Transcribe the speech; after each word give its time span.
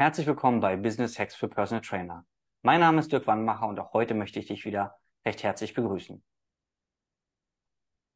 Herzlich 0.00 0.28
willkommen 0.28 0.60
bei 0.60 0.76
Business 0.76 1.18
Hacks 1.18 1.34
für 1.34 1.48
Personal 1.48 1.82
Trainer. 1.82 2.24
Mein 2.62 2.78
Name 2.78 3.00
ist 3.00 3.10
Dirk 3.10 3.26
Wannmacher 3.26 3.66
und 3.66 3.80
auch 3.80 3.92
heute 3.94 4.14
möchte 4.14 4.38
ich 4.38 4.46
dich 4.46 4.64
wieder 4.64 4.96
recht 5.26 5.42
herzlich 5.42 5.74
begrüßen. 5.74 6.22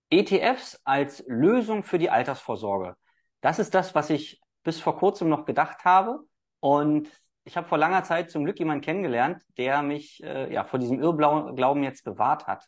ETFs 0.08 0.80
als 0.84 1.24
Lösung 1.26 1.82
für 1.82 1.98
die 1.98 2.08
Altersvorsorge. 2.08 2.96
Das 3.40 3.58
ist 3.58 3.74
das, 3.74 3.96
was 3.96 4.10
ich 4.10 4.40
bis 4.62 4.78
vor 4.78 4.96
kurzem 4.96 5.28
noch 5.28 5.44
gedacht 5.44 5.84
habe. 5.84 6.20
Und 6.60 7.10
ich 7.42 7.56
habe 7.56 7.66
vor 7.66 7.78
langer 7.78 8.04
Zeit 8.04 8.30
zum 8.30 8.44
Glück 8.44 8.60
jemanden 8.60 8.84
kennengelernt, 8.84 9.42
der 9.56 9.82
mich 9.82 10.22
äh, 10.22 10.54
ja, 10.54 10.62
vor 10.62 10.78
diesem 10.78 11.00
Irrglauben 11.00 11.82
jetzt 11.82 12.04
bewahrt 12.04 12.46
hat. 12.46 12.64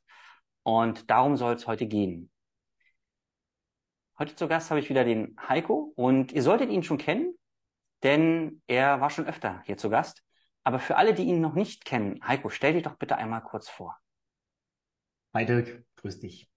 Und 0.65 1.09
darum 1.09 1.37
soll 1.37 1.55
es 1.55 1.69
heute 1.69 1.87
gehen. 1.87 2.33
Heute 4.19 4.35
zu 4.35 4.49
Gast 4.49 4.71
habe 4.71 4.81
ich 4.81 4.91
wieder 4.91 5.05
den 5.05 5.37
Heiko 5.49 5.93
und 5.95 6.33
ihr 6.33 6.43
solltet 6.43 6.71
ihn 6.71 6.83
schon 6.83 6.99
kennen, 6.99 7.37
denn 8.05 8.63
er 8.67 9.01
war 9.01 9.11
schon 9.11 9.27
öfter 9.27 9.63
hier 9.65 9.77
zu 9.77 9.91
Gast. 9.91 10.23
Aber 10.63 10.79
für 10.79 10.97
alle, 10.97 11.15
die 11.15 11.25
ihn 11.25 11.41
noch 11.41 11.55
nicht 11.55 11.85
kennen, 11.85 12.21
Heiko, 12.27 12.49
stell 12.49 12.75
dich 12.75 12.85
doch 12.85 12.97
bitte 12.97 13.17
einmal 13.17 13.43
kurz 13.43 13.69
vor. 13.69 13.99
Hi 15.35 15.45
Dirk, 15.45 15.85
grüß 15.97 16.21
dich. 16.21 16.49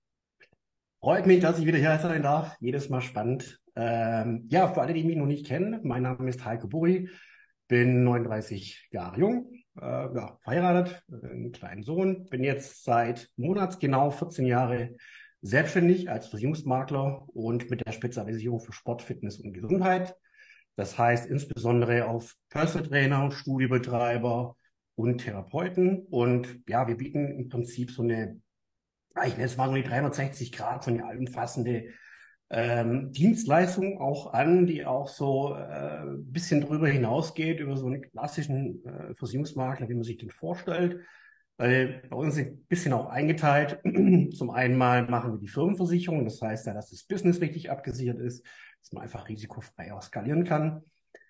Freut 0.99 1.25
mich, 1.25 1.39
dass 1.39 1.59
ich 1.59 1.65
wieder 1.65 1.77
hier 1.77 1.97
sein 1.99 2.23
darf. 2.23 2.55
Jedes 2.59 2.89
Mal 2.89 3.01
spannend. 3.01 3.59
Ähm, 3.75 4.45
ja, 4.49 4.67
für 4.67 4.81
alle, 4.81 4.93
die 4.93 5.03
mich 5.03 5.15
noch 5.15 5.25
nicht 5.25 5.45
kennen, 5.45 5.79
mein 5.83 6.03
Name 6.03 6.29
ist 6.29 6.43
Heiko 6.43 6.67
Buri, 6.67 7.09
bin 7.67 8.03
39 8.03 8.89
Jahre 8.91 9.19
jung, 9.19 9.53
äh, 9.79 9.81
ja, 9.81 10.37
verheiratet, 10.41 11.03
einen 11.11 11.51
kleinen 11.51 11.83
Sohn, 11.83 12.25
bin 12.25 12.43
jetzt 12.43 12.83
seit 12.83 13.29
monatsgenau 13.35 14.09
14 14.09 14.47
Jahre 14.47 14.95
selbstständig 15.41 16.09
als 16.09 16.27
Versicherungsmakler 16.27 17.27
und 17.33 17.69
mit 17.69 17.85
der 17.85 17.91
Spezialisierung 17.91 18.59
für 18.59 18.73
Sport, 18.73 19.03
Fitness 19.03 19.39
und 19.39 19.53
Gesundheit. 19.53 20.15
Das 20.77 20.97
heißt 20.97 21.25
insbesondere 21.25 22.05
auf 22.05 22.35
Personal 22.49 22.87
Trainer, 22.87 23.31
Studiebetreiber 23.31 24.55
und 24.95 25.17
Therapeuten. 25.17 26.05
Und 26.05 26.61
ja, 26.69 26.87
wir 26.87 26.95
bieten 26.95 27.39
im 27.39 27.49
Prinzip 27.49 27.91
so 27.91 28.03
eine, 28.03 28.39
ich 29.25 29.33
nenne 29.33 29.45
es 29.45 29.57
mal 29.57 29.67
so 29.67 29.73
eine 29.73 29.83
360 29.83 30.51
Grad, 30.51 30.83
so 30.83 30.91
eine 30.91 31.03
allumfassende 31.03 31.85
ähm, 32.51 33.11
Dienstleistung 33.11 33.99
auch 33.99 34.33
an, 34.33 34.67
die 34.67 34.85
auch 34.85 35.07
so 35.07 35.55
äh, 35.55 36.03
bisschen 36.19 36.61
drüber 36.61 36.87
hinausgeht, 36.87 37.59
über 37.59 37.75
so 37.75 37.87
einen 37.87 38.03
klassischen 38.03 38.85
äh, 38.85 39.15
Versicherungsmakler, 39.15 39.89
wie 39.89 39.95
man 39.95 40.03
sich 40.03 40.17
den 40.17 40.29
vorstellt. 40.29 41.01
Weil 41.57 42.03
bei 42.07 42.15
uns 42.15 42.37
ist 42.37 42.45
ein 42.45 42.65
bisschen 42.67 42.93
auch 42.93 43.07
eingeteilt. 43.07 43.79
Zum 44.37 44.51
einen 44.51 44.77
mal 44.77 45.07
machen 45.07 45.33
wir 45.33 45.39
die 45.39 45.47
Firmenversicherung, 45.47 46.23
das 46.23 46.39
heißt 46.39 46.67
ja, 46.67 46.75
dass 46.75 46.91
das 46.91 47.03
Business 47.03 47.41
richtig 47.41 47.71
abgesichert 47.71 48.19
ist 48.19 48.45
dass 48.81 48.91
man 48.91 49.03
einfach 49.03 49.27
risikofrei 49.27 49.93
auch 49.93 50.01
skalieren 50.01 50.43
kann. 50.43 50.83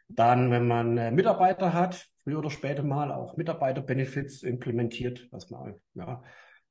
Dann, 0.09 0.51
wenn 0.51 0.67
man 0.67 0.97
äh, 0.97 1.11
Mitarbeiter 1.11 1.73
hat, 1.73 2.07
früher 2.23 2.39
oder 2.39 2.49
später 2.49 2.83
mal 2.83 3.11
auch 3.11 3.37
Mitarbeiter-Benefits 3.37 4.43
implementiert, 4.43 5.27
was 5.31 5.49
man 5.49 5.75
ja, 5.95 6.23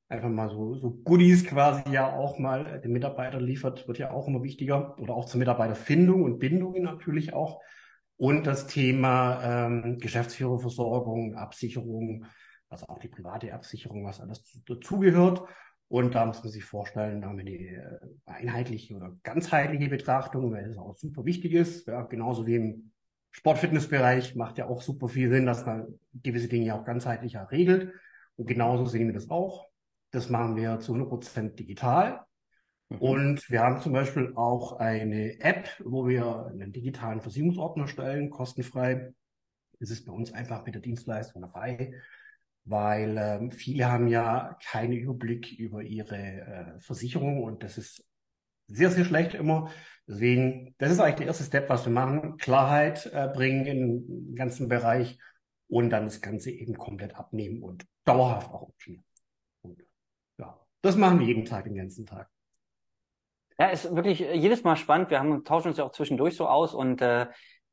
einfach 0.09 0.29
mal 0.29 0.49
so, 0.49 0.75
so 0.75 0.91
Goodies 1.03 1.45
quasi 1.45 1.91
ja 1.91 2.11
auch 2.11 2.39
mal 2.39 2.65
äh, 2.65 2.81
den 2.81 2.93
Mitarbeitern 2.93 3.43
liefert, 3.43 3.87
wird 3.87 3.99
ja 3.99 4.11
auch 4.11 4.27
immer 4.27 4.43
wichtiger. 4.43 4.97
Oder 4.99 5.13
auch 5.13 5.25
zur 5.25 5.39
Mitarbeiterfindung 5.39 6.23
und 6.23 6.39
Bindung 6.39 6.81
natürlich 6.81 7.33
auch. 7.33 7.61
Und 8.15 8.47
das 8.47 8.65
Thema 8.65 9.67
ähm, 9.67 9.99
Geschäftsführerversorgung, 9.99 11.35
Absicherung, 11.35 12.25
also 12.69 12.87
auch 12.87 12.99
die 12.99 13.09
private 13.09 13.53
Absicherung, 13.53 14.05
was 14.05 14.19
alles 14.19 14.59
dazugehört. 14.65 15.43
Und 15.89 16.15
da 16.15 16.25
muss 16.25 16.43
man 16.43 16.51
sich 16.51 16.65
vorstellen, 16.65 17.21
da 17.21 17.29
haben 17.29 17.37
wir 17.37 17.45
die 17.45 17.67
äh, 17.67 17.99
einheitliche 18.25 18.95
oder 18.95 19.15
ganzheitliche 19.23 19.89
Betrachtung, 19.89 20.51
weil 20.51 20.67
das 20.67 20.77
auch 20.77 20.95
super 20.95 21.23
wichtig 21.23 21.53
ist. 21.53 21.87
Ja, 21.87 22.01
genauso 22.01 22.45
wie 22.45 22.55
im 22.55 22.91
Sportfitnessbereich 23.31 24.35
macht 24.35 24.57
ja 24.57 24.67
auch 24.67 24.81
super 24.81 25.07
viel 25.07 25.29
Sinn, 25.29 25.45
dass 25.45 25.65
man 25.65 25.99
gewisse 26.13 26.49
Dinge 26.49 26.75
auch 26.75 26.83
ganzheitlicher 26.83 27.49
regelt. 27.51 27.93
Und 28.35 28.47
genauso 28.47 28.85
sehen 28.85 29.07
wir 29.07 29.13
das 29.13 29.29
auch. 29.29 29.67
Das 30.11 30.29
machen 30.29 30.55
wir 30.57 30.79
zu 30.79 30.93
100 30.93 31.09
Prozent 31.09 31.59
digital. 31.59 32.21
Mhm. 32.89 32.97
Und 32.97 33.49
wir 33.49 33.61
haben 33.61 33.79
zum 33.81 33.93
Beispiel 33.93 34.33
auch 34.35 34.73
eine 34.79 35.39
App, 35.39 35.69
wo 35.83 36.07
wir 36.07 36.47
einen 36.47 36.73
digitalen 36.73 37.21
Versicherungsordner 37.21 37.87
stellen, 37.87 38.29
kostenfrei. 38.29 39.13
Das 39.79 39.89
ist 39.89 40.05
bei 40.05 40.11
uns 40.11 40.33
einfach 40.33 40.65
mit 40.65 40.75
der 40.75 40.81
Dienstleistung 40.81 41.43
dabei 41.43 41.93
weil 42.67 43.17
ähm, 43.17 43.51
viele 43.51 43.89
haben 43.89 44.07
ja 44.07 44.57
keinen 44.63 44.93
Überblick 44.93 45.57
über 45.57 45.81
ihre 45.81 46.17
äh, 46.17 46.79
Versicherung 46.79 47.43
und 47.43 47.63
das 47.63 47.77
ist 47.77 48.03
sehr, 48.67 48.91
sehr 48.91 49.05
schlecht 49.05 49.33
immer. 49.33 49.71
Deswegen, 50.07 50.75
das 50.77 50.91
ist 50.91 50.99
eigentlich 50.99 51.15
der 51.15 51.27
erste 51.27 51.43
Step, 51.45 51.69
was 51.69 51.85
wir 51.85 51.93
machen. 51.93 52.37
Klarheit 52.37 53.05
äh, 53.13 53.29
bringen 53.33 53.65
im 53.65 54.35
ganzen 54.35 54.67
Bereich 54.67 55.17
und 55.67 55.89
dann 55.89 56.05
das 56.05 56.21
Ganze 56.21 56.51
eben 56.51 56.77
komplett 56.77 57.15
abnehmen 57.15 57.63
und 57.63 57.85
dauerhaft 58.05 58.51
auch 58.51 58.63
optimieren. 58.63 59.05
Und 59.61 59.81
ja, 60.37 60.59
das 60.81 60.95
machen 60.97 61.19
wir 61.19 61.27
jeden 61.27 61.45
Tag, 61.45 61.65
den 61.65 61.75
ganzen 61.75 62.05
Tag. 62.05 62.29
Ja, 63.59 63.69
ist 63.69 63.95
wirklich 63.95 64.19
jedes 64.19 64.63
Mal 64.63 64.75
spannend. 64.75 65.09
Wir 65.09 65.19
haben, 65.19 65.43
tauschen 65.43 65.69
uns 65.69 65.77
ja 65.77 65.83
auch 65.83 65.91
zwischendurch 65.91 66.35
so 66.35 66.47
aus 66.47 66.73
und 66.73 67.01
äh, 67.01 67.27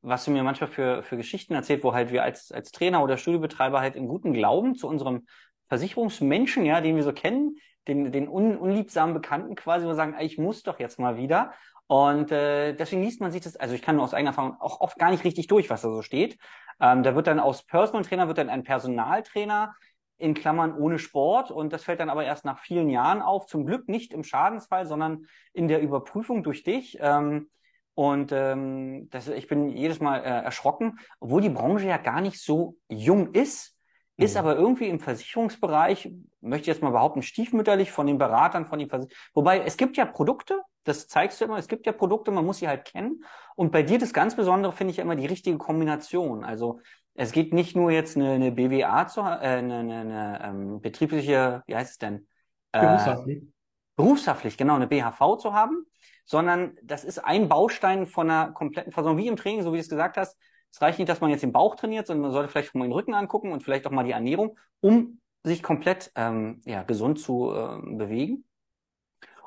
was 0.05 0.25
du 0.25 0.31
mir 0.31 0.43
manchmal 0.43 0.69
für, 0.69 1.03
für 1.03 1.17
Geschichten 1.17 1.53
erzählt, 1.53 1.83
wo 1.83 1.93
halt 1.93 2.11
wir 2.11 2.23
als, 2.23 2.51
als 2.51 2.71
Trainer 2.71 3.03
oder 3.03 3.17
Studiobetreiber 3.17 3.81
halt 3.81 3.95
in 3.95 4.07
guten 4.07 4.33
Glauben 4.33 4.75
zu 4.75 4.87
unserem 4.87 5.25
Versicherungsmenschen, 5.67 6.65
ja, 6.65 6.81
den 6.81 6.95
wir 6.95 7.03
so 7.03 7.13
kennen, 7.13 7.57
den, 7.87 8.11
den 8.11 8.27
un, 8.27 8.57
unliebsamen 8.57 9.13
Bekannten 9.13 9.55
quasi, 9.55 9.85
wo 9.85 9.89
wir 9.89 9.95
sagen, 9.95 10.15
ich 10.19 10.37
muss 10.37 10.63
doch 10.63 10.79
jetzt 10.79 10.99
mal 10.99 11.17
wieder. 11.17 11.53
Und 11.87 12.31
äh, 12.31 12.73
deswegen 12.73 13.03
liest 13.03 13.21
man 13.21 13.31
sich 13.31 13.41
das, 13.41 13.55
also 13.55 13.75
ich 13.75 13.81
kann 13.81 13.95
nur 13.95 14.05
aus 14.05 14.13
eigener 14.13 14.31
Erfahrung 14.31 14.59
auch 14.59 14.81
oft 14.81 14.97
gar 14.97 15.11
nicht 15.11 15.23
richtig 15.23 15.47
durch, 15.47 15.69
was 15.69 15.81
da 15.81 15.89
so 15.89 16.01
steht. 16.01 16.37
Ähm, 16.79 17.03
da 17.03 17.15
wird 17.15 17.27
dann 17.27 17.39
aus 17.39 17.63
Personal 17.63 18.03
Trainer 18.03 18.27
wird 18.27 18.37
dann 18.37 18.49
ein 18.49 18.63
Personaltrainer 18.63 19.75
in 20.17 20.33
Klammern 20.33 20.75
ohne 20.75 20.97
Sport 20.97 21.51
und 21.51 21.73
das 21.73 21.83
fällt 21.83 21.99
dann 21.99 22.09
aber 22.09 22.23
erst 22.23 22.45
nach 22.45 22.59
vielen 22.59 22.89
Jahren 22.89 23.21
auf. 23.21 23.47
Zum 23.47 23.65
Glück 23.65 23.87
nicht 23.87 24.13
im 24.13 24.23
Schadensfall, 24.23 24.85
sondern 24.85 25.25
in 25.53 25.67
der 25.67 25.81
Überprüfung 25.81 26.43
durch 26.43 26.63
dich. 26.63 26.97
Ähm, 27.01 27.49
und 27.95 28.33
ähm, 28.33 29.09
das, 29.09 29.29
ich 29.29 29.47
bin 29.47 29.69
jedes 29.69 30.01
Mal 30.01 30.19
äh, 30.19 30.43
erschrocken, 30.43 30.99
obwohl 31.21 31.41
die 31.41 31.49
Branche 31.49 31.87
ja 31.87 31.97
gar 31.97 32.21
nicht 32.21 32.41
so 32.41 32.77
jung 32.89 33.33
ist, 33.33 33.77
mhm. 34.17 34.25
ist 34.25 34.37
aber 34.37 34.55
irgendwie 34.55 34.89
im 34.89 34.99
Versicherungsbereich, 34.99 36.11
möchte 36.41 36.61
ich 36.61 36.67
jetzt 36.67 36.83
mal 36.83 36.91
behaupten, 36.91 37.21
stiefmütterlich 37.21 37.91
von 37.91 38.05
den 38.05 38.17
Beratern, 38.17 38.65
von 38.65 38.79
den 38.79 38.89
Versicherungen. 38.89 39.17
Wobei 39.33 39.61
es 39.61 39.77
gibt 39.77 39.95
ja 39.95 40.05
Produkte, 40.05 40.61
das 40.83 41.07
zeigst 41.07 41.39
du 41.39 41.45
immer, 41.45 41.57
es 41.57 41.69
gibt 41.69 41.85
ja 41.85 41.93
Produkte, 41.93 42.31
man 42.31 42.45
muss 42.45 42.57
sie 42.57 42.67
halt 42.67 42.85
kennen. 42.85 43.23
Und 43.55 43.71
bei 43.71 43.81
dir 43.81 43.97
das 43.97 44.13
ganz 44.13 44.35
Besondere 44.35 44.73
finde 44.73 44.91
ich 44.91 44.97
ja 44.97 45.03
immer 45.03 45.15
die 45.15 45.25
richtige 45.25 45.57
Kombination. 45.57 46.43
Also 46.43 46.81
es 47.13 47.31
geht 47.31 47.53
nicht 47.53 47.77
nur 47.77 47.91
jetzt 47.91 48.17
eine, 48.17 48.33
eine 48.33 48.51
BWA 48.51 49.07
zu, 49.07 49.21
äh, 49.21 49.23
eine, 49.23 49.77
eine, 49.79 49.99
eine 49.99 50.39
ähm, 50.43 50.81
betriebliche, 50.81 51.63
wie 51.65 51.75
heißt 51.75 51.91
es 51.91 51.97
denn? 51.97 52.27
Äh, 52.73 52.81
Berufshaftpflicht. 52.81 53.47
Berufshaftpflicht, 53.95 54.57
genau, 54.57 54.75
eine 54.75 54.87
BHV 54.87 55.37
zu 55.37 55.53
haben, 55.53 55.85
sondern 56.25 56.77
das 56.83 57.03
ist 57.03 57.19
ein 57.19 57.47
Baustein 57.47 58.07
von 58.07 58.29
einer 58.29 58.51
kompletten 58.51 58.91
Versorgung, 58.91 59.19
wie 59.19 59.27
im 59.27 59.35
Training, 59.35 59.63
so 59.63 59.71
wie 59.71 59.77
du 59.77 59.81
es 59.81 59.89
gesagt 59.89 60.17
hast. 60.17 60.37
Es 60.71 60.81
reicht 60.81 60.99
nicht, 60.99 61.07
dass 61.07 61.21
man 61.21 61.29
jetzt 61.29 61.43
den 61.43 61.53
Bauch 61.53 61.75
trainiert, 61.75 62.07
sondern 62.07 62.23
man 62.23 62.31
sollte 62.31 62.49
vielleicht 62.49 62.75
mal 62.75 62.85
den 62.85 62.91
Rücken 62.91 63.13
angucken 63.13 63.51
und 63.51 63.63
vielleicht 63.63 63.87
auch 63.87 63.91
mal 63.91 64.03
die 64.03 64.11
Ernährung, 64.11 64.57
um 64.81 65.21
sich 65.43 65.63
komplett 65.63 66.11
ähm, 66.15 66.61
ja, 66.65 66.83
gesund 66.83 67.19
zu 67.19 67.53
äh, 67.53 67.95
bewegen. 67.95 68.43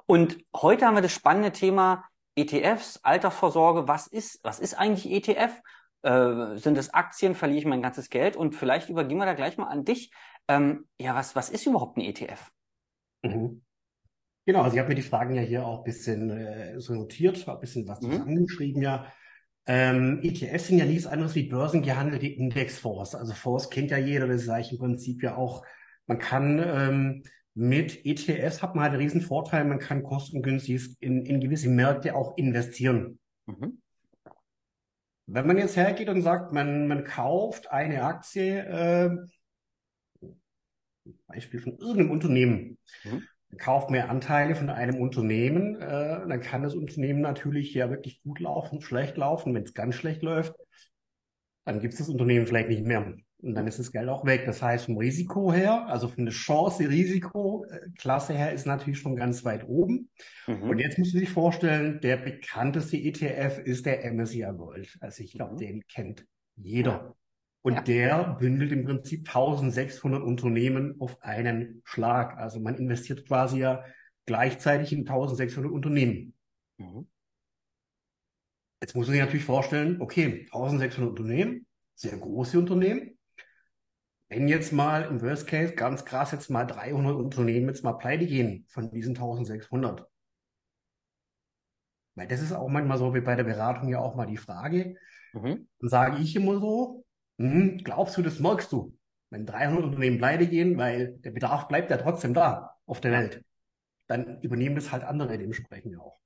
Und 0.07 0.39
heute 0.57 0.87
haben 0.87 0.95
wir 0.95 1.03
das 1.03 1.13
spannende 1.13 1.53
Thema 1.53 2.05
ETFs, 2.35 3.01
Altersvorsorge. 3.03 3.89
Was 3.89 4.07
ist, 4.07 4.41
was 4.43 4.61
ist 4.61 4.75
eigentlich 4.75 5.11
ETF? 5.11 5.61
Äh, 6.03 6.57
sind 6.57 6.79
es 6.79 6.95
Aktien? 6.95 7.35
Verliere 7.35 7.59
ich 7.59 7.67
mein 7.67 7.83
ganzes 7.83 8.09
Geld? 8.09 8.37
Und 8.37 8.55
vielleicht 8.55 8.89
übergehen 8.89 9.19
wir 9.19 9.27
da 9.27 9.35
gleich 9.35 9.59
mal 9.59 9.67
an 9.67 9.85
dich. 9.85 10.11
Ähm, 10.47 10.89
ja, 10.99 11.15
was, 11.15 11.37
was 11.37 11.51
ist 11.51 11.67
überhaupt 11.67 11.99
ein 11.99 12.03
ETF? 12.03 12.51
Mhm. 13.23 13.63
Genau, 14.49 14.63
also 14.63 14.77
ich 14.77 14.79
habe 14.79 14.89
mir 14.89 14.95
die 14.95 15.03
Fragen 15.03 15.35
ja 15.35 15.43
hier 15.43 15.67
auch 15.67 15.81
ein 15.81 15.85
bisschen 15.85 16.31
äh, 16.31 16.81
so 16.81 16.95
notiert, 16.95 17.47
ein 17.47 17.61
bisschen 17.61 17.87
was 17.87 18.01
mhm. 18.01 18.13
zusammengeschrieben, 18.13 18.81
ja. 18.81 19.13
Ähm, 19.67 20.21
ETFs 20.23 20.69
sind 20.69 20.79
ja 20.79 20.87
nichts 20.87 21.07
anderes 21.07 21.35
wie 21.35 21.51
börsengehandelte 21.51 22.29
Indexfonds. 22.29 23.15
Also 23.15 23.35
Fonds 23.35 23.69
kennt 23.69 23.91
ja 23.91 23.99
jeder, 23.99 24.27
das 24.27 24.45
ist 24.45 24.49
eigentlich 24.49 24.73
im 24.73 24.79
Prinzip 24.79 25.23
ja 25.23 25.37
auch, 25.37 25.67
man 26.07 26.19
kann 26.19 26.63
ähm, 26.65 27.23
mit 27.53 28.07
ETFs 28.07 28.63
hat 28.63 28.75
man 28.75 28.85
halt 28.85 28.95
einen 28.95 29.03
riesen 29.03 29.21
Vorteil, 29.21 29.67
man 29.67 29.81
kann 29.81 30.03
kostengünstig 30.03 30.97
in, 31.01 31.27
in 31.27 31.41
gewisse 31.41 31.69
Märkte 31.69 32.15
auch 32.15 32.39
investieren. 32.39 33.19
Mhm. 33.45 33.83
Wenn 35.27 35.47
man 35.47 35.59
jetzt 35.59 35.77
hergeht 35.77 36.09
und 36.09 36.23
sagt, 36.23 36.55
man, 36.55 36.89
man 36.89 37.05
kauft 37.05 37.71
eine 37.71 38.03
Aktie, 38.03 38.61
äh, 38.63 39.11
Beispiel 41.27 41.61
von 41.61 41.77
irgendeinem 41.77 42.13
Unternehmen, 42.13 42.79
mhm 43.05 43.25
kauft 43.57 43.91
mehr 43.91 44.11
Anteile 44.11 44.55
von 44.55 44.69
einem 44.69 45.01
Unternehmen, 45.01 45.77
äh, 45.77 46.29
dann 46.29 46.41
kann 46.41 46.63
das 46.63 46.75
Unternehmen 46.75 47.21
natürlich 47.21 47.73
ja 47.73 47.89
wirklich 47.89 48.23
gut 48.23 48.41
laufen, 48.41 48.81
schlecht 48.81 49.17
laufen. 49.17 49.55
Wenn 49.55 49.63
es 49.63 49.75
ganz 49.75 49.95
schlecht 49.95 50.23
läuft, 50.23 50.55
dann 51.65 51.81
gibt 51.81 51.95
es 51.95 51.99
das 51.99 52.09
Unternehmen 52.09 52.47
vielleicht 52.47 52.69
nicht 52.69 52.85
mehr. 52.85 53.15
Und 53.41 53.55
dann 53.55 53.69
ist 53.69 53.79
das 53.79 53.93
Geld 53.93 54.09
auch 54.09 54.27
weg. 54.27 54.45
Das 54.47 54.63
heißt, 54.63 54.87
vom 54.87 54.99
Risiko 54.99 55.53
her, 55.53 55.87
also 55.87 56.09
von 56.09 56.25
der 56.25 56.35
Chance-Risiko-Klasse 56.35 58.35
her, 58.35 58.53
ist 58.53 58.67
natürlich 58.67 58.99
schon 58.99 59.15
ganz 59.15 59.45
weit 59.45 59.69
oben. 59.69 60.11
Mhm. 60.47 60.71
Und 60.71 60.79
jetzt 60.79 60.99
musst 60.99 61.15
du 61.15 61.19
sich 61.19 61.31
vorstellen, 61.31 62.01
der 62.01 62.17
bekannteste 62.17 62.97
ETF 62.97 63.61
ist 63.61 63.87
der 63.87 64.05
MSCI 64.13 64.59
World. 64.59 64.97
Also 65.01 65.23
ich 65.23 65.33
glaube, 65.33 65.55
mhm. 65.55 65.59
den 65.59 65.87
kennt 65.87 66.27
jeder. 66.57 67.15
Und 67.63 67.75
Ja. 67.75 67.83
der 67.83 68.37
bündelt 68.39 68.73
im 68.73 68.85
Prinzip 68.85 69.27
1600 69.27 70.23
Unternehmen 70.23 71.01
auf 71.01 71.21
einen 71.23 71.83
Schlag. 71.85 72.37
Also 72.39 72.61
man 72.61 72.77
investiert 72.77 73.27
quasi 73.27 73.59
ja 73.61 73.85
gleichzeitig 74.27 74.93
in 74.93 75.05
1600 75.05 75.73
Unternehmen. 75.73 76.35
Mhm. 76.79 77.09
Jetzt 78.81 78.95
muss 78.95 79.07
man 79.09 79.15
sich 79.15 79.25
natürlich 79.25 79.45
vorstellen, 79.45 80.01
okay, 80.01 80.47
1600 80.53 81.11
Unternehmen, 81.11 81.67
sehr 81.95 82.17
große 82.17 82.59
Unternehmen. 82.59 83.19
Wenn 84.29 84.47
jetzt 84.47 84.73
mal 84.73 85.05
im 85.05 85.21
Worst 85.23 85.47
Case 85.47 85.75
ganz 85.75 86.05
krass 86.05 86.33
jetzt 86.33 86.51
mal 86.51 86.65
300 86.65 87.17
Unternehmen 87.17 87.69
jetzt 87.69 87.83
mal 87.83 87.95
pleite 87.95 88.27
gehen 88.27 88.67
von 88.69 88.91
diesen 88.91 89.15
1600. 89.15 90.07
Weil 92.15 92.29
das 92.29 92.43
ist 92.43 92.53
auch 92.53 92.69
manchmal 92.69 92.99
so 92.99 93.15
wie 93.15 93.21
bei 93.21 93.35
der 93.35 93.45
Beratung 93.45 93.89
ja 93.89 94.01
auch 94.01 94.15
mal 94.15 94.27
die 94.27 94.37
Frage. 94.37 94.97
Mhm. 95.33 95.69
Dann 95.81 95.89
sage 95.89 96.19
ich 96.23 96.37
immer 96.37 96.61
so, 96.61 97.05
hm, 97.39 97.79
glaubst 97.85 98.17
du, 98.17 98.23
das 98.23 98.41
merkst 98.41 98.73
du, 98.73 98.97
wenn 99.31 99.47
300 99.47 99.85
Unternehmen 99.85 100.19
pleite 100.19 100.47
gehen, 100.47 100.77
weil 100.79 101.19
der 101.19 101.31
Bedarf 101.31 101.69
bleibt 101.69 101.91
ja 101.91 101.97
trotzdem 101.97 102.35
da 102.35 102.75
auf 102.87 103.01
der. 103.01 103.13
Welt. 103.13 103.45
Dann 104.07 104.41
übernehmen 104.41 104.75
das 104.75 104.91
halt 104.91 105.05
andere 105.05 105.37
dementsprechend 105.37 105.93
ja 105.93 106.01
auch. 106.01 106.19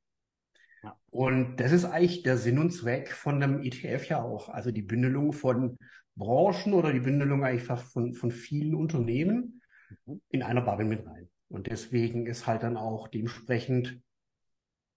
Ja. 0.85 0.97
Und 1.11 1.57
das 1.57 1.73
ist 1.73 1.85
eigentlich 1.85 2.23
der 2.23 2.37
Sinn 2.37 2.59
und 2.59 2.71
Zweck 2.71 3.11
von 3.11 3.43
einem 3.43 3.61
ETF 3.61 4.09
ja 4.09 4.23
auch. 4.23 4.49
Also 4.49 4.71
die 4.71 4.83
Bündelung 4.83 5.33
von 5.33 5.79
Branchen 6.15 6.75
oder 6.75 6.93
die 6.93 7.01
Bündelung 7.01 7.45
fast 7.59 7.93
von, 7.93 8.15
von 8.15 8.31
vielen 8.31 8.77
Unternehmen 8.77 9.63
Mhm. 10.07 10.21
in 10.31 10.43
einer 10.43 10.63
Bubble 10.63 10.87
mit 10.87 11.07
rein. 11.07 11.29
Und 11.49 11.67
deswegen 11.67 12.27
ist 12.27 12.47
halt 12.47 12.63
dann 12.63 12.77
auch 12.77 13.09
dementsprechend 13.09 14.01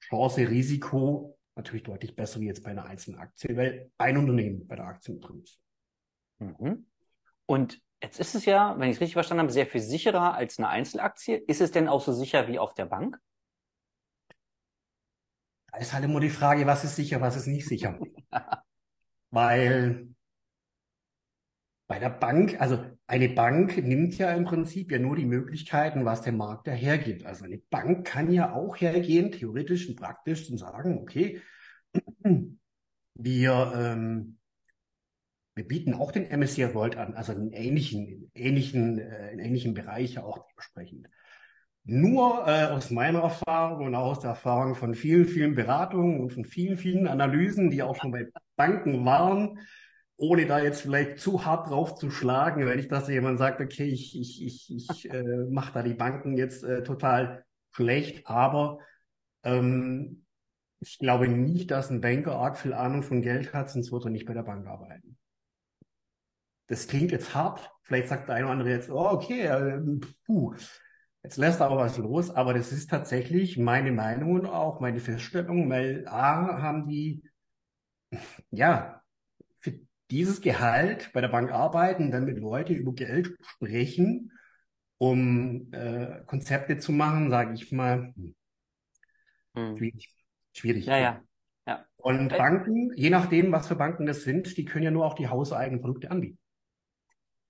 Chance, 0.02 0.50
Risiko 0.50 1.38
natürlich 1.56 1.84
deutlich 1.84 2.16
besser 2.16 2.40
wie 2.40 2.48
jetzt 2.48 2.64
bei 2.64 2.72
einer 2.72 2.86
einzelnen 2.86 3.20
Aktie, 3.20 3.56
weil 3.56 3.92
ein 3.98 4.18
Unternehmen 4.18 4.68
bei 4.68 4.76
der 4.76 4.86
Aktie 4.86 5.14
mit 5.14 5.24
drin 5.24 5.42
ist. 5.42 5.60
Mhm. 6.40 6.86
Und 7.46 7.82
jetzt 8.02 8.20
ist 8.20 8.36
es 8.36 8.46
ja, 8.46 8.78
wenn 8.80 8.90
ich 8.90 8.96
es 8.96 9.02
richtig 9.02 9.14
verstanden 9.14 9.42
habe, 9.44 9.52
sehr 9.52 9.68
viel 9.68 9.82
sicherer 9.82 10.34
als 10.34 10.58
eine 10.58 10.70
Einzelaktie. 10.70 11.36
Ist 11.36 11.62
es 11.62 11.72
denn 11.72 11.88
auch 11.88 12.02
so 12.02 12.14
sicher 12.14 12.48
wie 12.48 12.60
auf 12.60 12.74
der 12.74 12.86
Bank? 12.86 13.20
Da 15.72 15.80
ist 15.80 15.94
halt 15.94 16.06
immer 16.06 16.20
die 16.20 16.30
Frage, 16.30 16.66
was 16.66 16.84
ist 16.84 16.96
sicher, 16.96 17.22
was 17.22 17.36
ist 17.36 17.48
nicht 17.48 17.68
sicher. 17.68 18.00
Weil 19.32 20.16
bei 21.88 22.00
der 22.00 22.10
Bank, 22.10 22.60
also 22.60 22.84
eine 23.06 23.30
Bank 23.30 23.78
nimmt 23.78 24.18
ja 24.18 24.34
im 24.34 24.46
Prinzip 24.46 24.92
ja 24.92 24.98
nur 24.98 25.16
die 25.16 25.26
Möglichkeiten, 25.26 26.06
was 26.06 26.22
der 26.22 26.34
Markt 26.34 26.68
da 26.68 26.72
hergibt. 26.72 27.26
Also 27.26 27.46
eine 27.46 27.60
Bank 27.70 28.08
kann 28.08 28.32
ja 28.32 28.54
auch 28.54 28.76
hergehen, 28.78 29.32
theoretisch 29.32 29.88
und 29.90 29.96
praktisch, 29.98 30.50
und 30.50 30.58
sagen, 30.58 30.98
okay, 30.98 31.42
wir, 33.14 33.74
ähm, 33.76 34.40
wir 35.56 35.68
bieten 35.68 35.94
auch 35.94 36.12
den 36.12 36.30
MSCI 36.30 36.74
World 36.74 36.98
an, 36.98 37.14
also 37.14 37.32
einen 37.32 37.54
ähnlichen, 37.54 38.30
ähnlichen, 38.36 39.00
äh, 39.00 39.30
einen 39.32 39.40
ähnlichen 39.40 39.74
Bereich 39.74 40.20
auch 40.20 40.46
dementsprechend. 40.50 41.10
Nur 41.86 42.46
äh, 42.48 42.66
aus 42.66 42.92
meiner 42.92 43.22
Erfahrung 43.22 43.86
und 43.86 43.96
auch 43.96 44.12
aus 44.12 44.20
der 44.20 44.32
Erfahrung 44.32 44.76
von 44.76 44.96
vielen, 44.96 45.26
vielen 45.26 45.56
Beratungen 45.56 46.20
und 46.20 46.34
von 46.34 46.44
vielen, 46.44 46.78
vielen 46.78 47.08
Analysen, 47.08 47.70
die 47.70 47.84
auch 47.84 47.96
schon 47.96 48.12
bei 48.12 48.28
Banken 48.56 49.06
waren, 49.06 49.60
ohne 50.18 50.46
da 50.46 50.60
jetzt 50.60 50.82
vielleicht 50.82 51.20
zu 51.20 51.46
hart 51.46 51.70
drauf 51.70 51.96
zu 51.96 52.10
schlagen, 52.10 52.66
wenn 52.66 52.80
ich 52.80 52.88
dass 52.88 53.08
jemand 53.08 53.38
sagt, 53.38 53.62
okay, 53.62 53.86
ich, 53.86 54.20
ich, 54.20 54.44
ich, 54.44 54.76
ich 54.76 55.10
äh, 55.12 55.24
mache 55.50 55.74
da 55.74 55.84
die 55.84 55.94
Banken 55.94 56.38
jetzt 56.38 56.64
äh, 56.64 56.84
total 56.84 57.46
schlecht, 57.72 58.28
aber 58.28 58.80
ähm, 59.44 60.26
ich 60.80 61.00
glaube 61.00 61.28
nicht, 61.28 61.72
dass 61.72 61.90
ein 61.90 62.02
Banker 62.02 62.36
arg 62.36 62.58
viel 62.58 62.74
Ahnung 62.74 63.04
von 63.04 63.22
Geld 63.22 63.54
hat, 63.54 63.70
sonst 63.70 63.92
wird 63.92 64.06
er 64.06 64.12
nicht 64.12 64.26
bei 64.26 64.34
der 64.34 64.44
Bank 64.44 64.66
arbeiten. 64.68 65.18
Das 66.68 66.88
klingt 66.88 67.12
jetzt 67.12 67.34
hart. 67.36 67.72
Vielleicht 67.84 68.08
sagt 68.10 68.28
der 68.28 68.36
eine 68.36 68.46
oder 68.46 68.54
andere 68.54 68.70
jetzt, 68.72 68.90
oh, 68.90 69.10
okay, 69.12 69.42
äh, 69.42 69.80
puh, 70.26 70.56
jetzt 71.24 71.38
lässt 71.38 71.60
er 71.60 71.68
aber 71.68 71.78
was 71.78 71.98
los. 71.98 72.32
Aber 72.32 72.54
das 72.54 72.72
ist 72.72 72.90
tatsächlich 72.90 73.58
meine 73.58 73.92
Meinung 73.92 74.34
und 74.34 74.46
auch 74.48 74.80
meine 74.80 75.00
Feststellung, 75.00 75.70
weil 75.70 76.08
A, 76.08 76.62
haben 76.62 76.88
die, 76.88 77.24
ja, 78.52 79.02
für 79.58 79.74
dieses 80.12 80.42
Gehalt 80.42 81.12
bei 81.14 81.22
der 81.22 81.30
Bank 81.30 81.52
arbeiten, 81.52 82.12
dann 82.12 82.26
mit 82.26 82.40
Leute 82.40 82.74
über 82.74 82.94
Geld 82.94 83.36
sprechen, 83.42 84.32
um 84.98 85.72
äh, 85.74 86.24
Konzepte 86.26 86.78
zu 86.78 86.92
machen, 86.92 87.30
sage 87.30 87.54
ich 87.54 87.72
mal, 87.72 88.14
hm, 88.16 88.36
Hm. 89.56 89.78
schwierig. 89.78 90.10
Schwierig. 90.54 90.86
Ja, 90.86 90.98
ja. 90.98 91.22
Ja. 91.68 91.86
Und 91.98 92.32
Äh, 92.32 92.38
Banken, 92.38 92.92
je 92.96 93.10
nachdem, 93.10 93.52
was 93.52 93.68
für 93.68 93.76
Banken 93.76 94.06
das 94.06 94.24
sind, 94.24 94.58
die 94.58 94.66
können 94.66 94.86
ja 94.86 94.92
nur 94.92 95.06
auch 95.06 95.16
die 95.16 95.28
hauseigenen 95.28 95.82
Produkte 95.82 96.12
anbieten. 96.12 96.38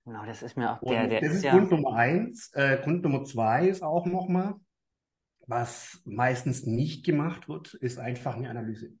Genau, 0.06 0.24
das 0.24 0.42
ist 0.44 0.56
mir 0.56 0.72
auch 0.72 0.80
der, 0.80 1.02
Und 1.02 1.10
der 1.10 1.20
das 1.20 1.32
ist 1.32 1.42
ja. 1.42 1.50
Grund 1.50 1.72
Nummer 1.72 1.96
eins. 1.96 2.52
Äh, 2.54 2.78
Grund 2.82 3.02
Nummer 3.02 3.24
zwei 3.24 3.66
ist 3.66 3.82
auch 3.82 4.06
nochmal, 4.06 4.54
was 5.48 6.00
meistens 6.04 6.64
nicht 6.64 7.04
gemacht 7.04 7.48
wird, 7.48 7.74
ist 7.74 7.98
einfach 7.98 8.36
eine 8.36 8.48
Analyse. 8.48 8.92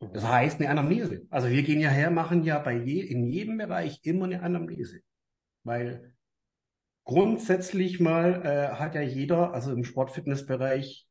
Das 0.00 0.26
heißt 0.26 0.60
eine 0.60 0.70
Anamnese. 0.70 1.26
Also 1.30 1.48
wir 1.48 1.62
gehen 1.62 1.80
ja 1.80 1.88
her, 1.88 2.10
machen 2.10 2.42
ja 2.42 2.58
bei 2.58 2.76
je, 2.76 3.00
in 3.00 3.24
jedem 3.24 3.58
Bereich 3.58 4.00
immer 4.02 4.26
eine 4.26 4.42
Anamnese. 4.42 5.00
Weil 5.62 6.14
grundsätzlich 7.04 8.00
mal 8.00 8.44
äh, 8.44 8.74
hat 8.74 8.96
ja 8.96 9.00
jeder, 9.02 9.54
also 9.54 9.72
im 9.72 9.84
Sportfitnessbereich, 9.84 11.06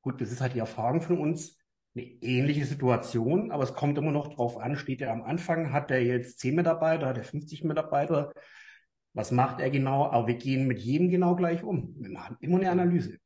gut, 0.00 0.20
das 0.20 0.32
ist 0.32 0.40
halt 0.40 0.54
die 0.54 0.60
Erfahrung 0.60 1.02
von 1.02 1.18
uns, 1.18 1.57
eine 1.94 2.04
ähnliche 2.04 2.64
Situation, 2.64 3.50
aber 3.50 3.64
es 3.64 3.74
kommt 3.74 3.98
immer 3.98 4.12
noch 4.12 4.28
drauf 4.34 4.58
an, 4.58 4.76
steht 4.76 5.00
er 5.00 5.12
am 5.12 5.22
Anfang, 5.22 5.72
hat 5.72 5.90
er 5.90 6.02
jetzt 6.02 6.38
10 6.40 6.54
Mitarbeiter, 6.54 7.06
hat 7.06 7.18
er 7.18 7.24
50 7.24 7.64
Mitarbeiter, 7.64 8.32
was 9.14 9.32
macht 9.32 9.60
er 9.60 9.70
genau? 9.70 10.06
Aber 10.06 10.28
wir 10.28 10.36
gehen 10.36 10.66
mit 10.68 10.78
jedem 10.78 11.10
genau 11.10 11.34
gleich 11.34 11.64
um. 11.64 11.94
Wir 11.98 12.10
machen 12.10 12.36
immer 12.40 12.58
eine 12.58 12.70
Analyse. 12.70 13.18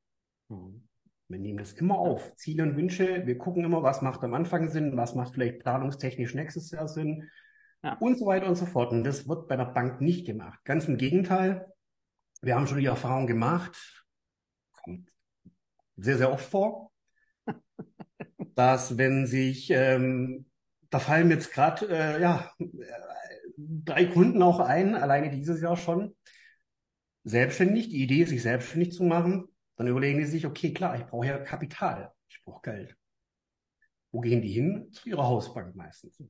Mhm. 0.48 0.88
Wir 1.28 1.38
nehmen 1.38 1.58
das 1.58 1.72
immer 1.72 1.98
auf. 1.98 2.34
Ziele 2.36 2.62
und 2.62 2.76
Wünsche. 2.76 3.26
Wir 3.26 3.38
gucken 3.38 3.64
immer, 3.64 3.82
was 3.82 4.02
macht 4.02 4.22
am 4.22 4.34
Anfang 4.34 4.68
Sinn, 4.68 4.96
was 4.96 5.14
macht 5.14 5.34
vielleicht 5.34 5.60
planungstechnisch 5.60 6.34
nächstes 6.34 6.70
Jahr 6.70 6.88
Sinn 6.88 7.28
Ja. 7.82 7.94
und 7.98 8.18
so 8.18 8.26
weiter 8.26 8.46
und 8.48 8.54
so 8.56 8.66
fort. 8.66 8.92
Und 8.92 9.04
das 9.04 9.28
wird 9.28 9.48
bei 9.48 9.56
der 9.56 9.66
Bank 9.66 10.00
nicht 10.00 10.26
gemacht. 10.26 10.60
Ganz 10.64 10.86
im 10.88 10.98
Gegenteil. 10.98 11.66
Wir 12.42 12.54
haben 12.54 12.66
schon 12.66 12.78
die 12.78 12.86
Erfahrung 12.86 13.26
gemacht, 13.26 14.04
kommt 14.72 15.10
sehr, 15.96 16.16
sehr 16.18 16.32
oft 16.32 16.44
vor, 16.44 16.90
dass 18.54 18.98
wenn 18.98 19.26
sich, 19.26 19.70
ähm, 19.70 20.46
da 20.90 20.98
fallen 20.98 21.30
jetzt 21.30 21.52
gerade, 21.52 21.88
äh, 21.88 22.20
ja, 22.20 22.50
drei 23.56 24.06
Kunden 24.06 24.42
auch 24.42 24.60
ein, 24.60 24.94
alleine 24.94 25.30
dieses 25.30 25.60
Jahr 25.60 25.76
schon, 25.76 26.14
selbstständig, 27.24 27.88
die 27.88 28.02
Idee, 28.02 28.24
sich 28.24 28.42
selbstständig 28.42 28.92
zu 28.92 29.04
machen, 29.04 29.48
dann 29.76 29.86
überlegen 29.86 30.18
die 30.18 30.26
sich, 30.26 30.46
okay, 30.46 30.72
klar, 30.72 30.96
ich 30.96 31.06
brauche 31.06 31.26
ja 31.26 31.38
Kapital, 31.38 32.12
ich 32.28 32.42
brauche 32.44 32.62
Geld. 32.62 32.96
Wo 34.10 34.20
gehen 34.20 34.42
die 34.42 34.50
hin? 34.50 34.90
Zu 34.92 35.08
ihrer 35.08 35.24
Hausbank 35.24 35.74
meistens. 35.74 36.22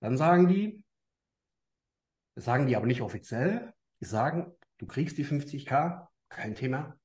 Dann 0.00 0.16
sagen 0.16 0.48
die, 0.48 0.82
das 2.34 2.44
sagen 2.44 2.66
die 2.66 2.76
aber 2.76 2.86
nicht 2.86 3.02
offiziell, 3.02 3.72
die 4.00 4.06
sagen, 4.06 4.52
du 4.78 4.86
kriegst 4.86 5.18
die 5.18 5.24
50k, 5.24 6.06
kein 6.28 6.54
Thema. 6.54 6.98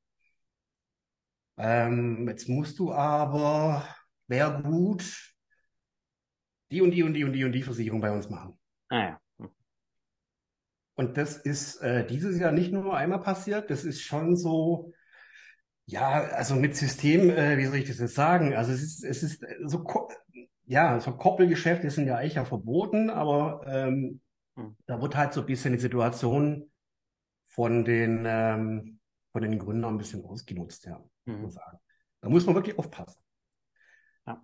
Ähm, 1.57 2.27
jetzt 2.27 2.47
musst 2.47 2.79
du 2.79 2.93
aber, 2.93 3.85
wäre 4.29 4.61
gut, 4.63 5.33
die 6.71 6.81
und 6.81 6.91
die 6.91 7.03
und 7.03 7.13
die 7.13 7.23
und 7.23 7.33
die 7.33 7.43
und 7.43 7.51
die 7.51 7.63
Versicherung 7.63 8.01
bei 8.01 8.11
uns 8.11 8.29
machen. 8.29 8.57
Ah, 8.89 8.97
ja. 9.03 9.21
Mhm. 9.37 9.49
Und 10.95 11.17
das 11.17 11.37
ist 11.37 11.77
äh, 11.81 12.05
dieses 12.05 12.39
Jahr 12.39 12.51
nicht 12.51 12.71
nur 12.71 12.95
einmal 12.95 13.21
passiert, 13.21 13.69
das 13.69 13.85
ist 13.85 14.01
schon 14.01 14.35
so, 14.35 14.93
ja, 15.85 16.21
also 16.29 16.55
mit 16.55 16.75
System, 16.75 17.29
äh, 17.29 17.57
wie 17.57 17.65
soll 17.65 17.77
ich 17.77 17.87
das 17.87 17.99
jetzt 17.99 18.15
sagen? 18.15 18.53
Also 18.55 18.71
es 18.73 18.81
ist, 18.83 19.03
es 19.03 19.23
ist 19.23 19.45
so, 19.65 19.83
ko- 19.83 20.09
ja, 20.65 20.99
so 20.99 21.13
Koppelgeschäfte 21.17 21.89
sind 21.89 22.07
ja 22.07 22.17
eigentlich 22.17 22.35
ja 22.35 22.45
verboten, 22.45 23.09
aber 23.09 23.63
ähm, 23.67 24.21
Mhm. 24.55 24.75
da 24.87 25.01
wird 25.01 25.15
halt 25.15 25.33
so 25.33 25.41
ein 25.41 25.47
bisschen 25.47 25.73
die 25.73 25.79
Situation 25.79 26.71
von 27.45 27.85
den, 27.85 28.25
ähm, 28.27 28.99
von 29.31 29.41
den 29.41 29.59
Gründern 29.59 29.95
ein 29.95 29.97
bisschen 29.97 30.25
ausgenutzt, 30.25 30.85
ja, 30.85 30.97
muss 31.25 31.41
man 31.41 31.45
Mhm. 31.45 31.51
sagen. 31.51 31.79
Da 32.21 32.29
muss 32.29 32.45
man 32.45 32.55
wirklich 32.55 32.77
aufpassen. 32.77 33.21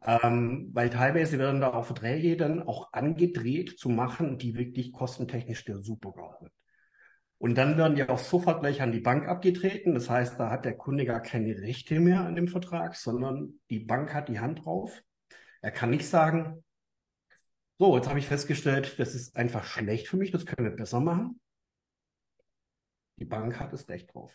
Ähm, 0.06 0.70
weil 0.74 0.90
teilweise 0.90 1.38
werden 1.38 1.62
da 1.62 1.74
auch 1.74 1.86
Verträge 1.86 2.38
dann 2.38 2.64
auch 2.64 2.92
angedreht 2.94 3.78
zu 3.78 3.90
machen, 3.90 4.38
die 4.38 4.56
wirklich 4.56 4.92
kostentechnisch 4.92 5.66
der 5.66 5.82
super 5.82 6.14
sind. 6.40 6.52
Und 7.38 7.56
dann 7.56 7.78
werden 7.78 7.96
die 7.96 8.04
auch 8.08 8.18
sofort 8.18 8.62
gleich 8.62 8.82
an 8.82 8.92
die 8.92 9.02
Bank 9.02 9.28
abgetreten. 9.28 9.94
Das 9.94 10.10
heißt, 10.10 10.40
da 10.40 10.50
hat 10.50 10.66
der 10.66 10.78
Kunde 10.78 11.06
gar 11.06 11.22
keine 11.22 11.58
Rechte 11.62 12.00
mehr 12.00 12.22
an 12.22 12.36
dem 12.36 12.48
Vertrag, 12.48 12.96
sondern 12.96 13.60
die 13.70 13.80
Bank 13.80 14.14
hat 14.14 14.30
die 14.30 14.40
Hand 14.40 14.66
drauf. 14.66 15.04
Er 15.62 15.72
kann 15.72 15.90
nicht 15.90 16.08
sagen, 16.08 16.64
so, 17.78 17.96
jetzt 17.98 18.08
habe 18.08 18.20
ich 18.20 18.28
festgestellt, 18.28 18.98
das 19.00 19.16
ist 19.16 19.36
einfach 19.36 19.66
schlecht 19.66 20.08
für 20.08 20.16
mich, 20.16 20.32
das 20.32 20.46
können 20.46 20.70
wir 20.70 20.76
besser 20.76 21.02
machen. 21.02 21.42
Die 23.18 23.26
Bank 23.26 23.60
hat 23.60 23.74
das 23.74 23.90
Recht 23.90 24.14
drauf. 24.14 24.32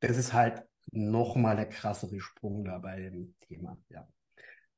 Das 0.00 0.18
ist 0.18 0.32
halt 0.32 0.64
nochmal 0.90 1.56
der 1.56 1.68
krassere 1.68 2.20
Sprung 2.20 2.64
da 2.64 2.78
bei 2.78 3.00
dem 3.00 3.34
Thema, 3.40 3.78
ja. 3.88 4.06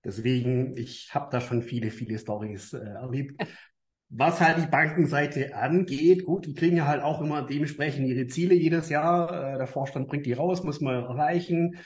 Deswegen, 0.07 0.77
ich 0.77 1.13
habe 1.15 1.29
da 1.33 1.41
schon 1.41 1.63
viele, 1.63 1.91
viele 1.91 2.17
Stories 2.17 2.73
äh, 2.73 2.79
erlebt. 2.79 3.41
Was 4.09 4.41
halt 4.41 4.63
die 4.63 4.71
Bankenseite 4.71 5.57
angeht, 5.57 6.25
gut, 6.25 6.47
die 6.47 6.55
kriegen 6.55 6.77
ja 6.77 6.87
halt 6.87 7.03
auch 7.03 7.21
immer 7.21 7.45
dementsprechend 7.45 8.07
ihre 8.07 8.29
Ziele 8.29 8.55
jedes 8.55 8.89
Jahr. 8.89 9.55
Äh, 9.55 9.59
der 9.59 9.67
Vorstand 9.67 10.07
bringt 10.07 10.27
die 10.27 10.33
raus, 10.33 10.63
muss 10.63 10.81
man 10.81 10.95
erreichen. 11.03 11.77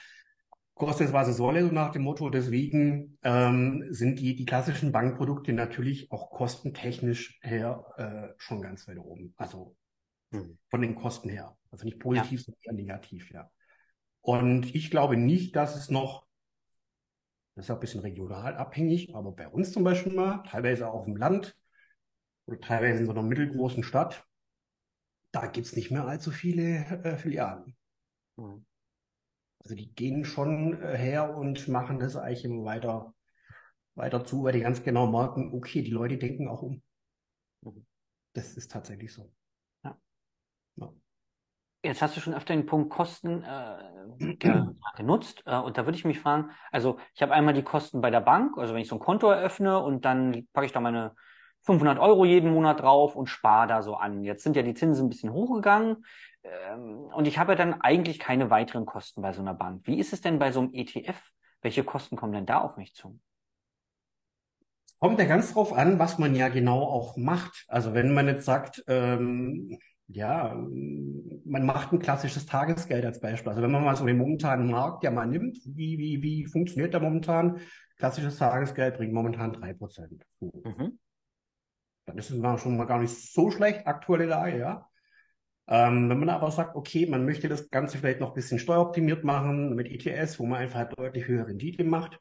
Kostet 0.75 1.09
es, 1.09 1.12
was 1.15 1.29
es 1.29 1.39
solle, 1.39 1.65
so 1.65 1.73
nach 1.73 1.93
dem 1.93 2.03
Motto. 2.03 2.29
Deswegen 2.29 3.17
ähm, 3.23 3.87
sind 3.89 4.19
die, 4.19 4.37
die 4.37 4.45
klassischen 4.45 4.93
Bankprodukte 4.93 5.55
natürlich 5.55 6.12
auch 6.12 6.31
kostentechnisch 6.31 7.39
her 7.43 7.87
äh, 7.97 8.35
schon 8.37 8.61
ganz 8.61 8.87
weit 8.87 8.99
oben. 8.99 9.33
Also 9.39 9.77
hm. 10.33 10.59
von 10.69 10.83
den 10.83 10.95
Kosten 10.95 11.31
her. 11.31 11.57
Also 11.71 11.87
nicht 11.87 12.00
positiv, 12.00 12.41
ja. 12.41 12.45
sondern 12.45 12.61
eher 12.62 12.73
negativ, 12.75 13.31
ja. 13.31 13.50
Und 14.23 14.75
ich 14.75 14.91
glaube 14.91 15.17
nicht, 15.17 15.57
dass 15.57 15.77
es 15.77 15.91
noch 15.91 16.27
das 17.61 17.67
ist 17.67 17.71
auch 17.73 17.77
ein 17.77 17.81
bisschen 17.81 18.00
regional 18.00 18.57
abhängig, 18.57 19.15
aber 19.15 19.33
bei 19.33 19.47
uns 19.47 19.73
zum 19.73 19.85
Beispiel 19.85 20.15
mal, 20.15 20.43
teilweise 20.45 20.91
auch 20.91 21.07
im 21.07 21.17
Land 21.17 21.59
oder 22.47 22.59
teilweise 22.59 23.00
in 23.00 23.05
so 23.05 23.12
einer 23.12 23.23
mittelgroßen 23.23 23.83
Stadt, 23.83 24.27
da 25.33 25.47
gibt 25.47 25.67
es 25.67 25.77
nicht 25.77 25.91
mehr 25.91 26.07
allzu 26.07 26.31
viele 26.31 26.87
äh, 27.05 27.17
Filialen. 27.19 27.77
Mhm. 28.37 28.65
Also 29.62 29.75
die 29.75 29.93
gehen 29.95 30.25
schon 30.25 30.81
äh, 30.81 30.97
her 30.97 31.37
und 31.37 31.69
machen 31.69 31.99
das 31.99 32.17
eigentlich 32.17 32.47
immer 32.47 32.65
weiter, 32.65 33.15
weiter 33.95 34.25
zu, 34.25 34.43
weil 34.43 34.55
die 34.55 34.61
ganz 34.61 34.83
genau 34.83 35.11
merken, 35.11 35.53
okay, 35.53 35.83
die 35.83 35.91
Leute 35.91 36.17
denken 36.17 36.49
auch 36.49 36.62
um. 36.62 36.83
Mhm. 37.61 37.85
Das 38.33 38.57
ist 38.57 38.71
tatsächlich 38.71 39.12
so. 39.12 39.31
Ja. 39.85 40.00
ja. 40.77 40.93
Jetzt 41.83 42.03
hast 42.03 42.15
du 42.15 42.21
schon 42.21 42.35
öfter 42.35 42.55
den 42.55 42.67
Punkt 42.67 42.91
Kosten 42.91 43.43
äh, 43.43 44.37
genutzt 44.97 45.43
äh, 45.47 45.57
und 45.57 45.79
da 45.79 45.87
würde 45.87 45.97
ich 45.97 46.05
mich 46.05 46.21
fragen, 46.21 46.51
also 46.71 46.99
ich 47.15 47.23
habe 47.23 47.33
einmal 47.33 47.55
die 47.55 47.63
Kosten 47.63 48.03
bei 48.03 48.11
der 48.11 48.21
Bank, 48.21 48.59
also 48.59 48.75
wenn 48.75 48.83
ich 48.83 48.89
so 48.89 48.97
ein 48.97 49.01
Konto 49.01 49.31
eröffne 49.31 49.79
und 49.81 50.05
dann 50.05 50.47
packe 50.53 50.67
ich 50.67 50.73
da 50.73 50.81
meine 50.81 51.15
500 51.63 51.99
Euro 51.99 52.25
jeden 52.25 52.53
Monat 52.53 52.81
drauf 52.81 53.17
und 53.17 53.29
spare 53.29 53.67
da 53.67 53.83
so 53.83 53.95
an. 53.95 54.25
Jetzt 54.25 54.43
sind 54.43 54.57
ja 54.57 54.63
die 54.63 54.75
Zinsen 54.75 55.07
ein 55.07 55.09
bisschen 55.09 55.33
hochgegangen 55.33 56.05
ähm, 56.43 56.99
und 57.15 57.27
ich 57.27 57.39
habe 57.39 57.53
ja 57.53 57.57
dann 57.57 57.81
eigentlich 57.81 58.19
keine 58.19 58.51
weiteren 58.51 58.85
Kosten 58.85 59.23
bei 59.23 59.33
so 59.33 59.41
einer 59.41 59.55
Bank. 59.55 59.87
Wie 59.87 59.99
ist 59.99 60.13
es 60.13 60.21
denn 60.21 60.39
bei 60.39 60.53
so 60.53 60.61
einem 60.61 60.75
ETF? 60.75 61.19
Welche 61.63 61.85
Kosten 61.85 62.17
kommen 62.17 62.33
denn 62.33 62.47
da 62.47 62.61
auf 62.61 62.77
mich 62.77 62.95
zu? 62.95 63.19
Kommt 64.99 65.19
ja 65.19 65.25
ganz 65.25 65.55
drauf 65.55 65.73
an, 65.73 65.99
was 65.99 66.19
man 66.19 66.35
ja 66.35 66.49
genau 66.49 66.83
auch 66.83 67.17
macht. 67.17 67.65
Also 67.69 67.95
wenn 67.95 68.13
man 68.13 68.27
jetzt 68.27 68.45
sagt, 68.45 68.85
ähm, 68.87 69.79
ja, 70.12 70.55
man 70.55 71.67
macht 71.67 71.93
ein 71.93 71.99
klassisches 71.99 72.47
Tagesgeld 72.47 73.05
als 73.05 73.21
Beispiel. 73.21 73.50
Also 73.50 73.62
wenn 73.62 73.71
man 73.71 73.85
mal 73.85 73.97
so 73.97 74.07
den 74.07 74.19
momentanen 74.19 74.71
Markt 74.71 75.05
ja 75.05 75.11
mal 75.11 75.26
nimmt, 75.26 75.59
wie, 75.64 75.99
wie, 75.99 76.23
wie 76.23 76.47
funktioniert 76.47 76.93
der 76.93 77.00
momentan? 77.00 77.61
Klassisches 77.97 78.38
Tagesgeld 78.38 78.97
bringt 78.97 79.12
momentan 79.12 79.52
drei 79.52 79.73
Prozent. 79.73 80.25
Mhm. 80.40 80.99
Dann 82.07 82.19
ist 82.19 82.31
es 82.31 82.61
schon 82.61 82.76
mal 82.76 82.87
gar 82.87 82.99
nicht 82.99 83.14
so 83.14 83.50
schlecht, 83.50 83.87
aktuelle 83.87 84.26
Lage, 84.26 84.59
ja. 84.59 84.87
Ähm, 85.69 86.09
wenn 86.09 86.19
man 86.19 86.31
aber 86.31 86.50
sagt, 86.50 86.75
okay, 86.75 87.07
man 87.07 87.25
möchte 87.25 87.49
das 87.49 87.71
Ganze 87.71 87.99
vielleicht 87.99 88.19
noch 88.19 88.31
ein 88.31 88.35
bisschen 88.35 88.59
steueroptimiert 88.59 89.23
machen 89.23 89.76
mit 89.76 89.87
ETS, 89.88 90.40
wo 90.40 90.47
man 90.47 90.61
einfach 90.61 90.88
deutlich 90.88 91.29
höhere 91.29 91.47
Rendite 91.47 91.85
macht, 91.85 92.19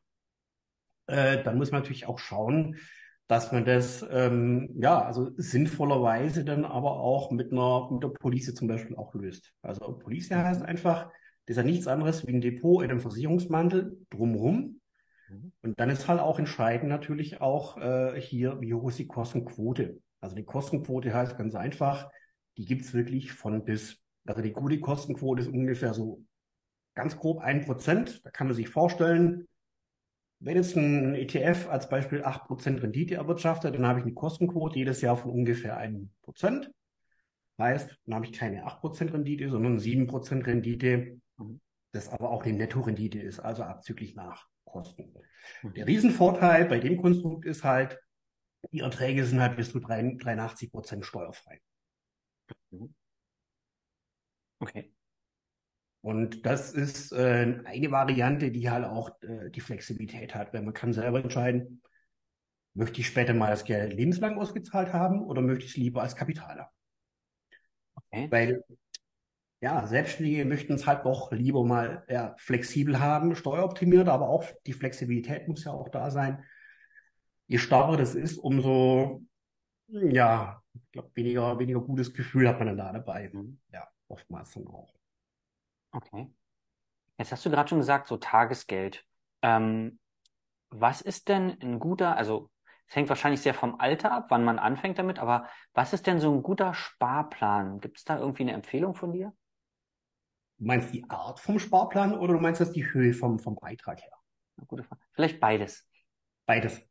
äh, 1.08 1.41
dann 1.41 1.58
muss 1.58 1.72
man 1.72 1.81
natürlich 1.81 2.05
auch 2.05 2.19
schauen, 2.19 2.77
dass 3.29 3.51
man 3.51 3.63
das 3.63 4.03
ähm, 4.09 4.71
ja 4.81 5.03
also 5.03 5.29
sinnvollerweise 5.38 6.43
dann 6.43 6.65
aber 6.65 7.00
auch 7.00 7.29
mit 7.29 7.51
einer 7.51 7.88
mit 7.91 8.01
der 8.01 8.07
Police 8.09 8.55
zum 8.55 8.67
Beispiel 8.67 8.95
auch 8.95 9.13
löst. 9.13 9.53
Also 9.62 10.00
Police 10.00 10.31
heißt 10.31 10.63
einfach, 10.63 11.05
das 11.45 11.55
ist 11.55 11.57
ja 11.57 11.63
nichts 11.63 11.88
anderes 11.88 12.25
wie 12.25 12.33
ein 12.33 12.41
Depot 12.41 12.83
in 12.83 12.89
einem 12.89 13.01
Versicherungsmantel 13.01 13.98
drumherum. 14.09 14.81
Mhm. 15.29 15.51
Und 15.62 15.79
dann 15.79 15.91
ist 15.91 16.07
halt 16.07 16.19
auch 16.19 16.39
entscheidend 16.39 16.89
natürlich 16.89 17.39
auch 17.39 17.77
äh, 17.77 18.19
hier, 18.19 18.59
wie 18.62 18.74
hoch 18.74 18.89
ist 18.89 18.98
die 18.98 19.07
Kostenquote. 19.07 20.00
Also 20.21 20.36
die 20.36 20.45
Kostenquote 20.45 21.13
heißt 21.13 21.38
ganz 21.38 21.53
einfach, 21.53 22.09
die 22.57 22.65
gibt's 22.65 22.95
wirklich 22.95 23.31
von 23.31 23.63
bis. 23.63 24.00
Also 24.25 24.41
die 24.41 24.53
gute 24.53 24.79
Kostenquote 24.79 25.43
ist 25.43 25.50
ungefähr 25.50 25.93
so 25.93 26.24
ganz 26.95 27.15
grob 27.15 27.41
ein 27.41 27.63
Prozent. 27.63 28.25
Da 28.25 28.31
kann 28.31 28.48
man 28.48 28.55
sich 28.55 28.69
vorstellen, 28.69 29.48
wenn 30.39 30.55
jetzt 30.55 30.75
ein 30.75 31.15
ETF 31.15 31.67
als 31.69 31.89
Beispiel 31.89 32.24
8% 32.24 32.81
Rendite 32.81 33.15
erwirtschaftet, 33.15 33.75
dann 33.75 33.86
habe 33.86 34.00
ich 34.00 34.05
eine 34.05 34.13
Kostenquote 34.13 34.79
jedes 34.79 35.01
Jahr 35.01 35.17
von 35.17 35.31
ungefähr 35.31 35.77
1%. 35.77 36.69
Heißt, 37.60 37.98
dann 38.05 38.15
habe 38.15 38.25
ich 38.25 38.31
keine 38.31 38.65
8% 38.65 39.12
Rendite, 39.12 39.50
sondern 39.50 39.79
7% 39.79 40.46
Rendite, 40.46 41.19
das 41.91 42.08
aber 42.08 42.29
auch 42.29 42.43
eine 42.46 42.53
Nettorendite 42.53 43.19
ist, 43.19 43.39
also 43.39 43.63
abzüglich 43.63 44.15
nach 44.15 44.48
Kosten. 44.63 45.13
Der 45.63 45.88
Riesenvorteil 45.88 46.65
bei 46.65 46.79
dem 46.79 47.01
Konstrukt 47.01 47.46
ist 47.46 47.65
halt, 47.65 48.00
die 48.72 48.79
Erträge 48.79 49.25
sind 49.25 49.41
halt 49.41 49.58
bis 49.58 49.72
zu 49.72 49.79
83% 49.79 51.03
steuerfrei. 51.03 51.60
Okay. 54.60 54.93
Und 56.01 56.46
das 56.46 56.74
ist 56.74 57.12
äh, 57.12 57.62
eine 57.65 57.91
Variante, 57.91 58.51
die 58.51 58.70
halt 58.70 58.86
auch 58.86 59.22
äh, 59.22 59.50
die 59.50 59.60
Flexibilität 59.60 60.34
hat, 60.34 60.53
weil 60.53 60.62
man 60.62 60.74
kann 60.74 60.94
selber 60.94 61.22
entscheiden, 61.22 61.82
möchte 62.74 63.01
ich 63.01 63.08
später 63.08 63.34
mal 63.34 63.51
das 63.51 63.65
Geld 63.65 63.94
lebenslang 63.94 64.39
ausgezahlt 64.39 64.94
haben 64.94 65.22
oder 65.24 65.41
möchte 65.41 65.65
ich 65.65 65.72
es 65.72 65.77
lieber 65.77 66.01
als 66.01 66.15
Kapital 66.15 66.60
haben. 66.60 66.72
Okay. 67.96 68.27
Weil 68.32 68.63
ja, 69.62 69.86
Selbstständige 69.88 70.46
möchten 70.46 70.74
es 70.74 70.88
halt 70.88 71.06
doch 71.06 71.34
lieber 71.34 71.65
mal 71.65 72.06
ja, 72.08 72.34
flexibel 72.38 73.00
haben, 73.00 73.36
steueroptimiert, 73.36 74.08
aber 74.08 74.29
auch 74.29 74.46
die 74.65 74.74
Flexibilität 74.74 75.50
muss 75.50 75.65
ja 75.65 75.74
auch 75.74 75.89
da 75.89 76.12
sein. 76.12 76.46
Je 77.48 77.58
starrer 77.58 77.98
das 77.98 78.15
ist, 78.15 78.38
umso 78.38 79.25
ja, 79.91 80.62
ich 80.74 80.91
glaube, 80.91 81.12
weniger, 81.15 81.60
weniger 81.60 81.82
gutes 81.82 82.13
Gefühl 82.13 82.48
hat 82.48 82.60
man 82.60 82.68
dann 82.68 82.77
da 82.77 82.94
dabei. 82.94 83.29
Mhm. 83.34 83.60
Ja, 83.74 83.88
oftmals 84.08 84.53
dann 84.53 84.68
auch. 84.68 84.99
Okay. 85.91 86.31
Jetzt 87.17 87.31
hast 87.31 87.46
du 87.46 87.50
gerade 87.50 87.69
schon 87.69 87.79
gesagt, 87.79 88.08
so 88.08 88.17
Tagesgeld. 88.17 89.05
Ähm, 89.41 90.00
was 90.69 91.01
ist 91.01 91.27
denn 91.29 91.58
ein 91.62 91.79
guter, 91.79 92.15
also 92.15 92.50
es 92.88 92.96
hängt 92.96 93.10
wahrscheinlich 93.10 93.41
sehr 93.41 93.53
vom 93.53 93.79
Alter 93.79 94.12
ab, 94.12 94.27
wann 94.29 94.43
man 94.43 94.60
anfängt 94.60 94.98
damit, 94.98 95.19
aber 95.19 95.48
was 95.74 95.93
ist 95.93 96.08
denn 96.08 96.19
so 96.19 96.34
ein 96.34 96.43
guter 96.43 96.74
Sparplan? 96.74 97.79
Gibt 97.79 97.98
es 97.98 98.03
da 98.03 98.17
irgendwie 98.17 98.43
eine 98.43 98.53
Empfehlung 98.53 98.96
von 98.96 99.12
dir? 99.12 99.34
Du 100.58 100.65
meinst 100.65 100.93
die 100.93 101.10
Art 101.10 101.39
vom 101.39 101.60
Sparplan 101.60 102.17
oder 102.17 102.34
du 102.34 102.39
meinst 102.39 102.62
das 102.62 102.72
die 102.72 102.91
Höhe 102.91 103.13
vom, 103.13 103.39
vom 103.39 103.55
Beitrag 103.55 104.01
her? 104.01 104.12
Gute 104.67 104.84
Frage. 104.84 105.01
Vielleicht 105.13 105.39
beides. 105.39 105.88
Beides. 106.46 106.88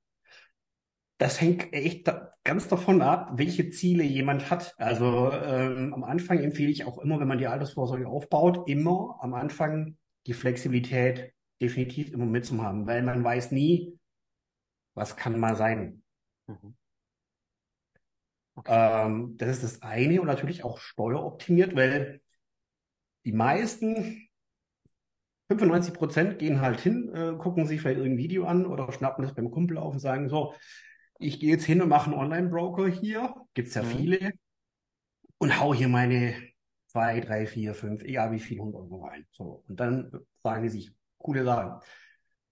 Das 1.19 1.41
hängt 1.41 1.73
echt 1.73 2.11
ganz 2.45 2.69
davon 2.69 3.03
ab, 3.03 3.33
welche 3.35 3.71
Ziele 3.71 4.05
jemand 4.05 4.51
hat. 4.51 4.75
Also 4.79 5.33
ähm, 5.33 5.93
am 5.93 6.05
Anfang 6.05 6.39
empfehle 6.39 6.71
ich 6.71 6.85
auch 6.85 6.99
immer, 6.99 7.19
wenn 7.19 7.29
man 7.29 7.39
die 7.39 7.49
Altersvorsorge 7.49 8.07
aufbaut, 8.07 8.69
immer 8.69 9.19
am 9.21 9.35
Anfang 9.35 9.99
die 10.27 10.33
Flexibilität 10.33 11.35
definitiv 11.61 12.13
immer 12.13 12.27
mitzuhaben, 12.27 12.87
weil 12.87 13.03
man 13.03 13.25
weiß 13.25 13.51
nie, 13.51 13.99
was 14.95 15.17
kann 15.17 15.41
mal 15.41 15.57
sein. 15.57 16.03
Mhm. 16.47 16.77
Okay. 18.55 19.07
Ähm, 19.07 19.37
das 19.37 19.51
ist 19.51 19.63
das 19.65 19.83
eine 19.83 20.21
und 20.21 20.27
natürlich 20.27 20.65
auch 20.65 20.79
steueroptimiert, 20.79 21.75
weil 21.77 22.21
die 23.25 23.33
meisten 23.33 24.29
95 25.49 25.95
Prozent 25.95 26.39
gehen 26.39 26.61
halt 26.61 26.81
hin, 26.81 27.11
äh, 27.15 27.37
gucken 27.39 27.67
sich 27.67 27.81
vielleicht 27.81 27.99
irgendein 27.99 28.19
Video 28.19 28.45
an 28.45 28.67
oder 28.67 28.93
schnappen 28.93 29.25
das 29.25 29.35
beim 29.35 29.51
Kumpel 29.51 29.79
auf 29.79 29.93
und 29.93 29.99
sagen 30.01 30.29
so, 30.29 30.55
ich 31.19 31.41
gehe 31.41 31.51
jetzt 31.51 31.65
hin 31.65 31.83
und 31.83 31.89
mache 31.89 32.11
einen 32.11 32.19
Online-Broker 32.19 32.89
hier, 32.89 33.35
gibt's 33.55 33.75
ja 33.75 33.83
mhm. 33.83 33.91
viele, 33.91 34.33
und 35.39 35.59
hau 35.61 35.75
hier 35.75 35.89
meine 35.89 36.35
zwei, 36.89 37.21
drei, 37.21 37.47
vier, 37.47 37.75
fünf, 37.75 38.03
egal 38.03 38.33
wie 38.33 38.41
viel, 38.41 38.59
100 38.59 38.83
Euro 38.83 39.05
rein. 39.07 39.27
So. 39.31 39.65
Und 39.69 39.79
dann 39.79 40.11
sagen 40.43 40.63
die 40.63 40.69
sich, 40.69 40.93
coole 41.19 41.45
Sachen. 41.45 41.81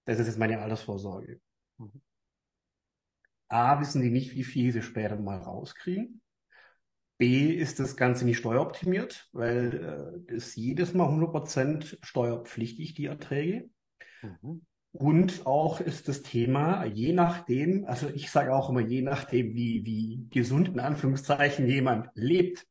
Das 0.05 0.19
ist 0.19 0.27
jetzt 0.27 0.39
meine 0.39 0.61
Altersvorsorge. 0.61 1.41
Mhm. 1.79 2.01
A, 3.49 3.81
wissen 3.81 4.03
die 4.03 4.11
nicht, 4.11 4.35
wie 4.35 4.45
viel 4.45 4.73
sie 4.73 4.83
später 4.83 5.17
mal 5.17 5.39
rauskriegen. 5.39 6.21
B, 7.19 7.51
ist 7.51 7.81
das 7.81 7.97
Ganze 7.97 8.25
nicht 8.25 8.39
steueroptimiert, 8.39 9.29
weil 9.33 10.23
äh, 10.29 10.35
ist 10.35 10.55
jedes 10.57 10.93
Mal 10.93 11.09
100% 11.09 11.99
steuerpflichtig, 12.03 12.95
die 12.95 13.07
Erträge. 13.07 13.71
Mhm. 14.23 14.67
Und 14.99 15.47
auch 15.47 15.81
ist 15.81 16.09
das 16.09 16.23
Thema, 16.23 16.85
je 16.87 17.13
nachdem, 17.13 17.85
also 17.85 18.09
ich 18.09 18.31
sage 18.31 18.55
auch 18.55 18.71
immer, 18.71 18.81
je 18.81 19.03
nachdem, 19.03 19.55
wie, 19.55 19.85
wie 19.85 20.27
gesund 20.31 20.69
in 20.69 20.81
Anführungszeichen 20.81 21.67
jemand 21.67 22.09
lebt, 22.15 22.67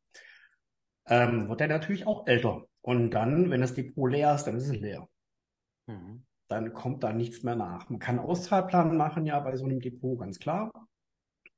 ähm, 1.08 1.48
wird 1.48 1.62
er 1.62 1.68
natürlich 1.68 2.08
auch 2.08 2.26
älter. 2.26 2.66
Und 2.82 3.12
dann, 3.12 3.52
wenn 3.52 3.62
das 3.62 3.76
Depot 3.76 4.12
leer 4.12 4.34
ist, 4.34 4.46
dann 4.46 4.58
ist 4.58 4.68
es 4.68 4.76
leer. 4.76 5.08
Mhm. 5.86 6.26
Dann 6.48 6.74
kommt 6.74 7.04
da 7.04 7.14
nichts 7.14 7.44
mehr 7.44 7.56
nach. 7.56 7.90
Man 7.90 8.00
kann 8.00 8.18
Auszahlplan 8.18 8.98
machen, 8.98 9.28
ja, 9.28 9.40
bei 9.40 9.56
so 9.56 9.66
einem 9.66 9.80
Depot, 9.80 10.20
ganz 10.20 10.40
klar. 10.40 10.72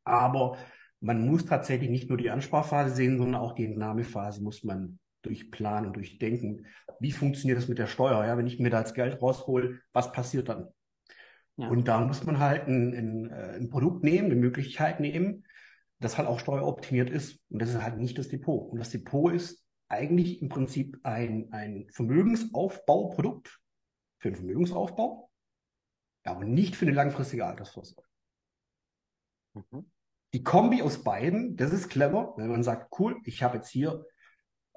Aber 0.03 0.57
man 0.99 1.25
muss 1.25 1.45
tatsächlich 1.45 1.89
nicht 1.89 2.09
nur 2.09 2.17
die 2.17 2.29
Ansparphase 2.29 2.93
sehen, 2.93 3.17
sondern 3.17 3.41
auch 3.41 3.53
die 3.53 3.65
Entnahmephase 3.65 4.43
muss 4.43 4.65
man 4.65 4.99
durchplanen, 5.21 5.93
durchdenken. 5.93 6.65
Wie 6.99 7.11
funktioniert 7.11 7.57
das 7.57 7.67
mit 7.67 7.79
der 7.79 7.87
Steuer? 7.87 8.25
Ja, 8.25 8.37
wenn 8.37 8.47
ich 8.47 8.59
mir 8.59 8.69
da 8.69 8.81
das 8.81 8.93
Geld 8.93 9.21
raushol, 9.21 9.81
was 9.93 10.11
passiert 10.11 10.49
dann? 10.49 10.67
Ja. 11.57 11.69
Und 11.69 11.87
da 11.87 12.01
muss 12.01 12.23
man 12.23 12.39
halt 12.39 12.67
ein, 12.67 12.93
ein, 12.93 13.31
äh, 13.31 13.55
ein 13.55 13.69
Produkt 13.69 14.03
nehmen, 14.03 14.27
eine 14.27 14.39
Möglichkeit 14.39 14.99
nehmen, 14.99 15.45
das 15.99 16.17
halt 16.17 16.27
auch 16.27 16.39
steueroptimiert 16.39 17.09
ist. 17.09 17.39
Und 17.49 17.61
das 17.61 17.69
ist 17.69 17.81
halt 17.81 17.97
nicht 17.97 18.17
das 18.17 18.29
Depot. 18.29 18.71
Und 18.71 18.79
das 18.79 18.91
Depot 18.91 19.33
ist 19.33 19.63
eigentlich 19.89 20.41
im 20.41 20.49
Prinzip 20.49 20.99
ein, 21.03 21.51
ein 21.51 21.87
Vermögensaufbauprodukt 21.91 23.59
für 24.19 24.29
den 24.29 24.35
Vermögensaufbau, 24.35 25.31
aber 26.23 26.45
nicht 26.45 26.75
für 26.75 26.85
eine 26.85 26.95
langfristige 26.95 27.45
Altersvorsorge. 27.45 28.03
Mhm. 29.53 29.89
Die 30.33 30.43
Kombi 30.43 30.81
aus 30.81 31.03
beiden, 31.03 31.55
das 31.55 31.71
ist 31.71 31.89
clever, 31.89 32.33
wenn 32.37 32.49
man 32.49 32.63
sagt, 32.63 32.99
cool, 32.99 33.17
ich 33.23 33.43
habe 33.43 33.57
jetzt 33.57 33.69
hier 33.69 34.05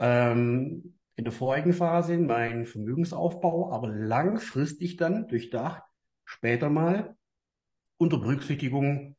ähm, 0.00 0.98
in 1.14 1.24
der 1.24 1.32
vorigen 1.32 1.72
Phase 1.72 2.18
meinen 2.18 2.66
Vermögensaufbau, 2.66 3.72
aber 3.72 3.88
langfristig 3.88 4.96
dann 4.96 5.28
durchdacht, 5.28 5.82
später 6.24 6.70
mal 6.70 7.16
unter 7.98 8.18
Berücksichtigung 8.18 9.16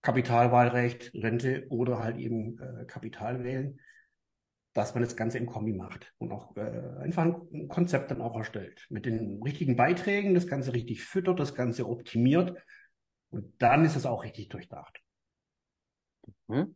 Kapitalwahlrecht, 0.00 1.12
Rente 1.14 1.66
oder 1.68 2.00
halt 2.00 2.16
eben 2.16 2.58
äh, 2.58 2.86
Kapital 2.86 3.44
wählen, 3.44 3.78
dass 4.72 4.94
man 4.94 5.04
das 5.04 5.16
Ganze 5.16 5.38
im 5.38 5.46
Kombi 5.46 5.74
macht 5.74 6.14
und 6.18 6.32
auch 6.32 6.56
äh, 6.56 6.96
einfach 7.00 7.24
ein 7.24 7.68
Konzept 7.68 8.10
dann 8.10 8.22
auch 8.22 8.34
erstellt. 8.36 8.86
Mit 8.88 9.06
den 9.06 9.40
richtigen 9.42 9.76
Beiträgen, 9.76 10.34
das 10.34 10.46
Ganze 10.46 10.72
richtig 10.72 11.04
füttert, 11.04 11.38
das 11.38 11.54
Ganze 11.54 11.86
optimiert 11.86 12.56
und 13.30 13.54
dann 13.60 13.84
ist 13.84 13.96
es 13.96 14.06
auch 14.06 14.24
richtig 14.24 14.48
durchdacht. 14.48 14.98
Mhm. 16.48 16.74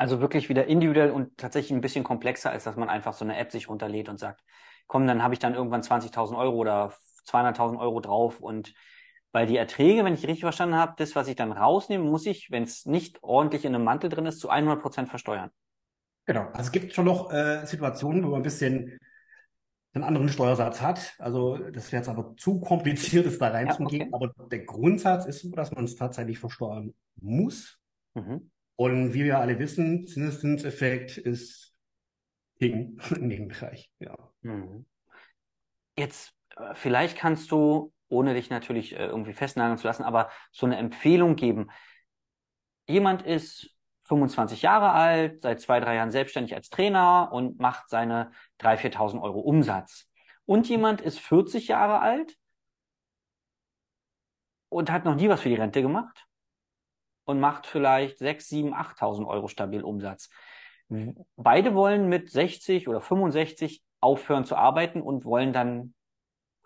Also 0.00 0.22
wirklich 0.22 0.48
wieder 0.48 0.64
individuell 0.64 1.10
und 1.10 1.36
tatsächlich 1.36 1.72
ein 1.72 1.82
bisschen 1.82 2.04
komplexer, 2.04 2.50
als 2.50 2.64
dass 2.64 2.74
man 2.74 2.88
einfach 2.88 3.12
so 3.12 3.22
eine 3.22 3.36
App 3.36 3.52
sich 3.52 3.68
runterlädt 3.68 4.08
und 4.08 4.18
sagt, 4.18 4.42
komm, 4.86 5.06
dann 5.06 5.22
habe 5.22 5.34
ich 5.34 5.40
dann 5.40 5.52
irgendwann 5.52 5.82
20.000 5.82 6.38
Euro 6.38 6.56
oder 6.56 6.94
200.000 7.26 7.78
Euro 7.78 8.00
drauf 8.00 8.40
und 8.40 8.72
weil 9.30 9.46
die 9.46 9.58
Erträge, 9.58 10.02
wenn 10.02 10.14
ich 10.14 10.22
richtig 10.22 10.40
verstanden 10.40 10.76
habe, 10.76 10.94
das, 10.96 11.14
was 11.16 11.28
ich 11.28 11.36
dann 11.36 11.52
rausnehme, 11.52 12.02
muss 12.02 12.24
ich, 12.24 12.50
wenn 12.50 12.62
es 12.62 12.86
nicht 12.86 13.22
ordentlich 13.22 13.66
in 13.66 13.74
einem 13.74 13.84
Mantel 13.84 14.08
drin 14.08 14.24
ist, 14.24 14.40
zu 14.40 14.48
100 14.48 14.80
Prozent 14.80 15.10
versteuern. 15.10 15.50
Genau. 16.24 16.46
Also 16.46 16.62
es 16.62 16.72
gibt 16.72 16.94
schon 16.94 17.04
noch 17.04 17.30
äh, 17.30 17.66
Situationen, 17.66 18.24
wo 18.24 18.28
man 18.28 18.40
ein 18.40 18.42
bisschen 18.42 18.98
einen 19.92 20.04
anderen 20.04 20.30
Steuersatz 20.30 20.80
hat. 20.80 21.14
Also 21.18 21.58
das 21.58 21.92
wäre 21.92 22.00
jetzt 22.00 22.08
aber 22.08 22.34
zu 22.38 22.58
kompliziert, 22.58 23.26
es 23.26 23.38
da 23.38 23.48
reinzugehen. 23.48 24.08
Ja, 24.10 24.16
okay. 24.16 24.32
Aber 24.38 24.48
der 24.48 24.64
Grundsatz 24.64 25.26
ist 25.26 25.42
so, 25.42 25.50
dass 25.50 25.72
man 25.72 25.84
es 25.84 25.94
tatsächlich 25.94 26.38
versteuern 26.38 26.94
muss. 27.20 27.78
Mhm. 28.14 28.50
Und 28.80 29.12
wie 29.12 29.24
wir 29.24 29.38
alle 29.38 29.58
wissen, 29.58 30.06
Zinseszinseffekt 30.06 31.18
ist 31.18 31.74
King 32.58 32.98
in 33.14 33.28
dem 33.28 33.48
Bereich. 33.48 33.92
Ja. 33.98 34.16
Mhm. 34.40 34.86
Jetzt, 35.98 36.32
äh, 36.56 36.74
vielleicht 36.74 37.18
kannst 37.18 37.50
du 37.50 37.92
ohne 38.08 38.32
dich 38.32 38.48
natürlich 38.48 38.94
äh, 38.94 39.04
irgendwie 39.04 39.34
festnageln 39.34 39.76
zu 39.76 39.86
lassen, 39.86 40.02
aber 40.02 40.30
so 40.50 40.64
eine 40.64 40.78
Empfehlung 40.78 41.36
geben. 41.36 41.70
Jemand 42.88 43.20
ist 43.20 43.68
25 44.04 44.62
Jahre 44.62 44.92
alt, 44.92 45.42
seit 45.42 45.60
zwei, 45.60 45.78
drei 45.78 45.96
Jahren 45.96 46.10
selbstständig 46.10 46.54
als 46.54 46.70
Trainer 46.70 47.28
und 47.32 47.60
macht 47.60 47.90
seine 47.90 48.30
3.000, 48.60 48.94
4.000 48.94 49.20
Euro 49.20 49.40
Umsatz. 49.40 50.08
Und 50.46 50.70
jemand 50.70 51.02
ist 51.02 51.20
40 51.20 51.68
Jahre 51.68 52.00
alt 52.00 52.34
und 54.70 54.90
hat 54.90 55.04
noch 55.04 55.16
nie 55.16 55.28
was 55.28 55.42
für 55.42 55.50
die 55.50 55.56
Rente 55.56 55.82
gemacht 55.82 56.29
und 57.30 57.40
macht 57.40 57.66
vielleicht 57.66 58.18
6, 58.18 58.48
7, 58.48 58.74
8.000 58.74 59.26
Euro 59.26 59.48
stabil 59.48 59.82
Umsatz. 59.82 60.30
Beide 61.36 61.74
wollen 61.74 62.08
mit 62.08 62.30
60 62.30 62.88
oder 62.88 63.00
65 63.00 63.82
aufhören 64.00 64.44
zu 64.44 64.56
arbeiten 64.56 65.00
und 65.00 65.24
wollen 65.24 65.52
dann 65.52 65.94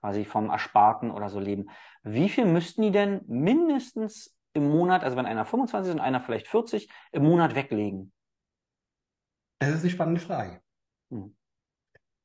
quasi 0.01 0.25
vom 0.25 0.51
Ersparten 0.51 1.11
oder 1.11 1.29
so 1.29 1.41
leben. 1.41 1.71
Wie 2.03 2.29
viel 2.29 2.47
müssten 2.47 2.83
die 2.83 2.91
denn 2.91 3.23
mindestens 3.27 4.35
im 4.55 4.71
Monat, 4.71 5.03
also 5.03 5.17
wenn 5.17 5.27
einer 5.27 5.45
25 5.45 5.89
ist 5.89 5.95
und 5.95 6.01
einer 6.01 6.21
vielleicht 6.21 6.49
40, 6.49 6.89
im 7.13 7.25
Monat 7.25 7.55
weglegen? 7.55 8.13
Das 9.59 9.71
ist 9.71 9.83
eine 9.83 9.91
spannende 9.91 10.21
Frage. 10.21 10.61
Hm. 11.11 11.37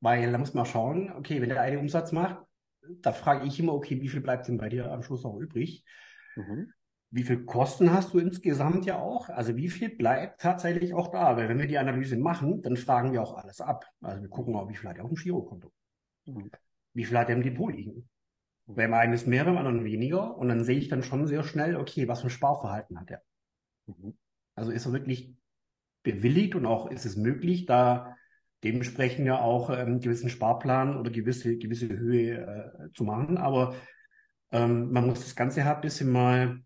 Weil 0.00 0.32
da 0.32 0.38
muss 0.38 0.54
man 0.54 0.64
schauen, 0.64 1.12
okay, 1.12 1.40
wenn 1.42 1.48
der 1.50 1.60
eine 1.60 1.78
Umsatz 1.78 2.12
macht, 2.12 2.38
da 2.82 3.12
frage 3.12 3.46
ich 3.46 3.60
immer, 3.60 3.74
okay, 3.74 4.00
wie 4.00 4.08
viel 4.08 4.20
bleibt 4.20 4.48
denn 4.48 4.56
bei 4.56 4.68
dir 4.68 4.90
am 4.90 5.02
Schluss 5.02 5.24
noch 5.24 5.36
übrig? 5.36 5.84
Mhm. 6.36 6.72
Wie 7.10 7.24
viel 7.24 7.44
Kosten 7.44 7.92
hast 7.92 8.14
du 8.14 8.18
insgesamt 8.18 8.86
ja 8.86 8.98
auch? 8.98 9.28
Also 9.28 9.56
wie 9.56 9.68
viel 9.68 9.88
bleibt 9.96 10.40
tatsächlich 10.40 10.94
auch 10.94 11.08
da? 11.08 11.36
Weil 11.36 11.48
wenn 11.48 11.58
wir 11.58 11.66
die 11.66 11.78
Analyse 11.78 12.16
machen, 12.16 12.62
dann 12.62 12.76
fragen 12.76 13.12
wir 13.12 13.22
auch 13.22 13.34
alles 13.34 13.60
ab. 13.60 13.84
Also 14.00 14.22
wir 14.22 14.28
gucken 14.28 14.54
auch, 14.54 14.68
wie 14.68 14.76
viel 14.76 14.88
hat 14.88 14.98
er 14.98 15.04
auf 15.04 15.10
dem 15.10 15.16
Girokonto. 15.16 15.72
Mhm 16.26 16.50
wie 16.94 17.04
viel 17.04 17.18
hat 17.18 17.28
er 17.28 17.36
im 17.36 17.42
Depot 17.42 17.72
liegen? 17.72 18.08
Beim 18.66 18.94
einen 18.94 19.14
ist 19.14 19.26
mehr, 19.26 19.44
beim 19.44 19.58
anderen 19.58 19.84
weniger. 19.84 20.36
Und 20.36 20.48
dann 20.48 20.64
sehe 20.64 20.78
ich 20.78 20.88
dann 20.88 21.02
schon 21.02 21.26
sehr 21.26 21.42
schnell, 21.42 21.76
okay, 21.76 22.06
was 22.08 22.20
für 22.20 22.28
ein 22.28 22.30
Sparverhalten 22.30 23.00
hat 23.00 23.10
er? 23.10 23.22
Mhm. 23.86 24.16
Also 24.54 24.70
ist 24.70 24.86
er 24.86 24.92
wirklich 24.92 25.34
bewilligt 26.02 26.54
und 26.54 26.66
auch 26.66 26.90
ist 26.90 27.04
es 27.04 27.16
möglich, 27.16 27.66
da 27.66 28.16
dementsprechend 28.62 29.26
ja 29.26 29.40
auch 29.40 29.70
ähm, 29.70 30.00
gewissen 30.00 30.30
Sparplan 30.30 30.98
oder 30.98 31.10
gewisse, 31.10 31.56
gewisse 31.56 31.88
Höhe 31.88 32.36
äh, 32.38 32.92
zu 32.94 33.04
machen. 33.04 33.38
Aber 33.38 33.74
ähm, 34.52 34.92
man 34.92 35.06
muss 35.06 35.20
das 35.20 35.34
Ganze 35.34 35.64
halt 35.64 35.76
ein 35.76 35.82
bisschen 35.82 36.10
mal, 36.10 36.60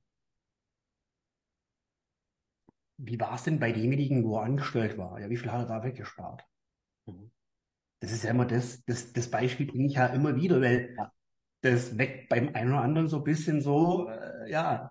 wie 2.96 3.18
war 3.20 3.34
es 3.34 3.44
denn 3.44 3.58
bei 3.58 3.72
demjenigen, 3.72 4.24
wo 4.24 4.36
er 4.36 4.44
angestellt 4.44 4.98
war? 4.98 5.20
Ja, 5.20 5.30
wie 5.30 5.36
viel 5.36 5.50
hat 5.50 5.68
er 5.68 5.80
da 5.80 5.84
weggespart? 5.84 6.44
Mhm 7.06 7.30
das 8.04 8.12
ist 8.12 8.24
ja 8.24 8.30
immer 8.30 8.44
das, 8.46 8.84
das, 8.84 9.12
das 9.12 9.30
Beispiel 9.30 9.66
bringe 9.66 9.86
ich 9.86 9.94
ja 9.94 10.06
immer 10.06 10.36
wieder, 10.36 10.60
weil 10.60 10.94
ja. 10.96 11.12
das 11.62 11.96
weckt 11.96 12.28
beim 12.28 12.50
einen 12.54 12.72
oder 12.72 12.82
anderen 12.82 13.08
so 13.08 13.18
ein 13.18 13.24
bisschen 13.24 13.60
so, 13.62 14.08
äh, 14.08 14.50
ja, 14.50 14.90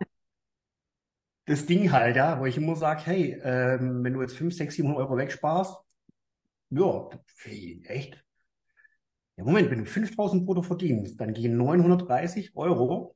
das 1.46 1.66
Ding 1.66 1.92
halt, 1.92 2.16
ja, 2.16 2.40
wo 2.40 2.46
ich 2.46 2.58
immer 2.58 2.76
sage, 2.76 3.06
hey, 3.06 3.40
ähm, 3.44 4.04
wenn 4.04 4.14
du 4.14 4.22
jetzt 4.22 4.36
5, 4.36 4.56
6, 4.56 4.76
700 4.76 5.02
Euro 5.02 5.18
wegsparst, 5.18 5.78
ja, 6.70 7.10
echt? 7.86 8.26
Ja, 9.36 9.44
Moment, 9.44 9.70
wenn 9.70 9.80
du 9.80 9.86
5000 9.86 10.46
brutto 10.46 10.64
verdienst, 10.64 11.20
dann 11.20 11.34
gehen 11.34 11.58
930 11.58 12.56
Euro 12.56 13.16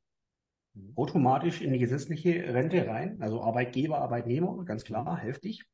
automatisch 0.96 1.62
in 1.62 1.74
die 1.74 1.80
gesetzliche 1.80 2.54
Rente 2.54 2.88
rein, 2.88 3.18
also 3.22 3.42
Arbeitgeber, 3.42 4.00
Arbeitnehmer, 4.00 4.64
ganz 4.66 4.84
klar, 4.84 5.18
heftig. 5.18 5.66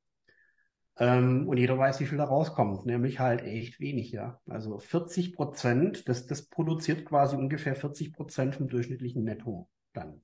Ähm, 0.97 1.47
und 1.47 1.57
jeder 1.57 1.77
weiß, 1.77 1.99
wie 1.99 2.05
viel 2.05 2.17
da 2.17 2.25
rauskommt, 2.25 2.85
nämlich 2.85 3.19
halt 3.19 3.41
echt 3.41 3.79
wenig, 3.79 4.11
ja. 4.11 4.39
Also 4.47 4.77
40 4.77 5.33
Prozent, 5.33 6.07
das, 6.07 6.27
das 6.27 6.47
produziert 6.47 7.05
quasi 7.05 7.35
ungefähr 7.35 7.75
40 7.75 8.13
Prozent 8.13 8.55
vom 8.55 8.67
durchschnittlichen 8.67 9.23
Netto 9.23 9.69
dann. 9.93 10.21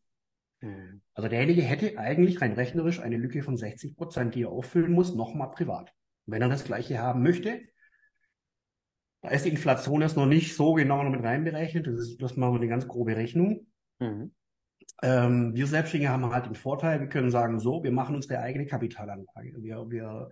Mhm. 0.62 1.02
Also 1.13 1.28
derjenige 1.28 1.62
hätte 1.62 1.98
eigentlich 1.98 2.42
rein 2.42 2.54
rechnerisch 2.54 3.00
eine 3.00 3.18
Lücke 3.18 3.42
von 3.42 3.58
60 3.58 3.96
Prozent, 3.96 4.36
die 4.36 4.44
er 4.44 4.50
auffüllen 4.50 4.92
muss, 4.92 5.15
nochmal 5.15 5.52
privat. 5.52 5.94
Wenn 6.26 6.42
er 6.42 6.50
das 6.50 6.65
Gleiche 6.65 7.00
haben 7.00 7.24
möchte, 7.24 7.62
da 9.22 9.30
ist 9.30 9.46
die 9.46 9.50
Inflation 9.50 10.02
jetzt 10.02 10.15
noch 10.15 10.28
nicht 10.28 10.56
so 10.56 10.74
genau 10.74 11.04
noch 11.04 11.12
mit 11.12 11.24
reinberechnet. 11.24 11.88
Das 11.88 12.00
ist, 12.00 12.22
das 12.22 12.38
machen 12.38 12.54
wir 12.54 12.60
eine 12.60 12.70
ganz 12.70 12.88
grobe 12.88 13.15
Rechnung. 13.15 13.68
Mhm. 14.00 14.34
Ähm, 15.02 15.56
wir 15.56 15.67
Selbstständige 15.67 16.12
haben 16.12 16.32
halt 16.34 16.45
den 16.45 16.56
Vorteil, 16.56 16.99
wir 16.99 17.08
können 17.08 17.32
sagen, 17.32 17.60
so, 17.60 17.84
wir 17.84 17.91
machen 17.91 18.15
unsere 18.15 18.39
eigene 18.39 18.65
Kapitalanlage. 18.65 19.54
Wir, 19.62 19.89
wir 19.89 20.30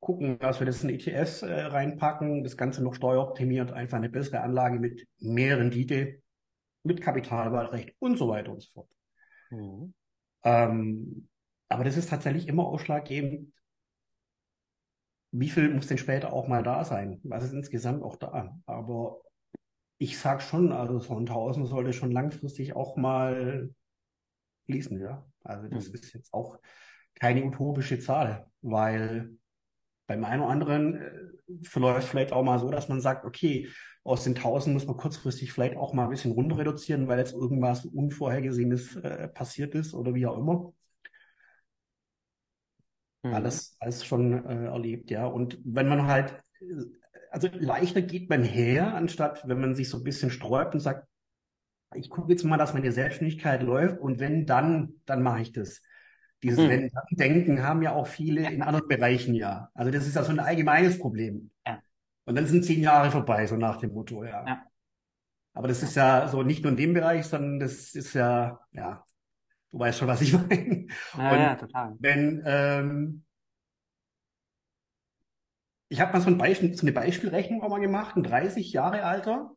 gucken, 0.00 0.38
dass 0.38 0.60
wir 0.60 0.66
das 0.66 0.82
in 0.82 0.90
ETFs 0.90 1.42
äh, 1.42 1.52
reinpacken, 1.52 2.42
das 2.42 2.56
Ganze 2.56 2.82
noch 2.82 2.94
steueroptimiert, 2.94 3.72
einfach 3.72 3.98
eine 3.98 4.08
bessere 4.08 4.40
Anlage 4.40 4.78
mit 4.78 5.06
mehr 5.18 5.58
Rendite, 5.58 6.22
mit 6.82 7.02
Kapitalwahlrecht 7.02 7.94
und 7.98 8.16
so 8.16 8.28
weiter 8.28 8.52
und 8.52 8.62
so 8.62 8.70
fort. 8.72 8.88
Mhm. 9.50 9.94
Ähm, 10.42 11.28
aber 11.68 11.84
das 11.84 11.96
ist 11.96 12.10
tatsächlich 12.10 12.48
immer 12.48 12.64
ausschlaggebend, 12.64 13.52
wie 15.32 15.48
viel 15.48 15.72
muss 15.72 15.86
denn 15.86 15.98
später 15.98 16.32
auch 16.32 16.48
mal 16.48 16.62
da 16.62 16.84
sein? 16.84 17.20
Was 17.22 17.44
ist 17.44 17.52
insgesamt 17.52 18.02
auch 18.02 18.16
da? 18.16 18.58
Aber 18.66 19.20
ich 19.98 20.18
sag 20.18 20.42
schon, 20.42 20.72
also 20.72 20.98
so 20.98 21.14
ein 21.14 21.20
1000 21.20 21.68
sollte 21.68 21.92
schon 21.92 22.10
langfristig 22.10 22.74
auch 22.74 22.96
mal 22.96 23.70
fließen, 24.70 25.00
ja. 25.00 25.24
Also 25.44 25.68
das 25.68 25.88
mhm. 25.88 25.94
ist 25.94 26.14
jetzt 26.14 26.32
auch 26.32 26.58
keine 27.18 27.44
utopische 27.44 27.98
Zahl, 27.98 28.46
weil 28.62 29.30
beim 30.06 30.24
einen 30.24 30.42
oder 30.42 30.50
anderen 30.50 30.94
äh, 31.00 31.10
verläuft 31.62 32.08
vielleicht 32.08 32.32
auch 32.32 32.42
mal 32.42 32.58
so, 32.58 32.70
dass 32.70 32.88
man 32.88 33.00
sagt, 33.00 33.24
okay, 33.24 33.68
aus 34.02 34.24
den 34.24 34.34
1000 34.34 34.74
muss 34.74 34.86
man 34.86 34.96
kurzfristig 34.96 35.52
vielleicht 35.52 35.76
auch 35.76 35.92
mal 35.92 36.04
ein 36.04 36.10
bisschen 36.10 36.32
runter 36.32 36.58
reduzieren, 36.58 37.06
weil 37.08 37.18
jetzt 37.18 37.34
irgendwas 37.34 37.84
Unvorhergesehenes 37.84 38.96
äh, 38.96 39.28
passiert 39.28 39.74
ist 39.74 39.94
oder 39.94 40.14
wie 40.14 40.26
auch 40.26 40.38
immer. 40.38 40.72
Mhm. 43.22 43.34
Alles, 43.34 43.76
alles 43.78 44.04
schon 44.04 44.44
äh, 44.44 44.64
erlebt, 44.66 45.10
ja. 45.10 45.26
Und 45.26 45.58
wenn 45.64 45.88
man 45.88 46.06
halt, 46.06 46.32
äh, 46.60 46.84
also 47.30 47.48
leichter 47.52 48.02
geht 48.02 48.30
man 48.30 48.42
her, 48.42 48.94
anstatt 48.94 49.46
wenn 49.46 49.60
man 49.60 49.74
sich 49.74 49.88
so 49.88 49.98
ein 49.98 50.04
bisschen 50.04 50.30
sträubt 50.30 50.74
und 50.74 50.80
sagt, 50.80 51.06
ich 51.94 52.10
gucke 52.10 52.30
jetzt 52.30 52.44
mal, 52.44 52.56
dass 52.56 52.74
meine 52.74 52.92
Selbstständigkeit 52.92 53.62
läuft 53.62 53.98
und 53.98 54.20
wenn 54.20 54.46
dann, 54.46 54.94
dann 55.06 55.22
mache 55.22 55.42
ich 55.42 55.52
das. 55.52 55.82
Dieses 56.42 56.60
hm. 56.60 56.70
Wenn-Dann-Denken 56.70 57.62
haben 57.62 57.82
ja 57.82 57.92
auch 57.92 58.06
viele 58.06 58.50
in 58.50 58.62
anderen 58.62 58.88
Bereichen 58.88 59.34
ja. 59.34 59.68
Also 59.74 59.90
das 59.90 60.06
ist 60.06 60.16
ja 60.16 60.22
so 60.22 60.30
ein 60.30 60.38
allgemeines 60.38 60.98
Problem. 60.98 61.50
Ja. 61.66 61.82
Und 62.24 62.36
dann 62.36 62.46
sind 62.46 62.64
zehn 62.64 62.80
Jahre 62.80 63.10
vorbei, 63.10 63.46
so 63.46 63.56
nach 63.56 63.76
dem 63.76 63.92
Motto, 63.92 64.24
ja. 64.24 64.46
ja. 64.46 64.62
Aber 65.52 65.68
das 65.68 65.82
ist 65.82 65.96
ja 65.96 66.28
so 66.28 66.42
nicht 66.42 66.62
nur 66.62 66.70
in 66.70 66.78
dem 66.78 66.94
Bereich, 66.94 67.26
sondern 67.26 67.58
das 67.58 67.94
ist 67.94 68.14
ja, 68.14 68.60
ja, 68.72 69.04
du 69.70 69.78
weißt 69.78 69.98
schon, 69.98 70.08
was 70.08 70.22
ich 70.22 70.32
meine. 70.48 70.86
Ja, 71.18 71.36
ja, 71.36 71.54
total. 71.56 71.96
Wenn, 71.98 72.42
ähm, 72.46 73.24
ich 75.88 76.00
habe 76.00 76.12
mal 76.12 76.20
so, 76.20 76.30
ein 76.30 76.38
Beispiel, 76.38 76.72
so 76.74 76.82
eine 76.82 76.92
Beispielrechnung 76.92 77.62
auch 77.62 77.68
mal 77.68 77.80
gemacht, 77.80 78.16
ein 78.16 78.22
30 78.22 78.72
Jahre 78.72 79.02
alter, 79.02 79.50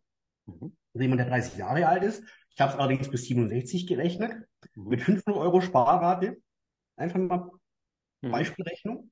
mhm. 0.48 0.76
Also 0.93 1.01
jemand, 1.01 1.19
der 1.19 1.29
30 1.29 1.58
Jahre 1.58 1.88
alt 1.88 2.03
ist. 2.03 2.23
Ich 2.51 2.62
habe 2.62 2.73
es 2.73 2.77
allerdings 2.77 3.10
bis 3.10 3.25
67 3.25 3.88
gerechnet, 3.88 4.34
mhm. 4.75 4.89
mit 4.89 5.01
500 5.01 5.41
Euro 5.41 5.62
Sparrate. 5.62 6.38
Einfach 6.95 7.19
mal 7.19 7.49
mhm. 8.21 8.32
Beispielrechnung. 8.32 9.12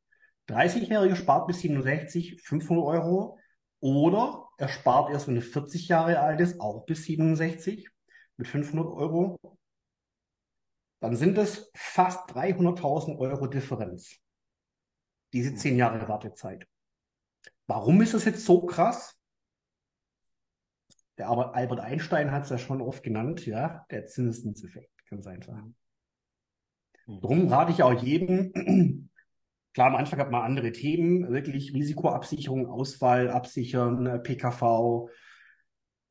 30-Jährige 0.50 1.16
spart 1.16 1.48
bis 1.48 1.60
67 1.62 2.42
500 2.42 2.86
Euro. 2.86 3.40
Oder 3.80 4.48
er 4.58 4.68
spart 4.68 5.12
erst, 5.12 5.28
wenn 5.28 5.38
er 5.38 5.42
40 5.42 5.88
Jahre 5.88 6.20
alt 6.20 6.40
ist, 6.40 6.60
auch 6.60 6.86
bis 6.86 7.04
67 7.06 7.90
mit 8.38 8.48
500 8.48 8.86
Euro. 8.86 9.40
Dann 11.00 11.16
sind 11.16 11.38
es 11.40 11.72
fast 11.74 12.30
300.000 12.30 13.18
Euro 13.18 13.48
Differenz. 13.48 14.18
Diese 15.34 15.56
10 15.56 15.78
Jahre 15.78 16.08
Wartezeit. 16.08 16.68
Warum 17.66 18.02
ist 18.02 18.14
das 18.14 18.26
jetzt 18.26 18.46
so 18.46 18.66
krass? 18.66 19.18
Der 21.18 21.30
Albert 21.30 21.80
Einstein 21.80 22.32
hat 22.32 22.44
es 22.44 22.50
ja 22.50 22.58
schon 22.58 22.82
oft 22.82 23.04
genannt, 23.04 23.46
ja, 23.46 23.86
der 23.92 24.06
Zinseszinseffekt, 24.06 24.92
ganz 25.10 25.28
einfach. 25.28 25.62
Mhm. 27.06 27.22
Darum 27.22 27.48
rate 27.48 27.72
ich 27.72 27.84
auch 27.84 28.02
jedem, 28.02 28.54
klar, 29.74 29.88
am 29.88 29.96
Anfang 29.96 30.20
hat 30.20 30.32
man 30.32 30.44
andere 30.44 30.72
Themen, 30.72 31.30
wirklich 31.32 31.74
Risikoabsicherung, 31.74 32.68
Ausfall 32.68 33.30
absichern, 33.30 34.06
äh, 34.06 34.20
PKV, 34.20 35.10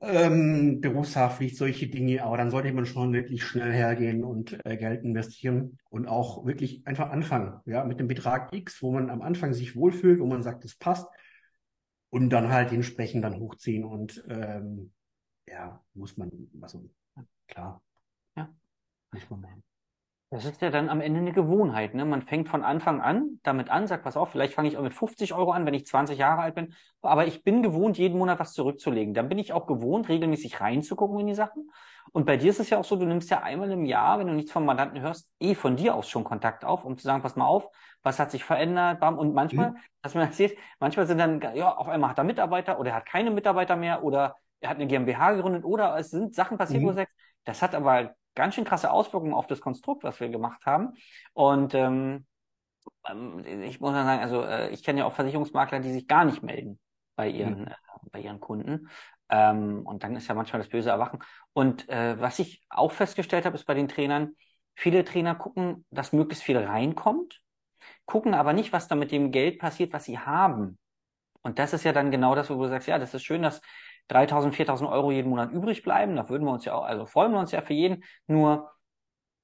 ähm, 0.02 0.80
Berufshaftpflicht, 0.80 1.56
solche 1.56 1.88
Dinge, 1.88 2.22
aber 2.22 2.38
dann 2.38 2.50
sollte 2.50 2.72
man 2.72 2.86
schon 2.86 3.12
wirklich 3.12 3.44
schnell 3.44 3.72
hergehen 3.72 4.24
und 4.24 4.58
äh, 4.64 4.76
Geld 4.76 5.04
investieren 5.04 5.78
und 5.90 6.06
auch 6.06 6.46
wirklich 6.46 6.86
einfach 6.86 7.10
anfangen, 7.10 7.60
ja, 7.66 7.84
mit 7.84 8.00
dem 8.00 8.08
Betrag 8.08 8.52
X, 8.54 8.82
wo 8.82 8.92
man 8.92 9.10
am 9.10 9.20
Anfang 9.20 9.52
sich 9.52 9.76
wohlfühlt, 9.76 10.20
wo 10.20 10.26
man 10.26 10.42
sagt, 10.42 10.64
es 10.64 10.74
passt 10.76 11.06
und 12.10 12.30
dann 12.30 12.50
halt 12.50 12.72
entsprechend 12.72 13.24
dann 13.24 13.38
hochziehen 13.38 13.84
und 13.84 14.22
ähm, 14.28 14.92
ja, 15.46 15.82
muss 15.94 16.16
man, 16.16 16.30
also 16.60 16.88
klar, 17.46 17.82
ja. 18.36 18.54
muss 19.12 19.30
man 19.30 19.40
machen. 19.40 19.69
Das 20.32 20.44
ist 20.44 20.62
ja 20.62 20.70
dann 20.70 20.88
am 20.88 21.00
Ende 21.00 21.18
eine 21.18 21.32
Gewohnheit. 21.32 21.92
Ne? 21.94 22.04
Man 22.04 22.22
fängt 22.22 22.48
von 22.48 22.62
Anfang 22.62 23.00
an 23.00 23.40
damit 23.42 23.68
an, 23.68 23.88
sagt, 23.88 24.04
pass 24.04 24.16
auf, 24.16 24.30
vielleicht 24.30 24.54
fange 24.54 24.68
ich 24.68 24.76
auch 24.76 24.82
mit 24.82 24.94
50 24.94 25.34
Euro 25.34 25.50
an, 25.50 25.66
wenn 25.66 25.74
ich 25.74 25.86
20 25.86 26.16
Jahre 26.16 26.42
alt 26.42 26.54
bin. 26.54 26.72
Aber 27.02 27.26
ich 27.26 27.42
bin 27.42 27.64
gewohnt, 27.64 27.98
jeden 27.98 28.16
Monat 28.16 28.38
was 28.38 28.52
zurückzulegen. 28.52 29.12
Dann 29.12 29.28
bin 29.28 29.40
ich 29.40 29.52
auch 29.52 29.66
gewohnt, 29.66 30.08
regelmäßig 30.08 30.60
reinzugucken 30.60 31.18
in 31.18 31.26
die 31.26 31.34
Sachen. 31.34 31.68
Und 32.12 32.26
bei 32.26 32.36
dir 32.36 32.50
ist 32.50 32.60
es 32.60 32.70
ja 32.70 32.78
auch 32.78 32.84
so, 32.84 32.94
du 32.94 33.06
nimmst 33.06 33.28
ja 33.28 33.42
einmal 33.42 33.72
im 33.72 33.84
Jahr, 33.84 34.20
wenn 34.20 34.28
du 34.28 34.32
nichts 34.32 34.52
vom 34.52 34.64
Mandanten 34.64 35.00
hörst, 35.00 35.28
eh 35.40 35.56
von 35.56 35.74
dir 35.74 35.96
aus 35.96 36.08
schon 36.08 36.22
Kontakt 36.22 36.64
auf, 36.64 36.84
um 36.84 36.96
zu 36.96 37.02
sagen, 37.02 37.22
pass 37.22 37.34
mal 37.34 37.46
auf, 37.46 37.68
was 38.04 38.20
hat 38.20 38.30
sich 38.30 38.44
verändert, 38.44 39.00
bam. 39.00 39.18
Und 39.18 39.34
manchmal, 39.34 39.72
mhm. 39.72 39.76
dass 40.00 40.14
man 40.14 40.28
das 40.28 40.36
sieht, 40.36 40.56
manchmal 40.78 41.08
sind 41.08 41.18
dann, 41.18 41.40
ja, 41.56 41.74
auf 41.74 41.88
einmal 41.88 42.10
hat 42.10 42.18
er 42.18 42.24
Mitarbeiter 42.24 42.78
oder 42.78 42.90
er 42.90 42.96
hat 42.96 43.06
keine 43.06 43.32
Mitarbeiter 43.32 43.74
mehr 43.74 44.04
oder 44.04 44.36
er 44.60 44.70
hat 44.70 44.76
eine 44.76 44.86
GmbH 44.86 45.32
gegründet 45.32 45.64
oder 45.64 45.96
es 45.98 46.10
sind 46.10 46.36
Sachen 46.36 46.56
passiert, 46.56 46.82
mhm. 46.82 46.86
wo 46.86 46.90
du 46.90 46.96
sagst, 46.98 47.14
das 47.44 47.62
hat 47.62 47.74
aber 47.74 48.14
ganz 48.34 48.54
schön 48.54 48.64
krasse 48.64 48.90
Auswirkungen 48.90 49.34
auf 49.34 49.46
das 49.46 49.60
Konstrukt, 49.60 50.04
was 50.04 50.20
wir 50.20 50.28
gemacht 50.28 50.64
haben. 50.66 50.94
Und 51.32 51.74
ähm, 51.74 52.26
ähm 53.08 53.44
ich 53.62 53.80
muss 53.80 53.92
sagen, 53.92 54.22
also 54.22 54.42
äh, 54.42 54.70
ich 54.70 54.82
kenne 54.82 55.00
ja 55.00 55.04
auch 55.06 55.12
Versicherungsmakler, 55.12 55.80
die 55.80 55.92
sich 55.92 56.06
gar 56.06 56.24
nicht 56.24 56.42
melden 56.42 56.78
bei 57.16 57.28
ihren, 57.28 57.62
mhm. 57.62 57.66
äh, 57.68 57.74
bei 58.12 58.20
ihren 58.20 58.40
Kunden. 58.40 58.88
Ähm, 59.28 59.86
und 59.86 60.02
dann 60.02 60.16
ist 60.16 60.28
ja 60.28 60.34
manchmal 60.34 60.60
das 60.60 60.70
böse 60.70 60.90
Erwachen. 60.90 61.20
Und 61.52 61.88
äh, 61.88 62.20
was 62.20 62.38
ich 62.38 62.62
auch 62.68 62.92
festgestellt 62.92 63.44
habe, 63.44 63.56
ist 63.56 63.66
bei 63.66 63.74
den 63.74 63.88
Trainern, 63.88 64.36
viele 64.74 65.04
Trainer 65.04 65.34
gucken, 65.34 65.84
dass 65.90 66.12
möglichst 66.12 66.42
viel 66.42 66.58
reinkommt, 66.58 67.40
gucken 68.06 68.34
aber 68.34 68.52
nicht, 68.52 68.72
was 68.72 68.88
da 68.88 68.94
mit 68.94 69.12
dem 69.12 69.30
Geld 69.30 69.58
passiert, 69.58 69.92
was 69.92 70.04
sie 70.04 70.18
haben. 70.18 70.78
Und 71.42 71.58
das 71.58 71.72
ist 71.72 71.84
ja 71.84 71.92
dann 71.92 72.10
genau 72.10 72.34
das, 72.34 72.50
wo 72.50 72.54
du 72.54 72.68
sagst, 72.68 72.88
ja, 72.88 72.98
das 72.98 73.14
ist 73.14 73.22
schön, 73.22 73.42
dass 73.42 73.60
3000, 74.10 74.54
4000 74.54 74.90
Euro 74.90 75.10
jeden 75.12 75.30
Monat 75.30 75.52
übrig 75.52 75.82
bleiben. 75.82 76.16
Da 76.16 76.28
würden 76.28 76.44
wir 76.44 76.52
uns 76.52 76.64
ja 76.64 76.74
auch, 76.74 76.84
also 76.84 77.06
freuen 77.06 77.32
wir 77.32 77.38
uns 77.38 77.52
ja 77.52 77.60
für 77.62 77.74
jeden. 77.74 78.02
Nur, 78.26 78.70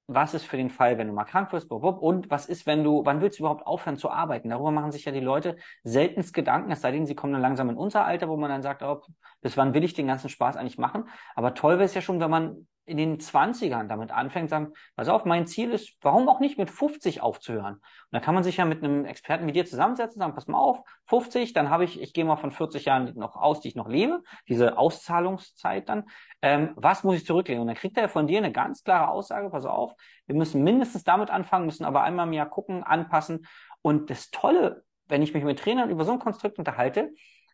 was 0.07 0.33
ist 0.33 0.45
für 0.45 0.57
den 0.57 0.69
Fall, 0.69 0.97
wenn 0.97 1.07
du 1.07 1.13
mal 1.13 1.25
krank 1.25 1.51
wirst? 1.51 1.69
Und 1.69 2.29
was 2.31 2.45
ist, 2.47 2.65
wenn 2.65 2.83
du, 2.83 3.05
wann 3.05 3.21
willst 3.21 3.39
du 3.39 3.43
überhaupt 3.43 3.67
aufhören 3.67 3.97
zu 3.97 4.09
arbeiten? 4.09 4.49
Darüber 4.49 4.71
machen 4.71 4.91
sich 4.91 5.05
ja 5.05 5.11
die 5.11 5.19
Leute 5.19 5.57
seltenst 5.83 6.33
Gedanken, 6.33 6.71
es 6.71 6.81
sei 6.81 6.91
denn, 6.91 7.05
sie 7.05 7.15
kommen 7.15 7.33
dann 7.33 7.41
langsam 7.41 7.69
in 7.69 7.77
unser 7.77 8.05
Alter, 8.05 8.29
wo 8.29 8.37
man 8.37 8.49
dann 8.49 8.61
sagt, 8.61 8.83
oh, 8.83 9.01
bis 9.41 9.57
wann 9.57 9.73
will 9.73 9.83
ich 9.83 9.93
den 9.93 10.07
ganzen 10.07 10.29
Spaß 10.29 10.55
eigentlich 10.55 10.77
machen? 10.77 11.09
Aber 11.35 11.53
toll 11.53 11.73
wäre 11.73 11.83
es 11.83 11.93
ja 11.93 12.01
schon, 12.01 12.19
wenn 12.19 12.29
man 12.29 12.67
in 12.87 12.95
den 12.95 13.19
20ern 13.19 13.87
damit 13.87 14.11
anfängt, 14.11 14.49
sagen, 14.49 14.71
pass 14.95 15.09
auf, 15.09 15.25
mein 15.25 15.45
Ziel 15.45 15.71
ist, 15.71 15.97
warum 16.01 16.29
auch 16.29 16.39
nicht 16.39 16.57
mit 16.57 16.71
50 16.71 17.21
aufzuhören? 17.21 17.75
Und 17.75 17.83
da 18.11 18.21
kann 18.21 18.33
man 18.33 18.45
sich 18.45 18.57
ja 18.57 18.65
mit 18.65 18.81
einem 18.81 19.03
Experten 19.03 19.45
wie 19.45 19.51
dir 19.51 19.65
zusammensetzen, 19.65 20.19
sagen, 20.19 20.33
pass 20.33 20.47
mal 20.47 20.57
auf, 20.57 20.79
50, 21.07 21.51
dann 21.51 21.69
habe 21.69 21.83
ich, 21.83 22.01
ich 22.01 22.13
gehe 22.13 22.23
mal 22.23 22.37
von 22.37 22.51
40 22.51 22.85
Jahren 22.85 23.13
noch 23.15 23.35
aus, 23.35 23.59
die 23.59 23.67
ich 23.67 23.75
noch 23.75 23.89
lebe, 23.89 24.23
diese 24.47 24.77
Auszahlungszeit 24.77 25.89
dann, 25.89 26.05
ähm, 26.41 26.71
was 26.75 27.03
muss 27.03 27.17
ich 27.17 27.25
zurücklegen? 27.25 27.61
Und 27.61 27.67
dann 27.67 27.75
kriegt 27.75 27.97
er 27.97 28.07
von 28.07 28.25
dir 28.25 28.37
eine 28.37 28.53
ganz 28.53 28.83
klare 28.83 29.09
Aussage, 29.09 29.49
pass 29.49 29.65
auf, 29.65 29.93
wir 30.25 30.35
müssen 30.35 30.63
mindestens 30.63 31.03
damit 31.03 31.29
anfangen, 31.29 31.65
müssen 31.65 31.83
aber 31.83 32.03
einmal 32.03 32.25
im 32.25 32.33
Jahr 32.33 32.49
gucken, 32.49 32.83
anpassen. 32.83 33.45
Und 33.81 34.09
das 34.09 34.31
Tolle, 34.31 34.85
wenn 35.09 35.21
ich 35.21 35.33
mich 35.33 35.43
mit 35.43 35.59
Trainern 35.59 35.89
über 35.89 36.05
so 36.05 36.13
ein 36.13 36.19
Konstrukt 36.19 36.57
unterhalte, 36.57 37.11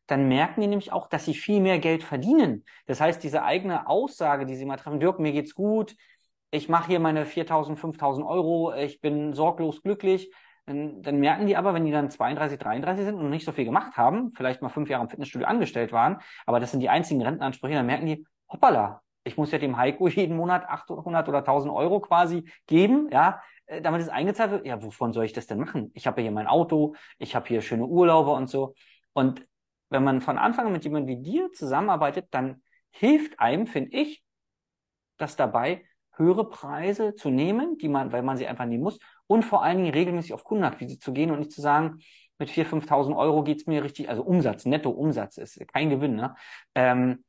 dann 0.07 0.27
merken 0.27 0.61
die 0.61 0.67
nämlich 0.67 0.91
auch, 0.91 1.07
dass 1.07 1.25
sie 1.25 1.33
viel 1.33 1.61
mehr 1.61 1.79
Geld 1.79 2.03
verdienen. 2.03 2.65
Das 2.85 2.99
heißt, 2.99 3.23
diese 3.23 3.43
eigene 3.43 3.87
Aussage, 3.87 4.45
die 4.45 4.55
sie 4.55 4.65
mal 4.65 4.77
treffen, 4.77 4.99
Dirk, 4.99 5.19
mir 5.19 5.31
geht's 5.31 5.55
gut, 5.55 5.95
ich 6.51 6.69
mache 6.69 6.87
hier 6.87 6.99
meine 6.99 7.25
4.000, 7.25 7.77
5.000 7.77 8.25
Euro, 8.27 8.73
ich 8.73 9.01
bin 9.01 9.33
sorglos 9.33 9.81
glücklich, 9.81 10.31
dann, 10.65 11.01
dann 11.01 11.19
merken 11.19 11.47
die 11.47 11.57
aber, 11.57 11.73
wenn 11.73 11.85
die 11.85 11.91
dann 11.91 12.09
32, 12.09 12.59
33 12.59 13.05
sind 13.05 13.15
und 13.15 13.29
nicht 13.29 13.45
so 13.45 13.51
viel 13.51 13.65
gemacht 13.65 13.97
haben, 13.97 14.31
vielleicht 14.33 14.61
mal 14.61 14.69
fünf 14.69 14.89
Jahre 14.89 15.03
im 15.03 15.09
Fitnessstudio 15.09 15.47
angestellt 15.47 15.91
waren, 15.91 16.19
aber 16.45 16.59
das 16.59 16.71
sind 16.71 16.79
die 16.81 16.89
einzigen 16.89 17.21
Rentenansprüche, 17.21 17.75
dann 17.75 17.85
merken 17.85 18.05
die, 18.05 18.25
hoppala, 18.49 19.01
ich 19.23 19.37
muss 19.37 19.51
ja 19.51 19.57
dem 19.57 19.77
Heiko 19.77 20.07
jeden 20.09 20.35
Monat 20.35 20.67
800 20.67 21.27
oder 21.27 21.39
1000 21.39 21.73
Euro 21.73 21.99
quasi 22.01 22.49
geben, 22.67 23.09
ja, 23.11 23.41
äh, 23.65 23.81
damit 23.81 24.01
es 24.01 24.09
eingezahlt 24.09 24.51
wird. 24.51 24.65
Ja, 24.65 24.81
wovon 24.83 25.13
soll 25.13 25.25
ich 25.25 25.33
das 25.33 25.47
denn 25.47 25.59
machen? 25.59 25.91
Ich 25.93 26.07
habe 26.07 26.21
ja 26.21 26.23
hier 26.23 26.31
mein 26.31 26.47
Auto, 26.47 26.95
ich 27.17 27.35
habe 27.35 27.47
hier 27.47 27.61
schöne 27.61 27.85
Urlaube 27.85 28.31
und 28.31 28.49
so. 28.49 28.75
Und 29.13 29.45
wenn 29.93 30.03
man 30.03 30.21
von 30.21 30.37
Anfang 30.37 30.65
an 30.65 30.73
mit 30.73 30.83
jemandem 30.83 31.15
wie 31.15 31.21
dir 31.21 31.51
zusammenarbeitet, 31.53 32.27
dann 32.31 32.63
hilft 32.89 33.39
einem, 33.39 33.67
finde 33.67 33.95
ich, 33.95 34.23
das 35.17 35.35
dabei, 35.35 35.85
höhere 36.15 36.49
Preise 36.49 37.15
zu 37.15 37.29
nehmen, 37.29 37.77
die 37.77 37.87
man, 37.87 38.11
weil 38.11 38.23
man 38.23 38.35
sie 38.35 38.47
einfach 38.47 38.65
nehmen 38.65 38.83
muss, 38.83 38.99
und 39.27 39.43
vor 39.43 39.63
allen 39.63 39.77
Dingen 39.77 39.93
regelmäßig 39.93 40.33
auf 40.33 40.43
Kundenakquise 40.43 40.99
zu 40.99 41.13
gehen 41.13 41.31
und 41.31 41.39
nicht 41.39 41.51
zu 41.51 41.61
sagen, 41.61 41.99
mit 42.39 42.49
4.000, 42.49 42.87
5.000 42.87 43.15
Euro 43.15 43.43
geht's 43.43 43.67
mir 43.67 43.83
richtig, 43.83 44.09
also 44.09 44.23
Umsatz, 44.23 44.65
Netto-Umsatz 44.65 45.37
ist 45.37 45.65
kein 45.71 45.89
Gewinn, 45.89 46.15
ne? 46.15 46.35
Ähm, 46.75 47.23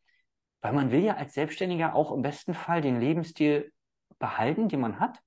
weil 0.62 0.72
man 0.72 0.90
will 0.90 1.04
ja 1.04 1.16
als 1.16 1.34
Selbstständiger 1.34 1.94
auch 1.94 2.10
im 2.12 2.22
besten 2.22 2.54
Fall 2.54 2.80
den 2.80 2.98
Lebensstil 2.98 3.72
behalten, 4.18 4.70
den 4.70 4.80
man 4.80 4.98
hat, 5.00 5.20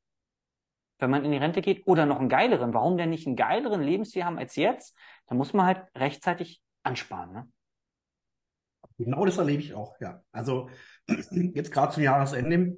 wenn 0.98 1.12
man 1.12 1.24
in 1.24 1.32
die 1.32 1.38
Rente 1.38 1.62
geht, 1.62 1.86
oder 1.86 2.08
noch 2.08 2.20
einen 2.20 2.30
geileren. 2.30 2.74
Warum 2.74 2.98
denn 2.98 3.12
nicht 3.12 3.28
einen 3.28 3.36
geileren 3.36 3.84
Lebensstil 3.84 4.26
haben 4.26 4.40
als 4.40 4.56
jetzt? 4.56 4.98
Da 5.28 5.36
muss 5.36 5.54
man 5.54 5.68
halt 5.68 5.84
rechtzeitig 5.96 6.62
ansparen. 6.88 7.34
Ne? 7.34 7.52
Genau 8.98 9.26
das 9.26 9.38
erlebe 9.38 9.62
ich 9.62 9.74
auch, 9.74 10.00
ja. 10.00 10.24
Also 10.32 10.70
jetzt 11.08 11.72
gerade 11.72 11.94
zum 11.94 12.04
Jahresende, 12.04 12.78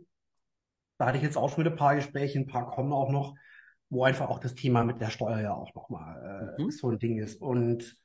da 0.98 1.08
hatte 1.08 1.18
ich 1.18 1.24
jetzt 1.24 1.38
auch 1.38 1.50
schon 1.50 1.64
wieder 1.64 1.72
ein 1.72 1.78
paar 1.78 1.96
Gespräche, 1.96 2.40
ein 2.40 2.48
paar 2.48 2.70
kommen 2.70 2.92
auch 2.92 3.10
noch, 3.10 3.36
wo 3.90 4.04
einfach 4.04 4.30
auch 4.30 4.40
das 4.40 4.54
Thema 4.54 4.84
mit 4.84 5.00
der 5.02 5.10
Steuer 5.10 5.40
ja 5.40 5.54
auch 5.54 5.74
nochmal 5.74 6.56
äh, 6.58 6.62
mhm. 6.62 6.72
so 6.72 6.90
ein 6.90 7.00
Ding 7.00 7.18
ist. 7.18 7.42
Und 7.42 7.98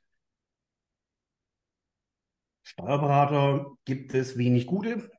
Steuerberater 2.63 3.71
gibt 3.85 4.13
es 4.13 4.37
wenig 4.37 4.65
gute. 4.65 5.11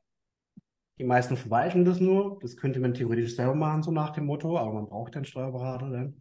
Die 0.97 1.03
meisten 1.03 1.37
verwalten 1.37 1.85
das 1.85 1.99
nur. 1.99 2.39
Das 2.41 2.57
könnte 2.57 2.79
man 2.79 2.93
theoretisch 2.93 3.35
selber 3.35 3.55
machen, 3.55 3.83
so 3.83 3.91
nach 3.91 4.09
dem 4.09 4.25
Motto, 4.25 4.57
aber 4.57 4.73
man 4.73 4.87
braucht 4.87 5.15
einen 5.15 5.25
Steuerberater 5.25 5.89
dann. 5.89 6.19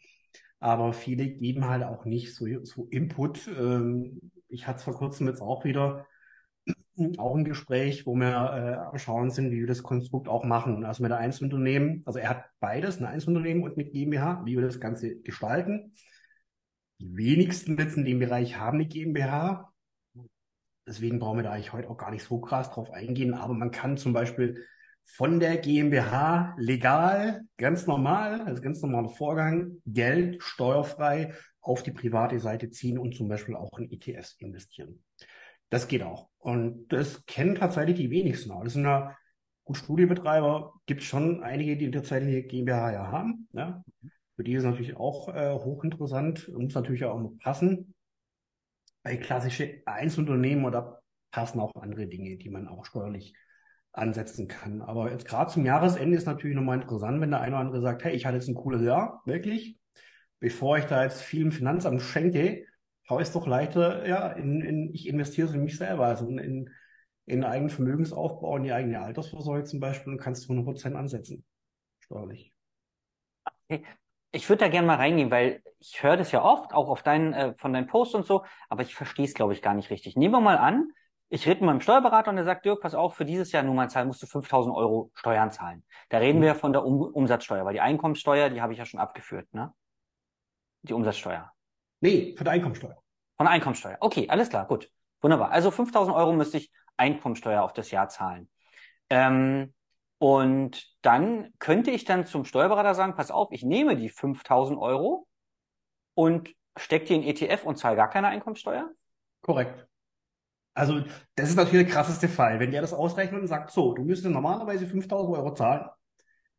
Aber 0.60 0.92
viele 0.92 1.28
geben 1.28 1.68
halt 1.68 1.82
auch 1.82 2.04
nicht 2.04 2.34
so, 2.34 2.46
so 2.64 2.86
Input. 2.90 3.48
Ähm, 3.48 4.30
ich 4.56 4.66
hatte 4.66 4.78
es 4.78 4.84
vor 4.84 4.94
kurzem 4.94 5.28
jetzt 5.28 5.42
auch 5.42 5.64
wieder 5.64 6.06
auch 7.18 7.36
ein 7.36 7.44
Gespräch, 7.44 8.06
wo 8.06 8.14
wir 8.14 8.90
äh, 8.94 8.98
schauen 8.98 9.30
sind, 9.30 9.50
wie 9.50 9.60
wir 9.60 9.66
das 9.66 9.82
Konstrukt 9.82 10.28
auch 10.28 10.44
machen. 10.44 10.84
Also 10.84 11.02
mit 11.02 11.10
der 11.10 11.18
Einzelunternehmen, 11.18 12.02
also 12.06 12.18
er 12.18 12.30
hat 12.30 12.44
beides, 12.58 12.98
ein 12.98 13.04
Einzelunternehmen 13.04 13.62
und 13.64 13.76
mit 13.76 13.92
GmbH, 13.92 14.42
wie 14.46 14.56
wir 14.56 14.62
das 14.62 14.80
Ganze 14.80 15.16
gestalten. 15.16 15.92
Die 16.98 17.14
wenigsten 17.14 17.76
jetzt 17.76 17.98
in 17.98 18.06
dem 18.06 18.18
Bereich 18.18 18.58
haben 18.58 18.78
eine 18.78 18.88
GmbH. 18.88 19.72
Deswegen 20.86 21.18
brauchen 21.18 21.38
wir 21.38 21.42
da 21.42 21.52
eigentlich 21.52 21.74
heute 21.74 21.90
auch 21.90 21.98
gar 21.98 22.10
nicht 22.10 22.24
so 22.24 22.40
krass 22.40 22.70
drauf 22.70 22.90
eingehen. 22.90 23.34
Aber 23.34 23.52
man 23.52 23.70
kann 23.70 23.98
zum 23.98 24.14
Beispiel 24.14 24.64
von 25.08 25.38
der 25.38 25.56
GmbH 25.56 26.54
legal, 26.58 27.42
ganz 27.56 27.86
normal, 27.86 28.40
also 28.42 28.60
ganz 28.60 28.82
normaler 28.82 29.08
Vorgang, 29.08 29.80
Geld 29.86 30.42
steuerfrei 30.42 31.32
auf 31.60 31.82
die 31.82 31.92
private 31.92 32.38
Seite 32.40 32.70
ziehen 32.70 32.98
und 32.98 33.14
zum 33.14 33.28
Beispiel 33.28 33.54
auch 33.54 33.78
in 33.78 33.90
ETFs 33.90 34.36
investieren. 34.38 35.04
Das 35.70 35.88
geht 35.88 36.02
auch. 36.02 36.28
Und 36.38 36.88
das 36.88 37.24
kennen 37.24 37.54
tatsächlich 37.54 37.96
die 37.96 38.10
wenigsten. 38.10 38.50
Das 38.62 38.72
sind 38.72 38.84
ja 38.84 39.16
gut 39.64 39.76
Studiebetreiber, 39.76 40.74
gibt 40.86 41.00
es 41.02 41.06
schon 41.06 41.42
einige, 41.42 41.76
die 41.76 41.90
tatsächlich 41.90 42.34
eine 42.34 42.42
GmbH 42.42 42.92
ja 42.92 43.10
haben. 43.10 43.48
Ja. 43.52 43.84
Für 44.34 44.44
die 44.44 44.52
ist 44.52 44.64
es 44.64 44.70
natürlich 44.70 44.96
auch 44.96 45.28
äh, 45.34 45.52
hochinteressant 45.52 46.48
und 46.48 46.64
muss 46.64 46.74
natürlich 46.74 47.04
auch 47.04 47.18
noch 47.18 47.38
passen. 47.38 47.94
Bei 49.02 49.16
klassische 49.16 49.82
Einzelunternehmen 49.86 50.64
oder 50.64 51.00
passen 51.30 51.60
auch 51.60 51.74
andere 51.76 52.06
Dinge, 52.06 52.36
die 52.36 52.50
man 52.50 52.68
auch 52.68 52.84
steuerlich 52.84 53.34
ansetzen 53.96 54.46
kann. 54.48 54.82
Aber 54.82 55.10
jetzt 55.10 55.26
gerade 55.26 55.50
zum 55.50 55.64
Jahresende 55.64 56.16
ist 56.16 56.26
natürlich 56.26 56.56
nochmal 56.56 56.80
interessant, 56.80 57.20
wenn 57.20 57.30
der 57.30 57.40
eine 57.40 57.56
oder 57.56 57.64
andere 57.64 57.80
sagt, 57.80 58.04
hey, 58.04 58.14
ich 58.14 58.26
hatte 58.26 58.36
jetzt 58.36 58.48
ein 58.48 58.54
cooles 58.54 58.82
Jahr, 58.82 59.22
wirklich. 59.24 59.78
Bevor 60.38 60.76
ich 60.76 60.84
da 60.84 61.02
jetzt 61.02 61.22
viel 61.22 61.42
im 61.42 61.52
Finanzamt 61.52 62.02
schenke, 62.02 62.66
schaue 63.04 63.22
ich 63.22 63.28
es 63.28 63.32
doch 63.32 63.46
leichter, 63.46 64.06
ja, 64.06 64.28
in, 64.32 64.60
in, 64.60 64.94
ich 64.94 65.08
investiere 65.08 65.48
es 65.48 65.54
in 65.54 65.64
mich 65.64 65.78
selber, 65.78 66.06
also 66.06 66.28
in, 66.28 66.38
in, 66.38 66.70
in 67.24 67.44
eigenen 67.44 67.70
Vermögensaufbau, 67.70 68.56
in 68.58 68.64
die 68.64 68.72
eigene 68.72 69.00
Altersvorsorge 69.00 69.64
zum 69.64 69.80
Beispiel 69.80 70.12
und 70.12 70.18
kannst 70.18 70.44
du 70.44 70.52
100 70.52 70.66
Prozent 70.66 70.96
ansetzen, 70.96 71.44
steuerlich. 72.00 72.52
Okay. 73.68 73.84
Ich 74.32 74.48
würde 74.50 74.64
da 74.64 74.68
gerne 74.68 74.86
mal 74.86 74.96
reingehen, 74.96 75.30
weil 75.30 75.62
ich 75.78 76.02
höre 76.02 76.18
das 76.18 76.32
ja 76.32 76.42
oft, 76.42 76.74
auch 76.74 76.90
auf 76.90 77.02
deinen, 77.02 77.32
äh, 77.32 77.54
von 77.56 77.72
deinen 77.72 77.86
Posts 77.86 78.16
und 78.16 78.26
so, 78.26 78.44
aber 78.68 78.82
ich 78.82 78.94
verstehe 78.94 79.24
es, 79.24 79.32
glaube 79.32 79.54
ich, 79.54 79.62
gar 79.62 79.72
nicht 79.72 79.88
richtig. 79.88 80.16
Nehmen 80.16 80.34
wir 80.34 80.40
mal 80.40 80.58
an, 80.58 80.90
ich 81.28 81.46
rede 81.46 81.60
mit 81.60 81.66
meinem 81.66 81.80
Steuerberater 81.80 82.30
und 82.30 82.36
der 82.36 82.44
sagt, 82.44 82.64
Dirk, 82.64 82.80
pass 82.80 82.94
auf, 82.94 83.14
für 83.14 83.24
dieses 83.24 83.50
Jahr 83.52 83.62
nur 83.62 83.74
mal 83.74 83.90
zahlen, 83.90 84.06
musst 84.06 84.22
du 84.22 84.26
5000 84.26 84.74
Euro 84.74 85.10
Steuern 85.14 85.50
zahlen. 85.50 85.84
Da 86.08 86.18
reden 86.18 86.38
mhm. 86.38 86.44
wir 86.44 86.54
von 86.54 86.72
der 86.72 86.84
um 86.84 87.00
Umsatzsteuer, 87.00 87.64
weil 87.64 87.74
die 87.74 87.80
Einkommenssteuer, 87.80 88.48
die 88.48 88.62
habe 88.62 88.72
ich 88.72 88.78
ja 88.78 88.84
schon 88.84 89.00
abgeführt, 89.00 89.52
ne? 89.52 89.72
Die 90.82 90.92
Umsatzsteuer. 90.92 91.52
Nee, 92.00 92.34
von 92.36 92.44
der 92.44 92.52
Einkommensteuer. 92.52 93.02
Von 93.36 93.46
der 93.46 93.50
Einkommensteuer. 93.50 93.96
Okay, 94.00 94.28
alles 94.28 94.50
klar, 94.50 94.66
gut. 94.66 94.90
Wunderbar. 95.20 95.50
Also 95.50 95.70
5000 95.70 96.14
Euro 96.16 96.32
müsste 96.32 96.58
ich 96.58 96.70
Einkommensteuer 96.96 97.62
auf 97.62 97.72
das 97.72 97.90
Jahr 97.90 98.08
zahlen. 98.08 98.48
Ähm, 99.10 99.74
und 100.18 100.86
dann 101.02 101.52
könnte 101.58 101.90
ich 101.90 102.04
dann 102.04 102.26
zum 102.26 102.44
Steuerberater 102.44 102.94
sagen, 102.94 103.16
pass 103.16 103.30
auf, 103.30 103.48
ich 103.50 103.62
nehme 103.62 103.96
die 103.96 104.08
5000 104.08 104.78
Euro 104.78 105.26
und 106.14 106.54
stecke 106.76 107.06
die 107.06 107.14
in 107.16 107.22
ETF 107.22 107.64
und 107.64 107.76
zahle 107.76 107.96
gar 107.96 108.08
keine 108.08 108.28
Einkommensteuer? 108.28 108.90
Korrekt. 109.42 109.86
Also 110.76 111.02
das 111.34 111.48
ist 111.48 111.56
natürlich 111.56 111.86
der 111.86 111.94
krasseste 111.94 112.28
Fall, 112.28 112.60
wenn 112.60 112.70
der 112.70 112.82
das 112.82 112.92
ausrechnet 112.92 113.40
und 113.40 113.46
sagt, 113.46 113.70
so, 113.70 113.94
du 113.94 114.04
müsstest 114.04 114.32
normalerweise 114.32 114.86
5000 114.86 115.34
Euro 115.34 115.54
zahlen. 115.54 115.86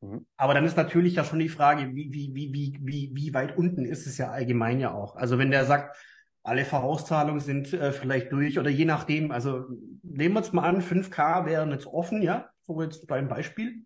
Mhm. 0.02 0.26
Aber 0.36 0.56
dann 0.56 0.66
ist 0.66 0.76
natürlich 0.76 1.16
ja 1.16 1.24
schon 1.24 1.38
die 1.38 1.50
Frage, 1.50 1.94
wie, 1.94 2.12
wie, 2.12 2.34
wie, 2.34 2.52
wie, 2.52 2.80
wie, 2.82 3.12
wie 3.14 3.34
weit 3.36 3.56
unten 3.58 3.86
ist 3.86 4.08
es 4.08 4.18
ja 4.18 4.32
allgemein 4.32 4.80
ja 4.80 4.92
auch. 4.92 5.16
Also 5.16 5.38
wenn 5.38 5.52
der 5.52 5.66
sagt, 5.66 5.96
alle 6.42 6.66
Vorauszahlungen 6.66 7.42
sind 7.42 7.72
äh, 7.74 7.92
vielleicht 7.92 8.32
durch 8.32 8.58
oder 8.58 8.72
je 8.72 8.86
nachdem, 8.86 9.32
also 9.32 9.66
nehmen 10.02 10.34
wir 10.34 10.42
jetzt 10.42 10.54
mal 10.54 10.68
an, 10.68 10.82
5K 10.82 11.46
wären 11.46 11.72
jetzt 11.72 11.86
offen, 11.86 12.24
ja, 12.24 12.50
so 12.62 12.82
jetzt 12.82 13.06
beim 13.06 13.28
Beispiel, 13.28 13.84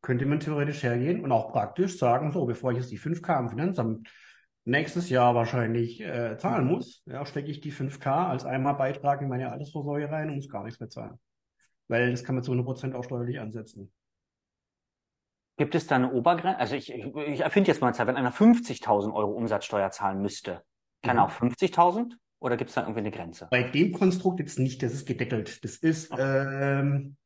könnte 0.00 0.26
man 0.26 0.38
theoretisch 0.38 0.84
hergehen 0.84 1.24
und 1.24 1.32
auch 1.32 1.50
praktisch 1.50 1.98
sagen, 1.98 2.30
so, 2.30 2.46
bevor 2.46 2.70
ich 2.70 2.78
jetzt 2.78 2.92
die 2.92 3.00
5K 3.00 3.40
im 3.40 3.48
Finanzamt 3.48 4.08
nächstes 4.64 5.10
Jahr 5.10 5.34
wahrscheinlich 5.34 6.00
äh, 6.00 6.36
zahlen 6.38 6.66
muss, 6.66 7.02
ja, 7.06 7.24
stecke 7.26 7.50
ich 7.50 7.60
die 7.60 7.72
5K 7.72 8.28
als 8.28 8.44
einmal 8.44 8.74
Beitrag 8.74 9.20
in 9.22 9.28
meine 9.28 9.50
Altersvorsorge 9.50 10.10
rein 10.10 10.28
und 10.28 10.36
muss 10.36 10.48
gar 10.48 10.64
nichts 10.64 10.80
mehr 10.80 10.88
zahlen. 10.88 11.18
Weil 11.88 12.10
das 12.10 12.24
kann 12.24 12.34
man 12.34 12.44
zu 12.44 12.52
100% 12.52 12.94
auch 12.94 13.04
steuerlich 13.04 13.40
ansetzen. 13.40 13.92
Gibt 15.58 15.74
es 15.74 15.86
da 15.86 15.96
eine 15.96 16.12
Obergrenze? 16.12 16.58
Also 16.58 16.76
ich, 16.76 16.92
ich, 16.92 17.04
ich 17.04 17.40
erfinde 17.40 17.68
jetzt 17.68 17.80
mal 17.80 17.88
eine 17.88 17.96
Zeit, 17.96 18.06
wenn 18.06 18.16
einer 18.16 18.32
50.000 18.32 19.12
Euro 19.12 19.32
Umsatzsteuer 19.32 19.90
zahlen 19.90 20.22
müsste, 20.22 20.62
kann 21.02 21.18
er 21.18 21.24
mhm. 21.24 21.30
auch 21.30 21.32
50.000 21.32 22.14
oder 22.38 22.56
gibt 22.56 22.70
es 22.70 22.74
da 22.74 22.82
irgendwie 22.82 23.00
eine 23.00 23.10
Grenze? 23.10 23.48
Bei 23.50 23.62
dem 23.62 23.92
Konstrukt 23.92 24.40
jetzt 24.40 24.58
nicht, 24.58 24.82
das 24.82 24.94
ist 24.94 25.06
gedeckelt. 25.06 25.62
Das 25.62 25.76
ist, 25.76 26.10
okay. 26.10 26.80
ähm, 26.80 27.16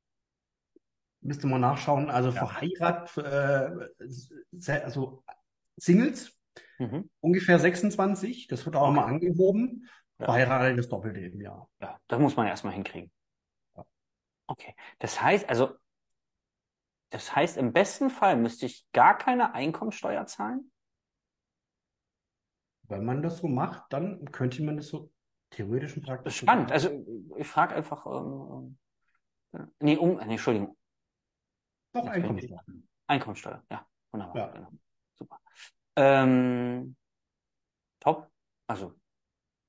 müsste 1.21 1.47
man 1.47 1.61
nachschauen, 1.61 2.11
also 2.11 2.31
ja. 2.31 2.47
verheiratet, 2.47 3.25
äh, 3.25 4.81
also 4.83 5.23
Singles 5.77 6.37
Mhm. 6.79 7.11
Ungefähr 7.21 7.59
26, 7.59 8.49
das 8.49 8.65
wird 8.67 8.77
auch 8.77 8.89
okay. 8.89 8.97
mal 8.97 9.05
angehoben. 9.05 9.89
Ja. 10.19 10.27
Verheiratet 10.27 10.79
das 10.79 10.89
Doppelte 10.89 11.21
im 11.21 11.41
Jahr. 11.41 11.69
Ja, 11.81 12.01
das 12.09 12.19
muss 12.19 12.37
man 12.37 12.47
erstmal 12.47 12.73
hinkriegen. 12.73 13.11
Ja. 13.77 13.85
Okay. 14.47 14.75
Das 14.99 15.21
heißt, 15.21 15.49
also, 15.49 15.75
das 17.11 17.35
heißt, 17.35 17.57
im 17.57 17.73
besten 17.73 18.11
Fall 18.11 18.37
müsste 18.37 18.67
ich 18.67 18.87
gar 18.93 19.17
keine 19.17 19.55
Einkommensteuer 19.55 20.27
zahlen? 20.27 20.71
Wenn 22.89 23.05
man 23.05 23.23
das 23.23 23.39
so 23.39 23.49
macht, 23.49 23.93
dann 23.93 24.25
könnte 24.33 24.63
man 24.63 24.77
das 24.77 24.89
so 24.89 25.11
theoretisch 25.51 25.97
und 25.97 26.05
praktisch. 26.05 26.39
Spannend. 26.39 26.73
Also 26.73 27.05
ich 27.37 27.47
frage 27.47 27.75
einfach. 27.75 28.07
Ähm, 28.07 28.79
äh, 29.53 29.65
nee, 29.81 29.97
um, 29.97 30.17
nee, 30.17 30.33
Entschuldigung. 30.33 30.77
Doch, 31.93 32.07
Einkommensteuer. 32.07 32.65
Einkommensteuer, 33.07 33.63
ja. 33.71 33.87
Wunderbar. 34.13 34.37
Ja. 34.37 34.53
Genau. 34.53 34.69
Ähm, 35.97 36.97
top. 38.01 38.31
Also, 38.67 38.95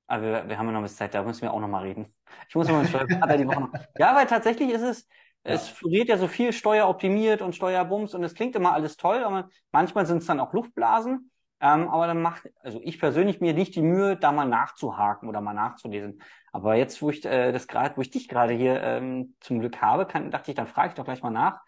aber 0.07 0.23
wir, 0.23 0.49
wir 0.49 0.57
haben 0.57 0.67
ja 0.67 0.71
noch 0.71 0.79
ein 0.79 0.83
bisschen 0.83 0.97
Zeit, 0.97 1.13
da 1.13 1.23
müssen 1.23 1.41
wir 1.41 1.53
auch 1.53 1.59
noch 1.59 1.67
mal 1.67 1.83
reden. 1.83 2.13
Ich 2.49 2.55
muss 2.55 2.67
mal 2.67 2.81
mit 2.81 2.89
Steuerberater 2.89 3.37
die 3.37 3.47
Woche 3.47 3.61
noch. 3.61 3.73
Ja, 3.97 4.15
weil 4.15 4.27
tatsächlich 4.27 4.69
ist 4.69 4.81
es, 4.81 5.07
ja. 5.45 5.53
es 5.53 5.67
floriert 5.69 6.09
ja 6.09 6.17
so 6.17 6.27
viel 6.27 6.53
steueroptimiert 6.53 7.41
und 7.41 7.55
Steuerbums 7.55 8.13
und 8.13 8.23
es 8.23 8.33
klingt 8.33 8.55
immer 8.55 8.73
alles 8.73 8.97
toll, 8.97 9.23
aber 9.23 9.49
manchmal 9.71 10.05
sind 10.05 10.19
es 10.19 10.25
dann 10.25 10.39
auch 10.39 10.53
Luftblasen. 10.53 11.31
Ähm, 11.59 11.89
aber 11.89 12.05
dann 12.05 12.21
macht, 12.21 12.47
also 12.61 12.79
ich 12.83 12.99
persönlich 12.99 13.41
mir 13.41 13.53
nicht 13.53 13.75
die 13.75 13.81
Mühe, 13.81 14.15
da 14.15 14.31
mal 14.31 14.45
nachzuhaken 14.45 15.27
oder 15.27 15.41
mal 15.41 15.53
nachzulesen. 15.53 16.21
Aber 16.51 16.75
jetzt, 16.75 17.01
wo 17.01 17.09
ich 17.09 17.25
äh, 17.25 17.51
das 17.51 17.67
gerade, 17.67 17.97
wo 17.97 18.01
ich 18.01 18.11
dich 18.11 18.27
gerade 18.27 18.53
hier 18.53 18.81
ähm, 18.83 19.35
zum 19.39 19.59
Glück 19.59 19.81
habe, 19.81 20.05
kann, 20.05 20.29
dachte 20.29 20.51
ich, 20.51 20.55
dann 20.55 20.67
frage 20.67 20.89
ich 20.89 20.93
doch 20.93 21.05
gleich 21.05 21.23
mal 21.23 21.31
nach, 21.31 21.61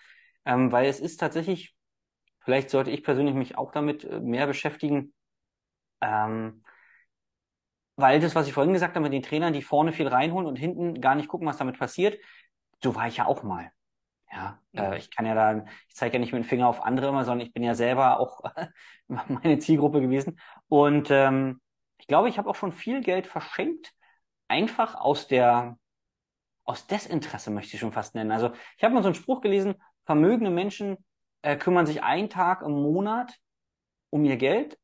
ähm, 0.45 0.71
weil 0.71 0.87
es 0.87 0.99
ist 0.99 1.17
tatsächlich 1.17 1.75
Vielleicht 2.49 2.71
sollte 2.71 2.89
ich 2.89 3.03
persönlich 3.03 3.35
mich 3.35 3.59
auch 3.59 3.71
damit 3.71 4.05
äh, 4.05 4.19
mehr 4.19 4.47
beschäftigen, 4.47 5.13
ähm, 6.01 6.63
weil 7.95 8.19
das, 8.19 8.33
was 8.33 8.47
ich 8.47 8.53
vorhin 8.53 8.73
gesagt 8.73 8.95
habe, 8.95 9.03
mit 9.03 9.13
den 9.13 9.21
Trainern, 9.21 9.53
die 9.53 9.61
vorne 9.61 9.93
viel 9.93 10.07
reinholen 10.07 10.47
und 10.47 10.55
hinten 10.55 10.99
gar 10.99 11.13
nicht 11.13 11.27
gucken, 11.27 11.45
was 11.45 11.57
damit 11.57 11.77
passiert, 11.77 12.17
so 12.83 12.95
war 12.95 13.07
ich 13.07 13.17
ja 13.17 13.27
auch 13.27 13.43
mal. 13.43 13.71
Ja, 14.31 14.59
äh, 14.73 14.97
ich 14.97 15.11
kann 15.11 15.27
ja 15.27 15.35
da, 15.35 15.63
ich 15.87 15.95
zeige 15.95 16.15
ja 16.15 16.19
nicht 16.19 16.33
mit 16.33 16.43
dem 16.43 16.49
Finger 16.49 16.67
auf 16.67 16.81
andere 16.81 17.09
immer, 17.09 17.23
sondern 17.23 17.45
ich 17.45 17.53
bin 17.53 17.61
ja 17.61 17.75
selber 17.75 18.19
auch 18.19 18.41
meine 19.07 19.59
Zielgruppe 19.59 20.01
gewesen. 20.01 20.39
Und 20.69 21.11
ähm, 21.11 21.61
ich 21.99 22.07
glaube, 22.07 22.29
ich 22.29 22.39
habe 22.39 22.49
auch 22.49 22.55
schon 22.55 22.71
viel 22.71 23.01
Geld 23.01 23.27
verschenkt, 23.27 23.93
einfach 24.47 24.95
aus 24.95 25.27
der, 25.27 25.77
aus 26.63 26.87
Desinteresse 26.87 27.51
möchte 27.51 27.75
ich 27.75 27.79
schon 27.79 27.93
fast 27.93 28.15
nennen. 28.15 28.31
Also 28.31 28.53
ich 28.75 28.83
habe 28.83 28.95
mal 28.95 29.03
so 29.03 29.09
einen 29.09 29.15
Spruch 29.15 29.41
gelesen, 29.41 29.75
vermögende 30.05 30.49
Menschen 30.49 30.97
äh, 31.41 31.55
kümmern 31.55 31.85
sich 31.85 32.03
einen 32.03 32.29
Tag 32.29 32.61
im 32.61 32.71
Monat 32.71 33.37
um 34.09 34.25
ihr 34.25 34.37
Geld, 34.37 34.77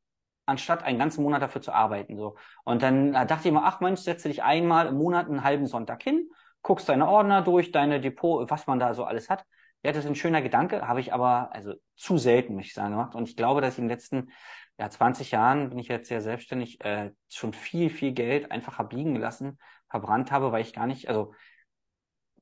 anstatt 0.46 0.84
einen 0.84 0.98
ganzen 0.98 1.22
Monat 1.22 1.42
dafür 1.42 1.60
zu 1.60 1.72
arbeiten. 1.72 2.16
So. 2.16 2.36
Und 2.64 2.82
dann 2.82 3.14
äh, 3.14 3.26
dachte 3.26 3.48
ich 3.48 3.54
mir, 3.54 3.64
ach 3.64 3.80
Mensch, 3.80 4.00
setze 4.00 4.28
dich 4.28 4.42
einmal 4.42 4.86
im 4.86 4.96
Monat 4.96 5.26
einen 5.26 5.44
halben 5.44 5.66
Sonntag 5.66 6.02
hin, 6.02 6.30
guckst 6.62 6.88
deine 6.88 7.08
Ordner 7.08 7.42
durch, 7.42 7.72
deine 7.72 8.00
Depot, 8.00 8.48
was 8.50 8.66
man 8.66 8.78
da 8.78 8.94
so 8.94 9.04
alles 9.04 9.28
hat. 9.28 9.44
Ja, 9.82 9.92
das 9.92 10.04
ist 10.04 10.10
ein 10.10 10.16
schöner 10.16 10.42
Gedanke, 10.42 10.88
habe 10.88 11.00
ich 11.00 11.12
aber 11.12 11.52
also 11.52 11.74
zu 11.96 12.18
selten, 12.18 12.54
möchte 12.54 12.68
ich 12.68 12.74
sagen, 12.74 12.92
gemacht. 12.92 13.14
Und 13.14 13.28
ich 13.28 13.36
glaube, 13.36 13.60
dass 13.60 13.74
ich 13.74 13.78
in 13.78 13.84
den 13.84 13.90
letzten 13.90 14.30
ja, 14.78 14.90
20 14.90 15.30
Jahren 15.30 15.70
bin 15.70 15.78
ich 15.78 15.88
jetzt 15.88 16.08
sehr 16.08 16.20
selbstständig, 16.20 16.84
äh, 16.84 17.12
schon 17.28 17.52
viel, 17.52 17.90
viel 17.90 18.12
Geld 18.12 18.50
einfach 18.50 18.78
habe 18.78 18.96
gelassen, 18.96 19.58
verbrannt 19.88 20.32
habe, 20.32 20.52
weil 20.52 20.62
ich 20.62 20.72
gar 20.72 20.86
nicht, 20.86 21.08
also 21.08 21.32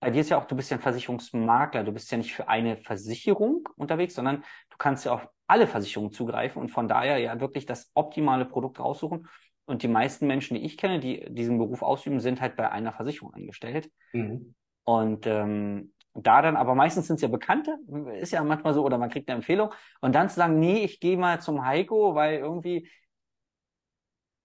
bei 0.00 0.10
dir 0.10 0.20
ist 0.20 0.30
ja 0.30 0.38
auch, 0.38 0.46
du 0.46 0.56
bist 0.56 0.70
ja 0.70 0.76
ein 0.76 0.82
Versicherungsmakler, 0.82 1.84
du 1.84 1.92
bist 1.92 2.10
ja 2.10 2.18
nicht 2.18 2.34
für 2.34 2.48
eine 2.48 2.76
Versicherung 2.76 3.68
unterwegs, 3.76 4.14
sondern 4.14 4.44
du 4.70 4.76
kannst 4.76 5.04
ja 5.04 5.12
auf 5.12 5.28
alle 5.46 5.66
Versicherungen 5.66 6.12
zugreifen 6.12 6.60
und 6.60 6.70
von 6.70 6.88
daher 6.88 7.18
ja 7.18 7.40
wirklich 7.40 7.66
das 7.66 7.90
optimale 7.94 8.44
Produkt 8.44 8.80
raussuchen. 8.80 9.28
Und 9.66 9.82
die 9.82 9.88
meisten 9.88 10.26
Menschen, 10.26 10.56
die 10.56 10.64
ich 10.64 10.76
kenne, 10.76 11.00
die 11.00 11.24
diesen 11.30 11.58
Beruf 11.58 11.82
ausüben, 11.82 12.20
sind 12.20 12.40
halt 12.40 12.56
bei 12.56 12.70
einer 12.70 12.92
Versicherung 12.92 13.32
angestellt. 13.32 13.90
Mhm. 14.12 14.54
Und 14.84 15.26
ähm, 15.26 15.94
da 16.12 16.42
dann, 16.42 16.56
aber 16.56 16.74
meistens 16.74 17.06
sind 17.06 17.16
es 17.16 17.22
ja 17.22 17.28
Bekannte, 17.28 17.78
ist 18.20 18.32
ja 18.32 18.44
manchmal 18.44 18.74
so, 18.74 18.84
oder 18.84 18.98
man 18.98 19.10
kriegt 19.10 19.28
eine 19.28 19.36
Empfehlung. 19.36 19.72
Und 20.00 20.14
dann 20.14 20.28
zu 20.28 20.36
sagen, 20.36 20.60
nee, 20.60 20.84
ich 20.84 21.00
gehe 21.00 21.16
mal 21.16 21.40
zum 21.40 21.64
Heiko, 21.64 22.14
weil 22.14 22.38
irgendwie 22.38 22.88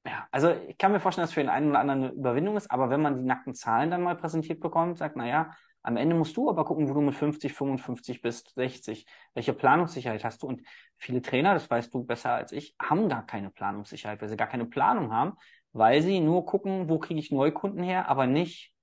ja, 0.10 0.28
also 0.32 0.50
ich 0.68 0.78
kann 0.78 0.92
mir 0.92 1.00
vorstellen, 1.00 1.24
dass 1.24 1.34
für 1.34 1.42
den 1.42 1.50
einen 1.50 1.70
oder 1.70 1.80
anderen 1.80 2.04
eine 2.04 2.14
Überwindung 2.14 2.58
ist, 2.58 2.72
aber 2.72 2.90
wenn 2.90 3.02
man 3.02 3.18
die 3.18 3.24
nackten 3.24 3.54
Zahlen 3.54 3.92
dann 3.92 4.02
mal 4.02 4.16
präsentiert 4.16 4.60
bekommt, 4.60 4.98
sagt, 4.98 5.16
naja, 5.16 5.52
am 5.82 5.98
Ende 5.98 6.16
musst 6.16 6.36
du 6.36 6.50
aber 6.50 6.66
gucken, 6.66 6.90
wo 6.90 6.94
du 6.94 7.02
mit 7.02 7.16
50, 7.16 7.54
55 7.54 8.22
bist, 8.22 8.54
60. 8.56 9.06
Welche 9.34 9.54
Planungssicherheit 9.54 10.24
hast 10.26 10.42
du? 10.42 10.48
Und 10.48 10.62
viele 10.98 11.22
Trainer, 11.22 11.54
das 11.54 11.70
weißt 11.70 11.94
du 11.94 12.04
besser 12.04 12.32
als 12.32 12.52
ich, 12.52 12.76
haben 12.82 13.08
gar 13.08 13.26
keine 13.26 13.50
Planungssicherheit, 13.50 14.22
weil 14.22 14.30
sie 14.30 14.36
gar 14.36 14.48
keine 14.48 14.66
Planung 14.66 15.14
haben, 15.14 15.38
weil 15.72 16.02
sie 16.02 16.20
nur 16.20 16.46
gucken, 16.46 16.90
wo 16.90 17.00
kriege 17.00 17.20
ich 17.20 17.32
Neukunden 17.32 17.84
her, 17.84 18.10
aber 18.10 18.26
nicht, 18.26 18.74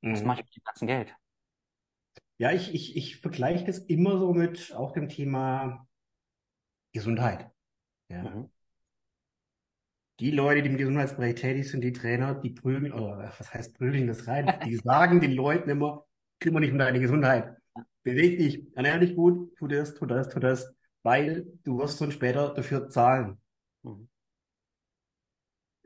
was 0.00 0.22
mhm. 0.22 0.26
mache 0.28 0.40
ich 0.40 0.46
mit 0.46 0.56
dem 0.56 0.64
ganzen 0.64 0.86
Geld? 0.86 1.14
Ja, 2.38 2.52
ich, 2.52 2.72
ich, 2.72 2.96
ich 2.96 3.16
vergleiche 3.16 3.64
das 3.64 3.78
immer 3.78 4.16
so 4.16 4.32
mit 4.32 4.72
auch 4.74 4.92
dem 4.92 5.08
Thema 5.08 5.86
Gesundheit. 6.92 7.50
Ja. 8.08 8.22
Mhm. 8.22 8.50
Die 10.20 10.30
Leute, 10.32 10.62
die 10.62 10.70
im 10.70 10.76
Gesundheitsbereich 10.76 11.36
tätig 11.36 11.70
sind, 11.70 11.82
die 11.82 11.92
Trainer, 11.92 12.34
die 12.34 12.50
prügeln, 12.50 12.92
oder 12.92 13.32
was 13.38 13.52
heißt 13.54 13.74
prügeln 13.74 14.08
das 14.08 14.26
rein? 14.26 14.52
Die 14.64 14.76
sagen 14.84 15.20
den 15.20 15.32
Leuten 15.32 15.70
immer, 15.70 16.04
kümmere 16.40 16.62
dich 16.62 16.72
um 16.72 16.78
deine 16.78 17.00
Gesundheit. 17.00 17.56
Beweg 18.02 18.38
dich, 18.38 18.66
ernähr 18.76 18.98
dich 18.98 19.14
gut, 19.14 19.56
tu 19.56 19.68
das, 19.68 19.94
tu 19.94 20.06
das, 20.06 20.28
tu 20.28 20.40
das, 20.40 20.74
weil 21.02 21.46
du 21.62 21.78
wirst 21.78 22.00
dann 22.00 22.10
später 22.10 22.52
dafür 22.54 22.88
zahlen. 22.88 23.40
Mhm. 23.82 24.08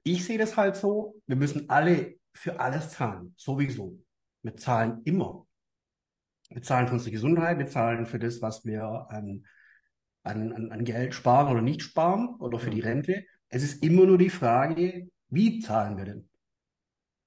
Ich 0.05 0.25
sehe 0.25 0.39
das 0.39 0.57
halt 0.57 0.77
so, 0.77 1.21
wir 1.27 1.37
müssen 1.37 1.69
alle 1.69 2.17
für 2.35 2.59
alles 2.59 2.91
zahlen, 2.91 3.35
sowieso. 3.37 4.03
Wir 4.43 4.57
zahlen 4.57 5.03
immer. 5.05 5.47
Wir 6.49 6.63
zahlen 6.63 6.89
für 6.89 6.95
unsere 6.95 7.13
Gesundheit, 7.13 7.59
wir 7.59 7.67
zahlen 7.67 8.07
für 8.07 8.19
das, 8.19 8.43
was 8.43 8.65
wir 8.65 8.83
an, 9.11 9.47
an, 10.23 10.53
an, 10.53 10.73
an 10.73 10.85
Geld 10.85 11.15
sparen 11.15 11.53
oder 11.53 11.63
nicht 11.63 11.83
sparen 11.83 12.35
oder 12.37 12.59
für 12.59 12.71
die 12.71 12.81
Rente. 12.81 13.25
Es 13.55 13.63
ist 13.63 13.85
immer 13.85 14.07
nur 14.07 14.17
die 14.17 14.31
Frage, 14.31 15.09
wie 15.29 15.61
zahlen 15.61 15.99
wir 15.99 16.07
denn? 16.07 16.29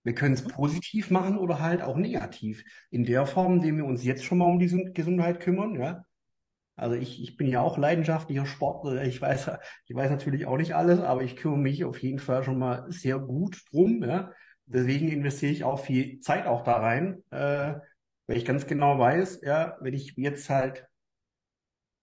Wir 0.04 0.16
können 0.16 0.34
es 0.34 0.44
positiv 0.44 1.12
machen 1.12 1.38
oder 1.38 1.60
halt 1.60 1.84
auch 1.84 1.98
negativ. 1.98 2.64
In 2.90 3.06
der 3.06 3.28
Form, 3.28 3.56
indem 3.58 3.78
wir 3.78 3.86
uns 3.86 4.04
jetzt 4.04 4.24
schon 4.24 4.40
mal 4.40 4.46
um 4.46 4.58
die 4.58 4.92
Gesundheit 4.94 5.40
kümmern, 5.40 5.76
ja. 5.76 6.04
Also 6.76 6.96
ich, 6.96 7.22
ich 7.22 7.38
bin 7.38 7.48
ja 7.48 7.62
auch 7.62 7.78
leidenschaftlicher 7.78 8.48
Sportler. 8.48 9.04
Ich 9.04 9.22
weiß, 9.22 9.52
ich 9.86 9.96
weiß 9.96 10.10
natürlich 10.10 10.48
auch 10.48 10.58
nicht 10.58 10.76
alles, 10.76 11.00
aber 11.00 11.22
ich 11.22 11.36
kümmere 11.36 11.60
mich 11.60 11.86
auf 11.86 12.02
jeden 12.02 12.20
Fall 12.20 12.44
schon 12.44 12.58
mal 12.58 12.92
sehr 12.92 13.20
gut 13.20 13.64
drum, 13.72 14.04
ja. 14.04 14.32
Deswegen 14.66 15.10
investiere 15.10 15.52
ich 15.52 15.64
auch 15.64 15.80
viel 15.80 16.22
Zeit 16.22 16.48
auch 16.48 16.64
da 16.64 16.78
rein, 16.78 17.24
äh, 17.30 17.76
weil 18.26 18.38
ich 18.38 18.46
ganz 18.46 18.66
genau 18.66 18.98
weiß, 18.98 19.42
ja, 19.44 19.78
wenn 19.80 19.94
ich 19.94 20.16
jetzt 20.18 20.50
halt 20.50 20.88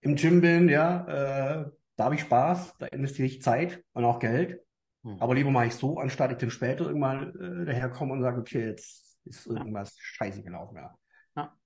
im 0.00 0.14
Gym 0.14 0.40
bin, 0.40 0.68
ja, 0.68 1.64
äh, 1.64 1.70
da 2.02 2.06
habe 2.06 2.16
ich 2.16 2.22
Spaß, 2.22 2.74
da 2.80 2.86
investiere 2.86 3.28
ich 3.28 3.42
Zeit 3.42 3.80
und 3.92 4.04
auch 4.04 4.18
Geld. 4.18 4.60
Hm. 5.04 5.18
Aber 5.20 5.36
lieber 5.36 5.52
mache 5.52 5.66
ich 5.66 5.74
so, 5.74 5.98
anstatt 5.98 6.32
ich 6.32 6.38
dann 6.38 6.50
später 6.50 6.86
irgendwann 6.86 7.32
äh, 7.36 7.64
daherkomme 7.64 8.12
und 8.12 8.22
sage, 8.22 8.40
okay, 8.40 8.66
jetzt 8.70 9.20
ist 9.24 9.46
irgendwas 9.46 9.94
ja. 9.94 10.02
scheiße 10.02 10.42
gelaufen, 10.42 10.78
ja. 10.78 10.96
ja. 11.36 11.56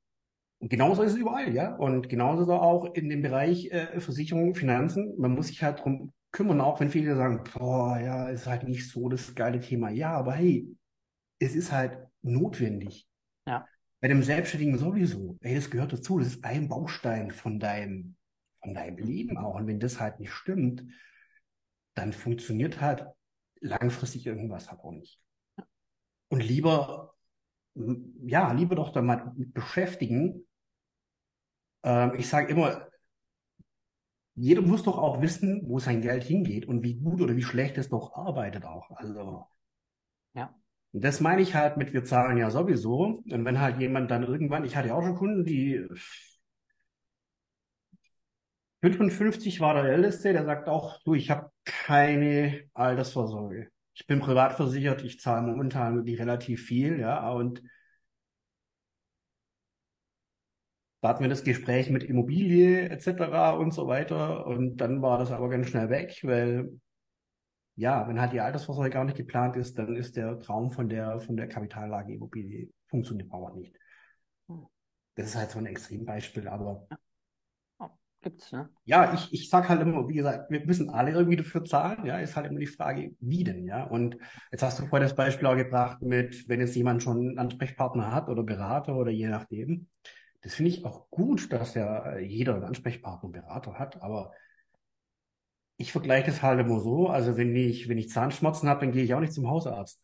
Und 0.58 0.68
genauso 0.68 1.02
ist 1.02 1.12
es 1.12 1.18
überall, 1.18 1.54
ja. 1.54 1.74
Und 1.76 2.10
genauso 2.10 2.42
ist 2.42 2.48
es 2.48 2.52
auch 2.52 2.94
in 2.94 3.08
dem 3.08 3.22
Bereich 3.22 3.70
äh, 3.70 3.98
Versicherung, 3.98 4.54
Finanzen. 4.54 5.14
Man 5.16 5.32
muss 5.32 5.46
sich 5.46 5.62
halt 5.62 5.82
drum 5.82 6.12
kümmern, 6.32 6.60
auch 6.60 6.80
wenn 6.80 6.90
viele 6.90 7.16
sagen, 7.16 7.42
boah, 7.54 7.98
ja, 7.98 8.28
ist 8.28 8.46
halt 8.46 8.64
nicht 8.64 8.90
so 8.90 9.08
das 9.08 9.34
geile 9.34 9.60
Thema. 9.60 9.88
Ja, 9.88 10.12
aber 10.12 10.34
hey, 10.34 10.68
es 11.38 11.54
ist 11.56 11.72
halt 11.72 11.96
notwendig. 12.20 13.08
Ja. 13.46 13.66
Bei 14.02 14.08
dem 14.08 14.22
Selbstständigen 14.22 14.76
sowieso. 14.76 15.38
Ey, 15.40 15.54
das 15.54 15.70
gehört 15.70 15.94
dazu. 15.94 16.18
Das 16.18 16.28
ist 16.28 16.44
ein 16.44 16.68
Baustein 16.68 17.30
von 17.30 17.58
deinem, 17.58 18.16
von 18.60 18.74
deinem 18.74 18.98
Leben 18.98 19.38
auch. 19.38 19.54
Und 19.54 19.66
wenn 19.66 19.80
das 19.80 20.00
halt 20.00 20.20
nicht 20.20 20.32
stimmt, 20.32 20.84
dann 21.94 22.12
funktioniert 22.12 22.80
halt 22.80 23.06
langfristig 23.60 24.26
irgendwas 24.26 24.70
halt 24.70 24.80
auch 24.80 24.92
nicht. 24.92 25.20
Und 26.28 26.40
lieber, 26.40 27.14
ja, 27.74 28.52
lieber 28.52 28.74
doch 28.74 28.92
da 28.92 29.02
mal 29.02 29.32
beschäftigen. 29.36 30.46
Ähm, 31.82 32.12
ich 32.16 32.28
sage 32.28 32.52
immer, 32.52 32.88
jeder 34.34 34.60
muss 34.60 34.82
doch 34.82 34.98
auch 34.98 35.22
wissen, 35.22 35.62
wo 35.66 35.78
sein 35.78 36.02
Geld 36.02 36.24
hingeht 36.24 36.66
und 36.66 36.82
wie 36.82 36.94
gut 36.94 37.22
oder 37.22 37.36
wie 37.36 37.42
schlecht 37.42 37.78
es 37.78 37.88
doch 37.88 38.14
arbeitet 38.14 38.64
auch. 38.66 38.90
Also, 38.90 39.46
ja. 40.34 40.54
Und 40.92 41.04
das 41.04 41.20
meine 41.20 41.42
ich 41.42 41.54
halt 41.54 41.76
mit, 41.78 41.92
wir 41.92 42.04
zahlen 42.04 42.36
ja 42.36 42.50
sowieso. 42.50 43.22
Und 43.30 43.44
wenn 43.44 43.60
halt 43.60 43.80
jemand 43.80 44.10
dann 44.10 44.24
irgendwann, 44.24 44.64
ich 44.64 44.76
hatte 44.76 44.88
ja 44.88 44.94
auch 44.94 45.02
schon 45.02 45.16
Kunden, 45.16 45.44
die 45.44 45.86
55 48.94 49.60
war 49.60 49.74
der 49.74 49.84
Älteste, 49.84 50.32
der 50.32 50.44
sagt 50.44 50.68
auch, 50.68 51.00
du, 51.04 51.14
ich 51.14 51.30
habe 51.30 51.50
keine 51.64 52.68
Altersvorsorge. 52.74 53.68
Ich 53.94 54.06
bin 54.06 54.20
privat 54.20 54.54
versichert, 54.54 55.02
ich 55.02 55.20
zahle 55.20 55.46
momentan 55.46 55.96
wirklich 55.96 56.20
relativ 56.20 56.64
viel, 56.66 57.00
ja, 57.00 57.30
und 57.32 57.62
da 61.00 61.08
hatten 61.10 61.22
wir 61.22 61.28
das 61.28 61.44
Gespräch 61.44 61.90
mit 61.90 62.04
Immobilie 62.04 62.88
etc. 62.88 63.56
und 63.58 63.72
so 63.72 63.86
weiter 63.86 64.46
und 64.46 64.76
dann 64.78 65.02
war 65.02 65.18
das 65.18 65.30
aber 65.30 65.48
ganz 65.48 65.68
schnell 65.68 65.88
weg, 65.90 66.20
weil 66.22 66.80
ja, 67.76 68.08
wenn 68.08 68.20
halt 68.20 68.32
die 68.32 68.40
Altersvorsorge 68.40 68.90
gar 68.90 69.04
nicht 69.04 69.16
geplant 69.16 69.56
ist, 69.56 69.78
dann 69.78 69.96
ist 69.96 70.16
der 70.16 70.38
Traum 70.40 70.70
von 70.70 70.88
der 70.88 71.20
von 71.20 71.36
der 71.36 71.48
Kapitallage 71.48 72.14
Immobilie 72.14 72.70
funktioniert 72.86 73.30
aber 73.32 73.52
nicht. 73.54 73.76
Hm. 74.48 74.66
Das 75.14 75.28
ist 75.28 75.36
halt 75.36 75.50
so 75.50 75.58
ein 75.58 75.66
Extrembeispiel, 75.66 76.48
aber 76.48 76.86
ja. 76.90 76.98
Gibt's, 78.26 78.50
ne? 78.50 78.68
Ja, 78.86 79.14
ich, 79.14 79.32
ich 79.32 79.48
sag 79.48 79.68
halt 79.68 79.80
immer, 79.82 80.08
wie 80.08 80.14
gesagt, 80.14 80.50
wir 80.50 80.66
müssen 80.66 80.90
alle 80.90 81.12
irgendwie 81.12 81.36
dafür 81.36 81.64
zahlen, 81.64 82.04
ja, 82.04 82.18
ist 82.18 82.34
halt 82.34 82.46
immer 82.46 82.58
die 82.58 82.66
Frage, 82.66 83.14
wie 83.20 83.44
denn, 83.44 83.64
ja. 83.64 83.84
Und 83.84 84.16
jetzt 84.50 84.64
hast 84.64 84.80
du 84.80 84.86
vorhin 84.86 85.06
das 85.06 85.14
Beispiel 85.14 85.46
auch 85.46 85.54
gebracht 85.54 86.02
mit, 86.02 86.48
wenn 86.48 86.58
jetzt 86.58 86.74
jemand 86.74 87.04
schon 87.04 87.18
einen 87.18 87.38
Ansprechpartner 87.38 88.10
hat 88.12 88.28
oder 88.28 88.42
Berater 88.42 88.96
oder 88.96 89.12
je 89.12 89.28
nachdem. 89.28 89.86
Das 90.42 90.54
finde 90.54 90.72
ich 90.72 90.84
auch 90.84 91.08
gut, 91.08 91.52
dass 91.52 91.74
ja 91.74 92.18
jeder 92.18 92.56
einen 92.56 92.64
Ansprechpartner 92.64 93.26
und 93.26 93.32
Berater 93.32 93.74
hat, 93.78 94.02
aber 94.02 94.32
ich 95.76 95.92
vergleiche 95.92 96.26
das 96.26 96.42
halt 96.42 96.58
immer 96.58 96.80
so, 96.80 97.06
also 97.06 97.36
wenn 97.36 97.54
ich, 97.54 97.88
wenn 97.88 97.98
ich 97.98 98.10
Zahnschmerzen 98.10 98.68
habe, 98.68 98.80
dann 98.80 98.90
gehe 98.90 99.04
ich 99.04 99.14
auch 99.14 99.20
nicht 99.20 99.34
zum 99.34 99.48
Hausarzt, 99.48 100.02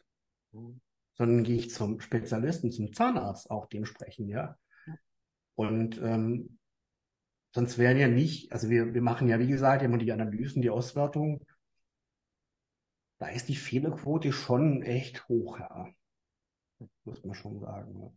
mhm. 0.53 0.81
sondern 1.15 1.43
gehe 1.43 1.57
ich 1.57 1.71
zum 1.71 1.99
Spezialisten, 1.99 2.71
zum 2.71 2.93
Zahnarzt 2.93 3.51
auch 3.51 3.67
dementsprechend, 3.67 4.29
ja. 4.29 4.57
Und 5.57 6.01
ähm, 6.01 6.61
Sonst 7.55 7.79
wären 7.79 7.99
ja 7.99 8.09
nicht, 8.09 8.51
also 8.53 8.71
wir, 8.71 8.95
wir 8.95 9.03
machen 9.03 9.29
ja, 9.29 9.38
wie 9.38 9.47
gesagt, 9.47 9.83
immer 9.83 9.99
die 9.99 10.12
Analysen, 10.12 10.62
die 10.62 10.71
Auswertung. 10.71 11.45
Da 13.19 13.29
ist 13.29 13.49
die 13.49 13.57
Fehlerquote 13.57 14.33
schon 14.33 14.83
echt 14.83 15.29
hoch, 15.29 15.61
ja. 15.61 15.88
Muss 17.05 17.23
man 17.25 17.35
schon 17.35 17.61
sagen. 17.61 18.01
Ja. 18.01 18.11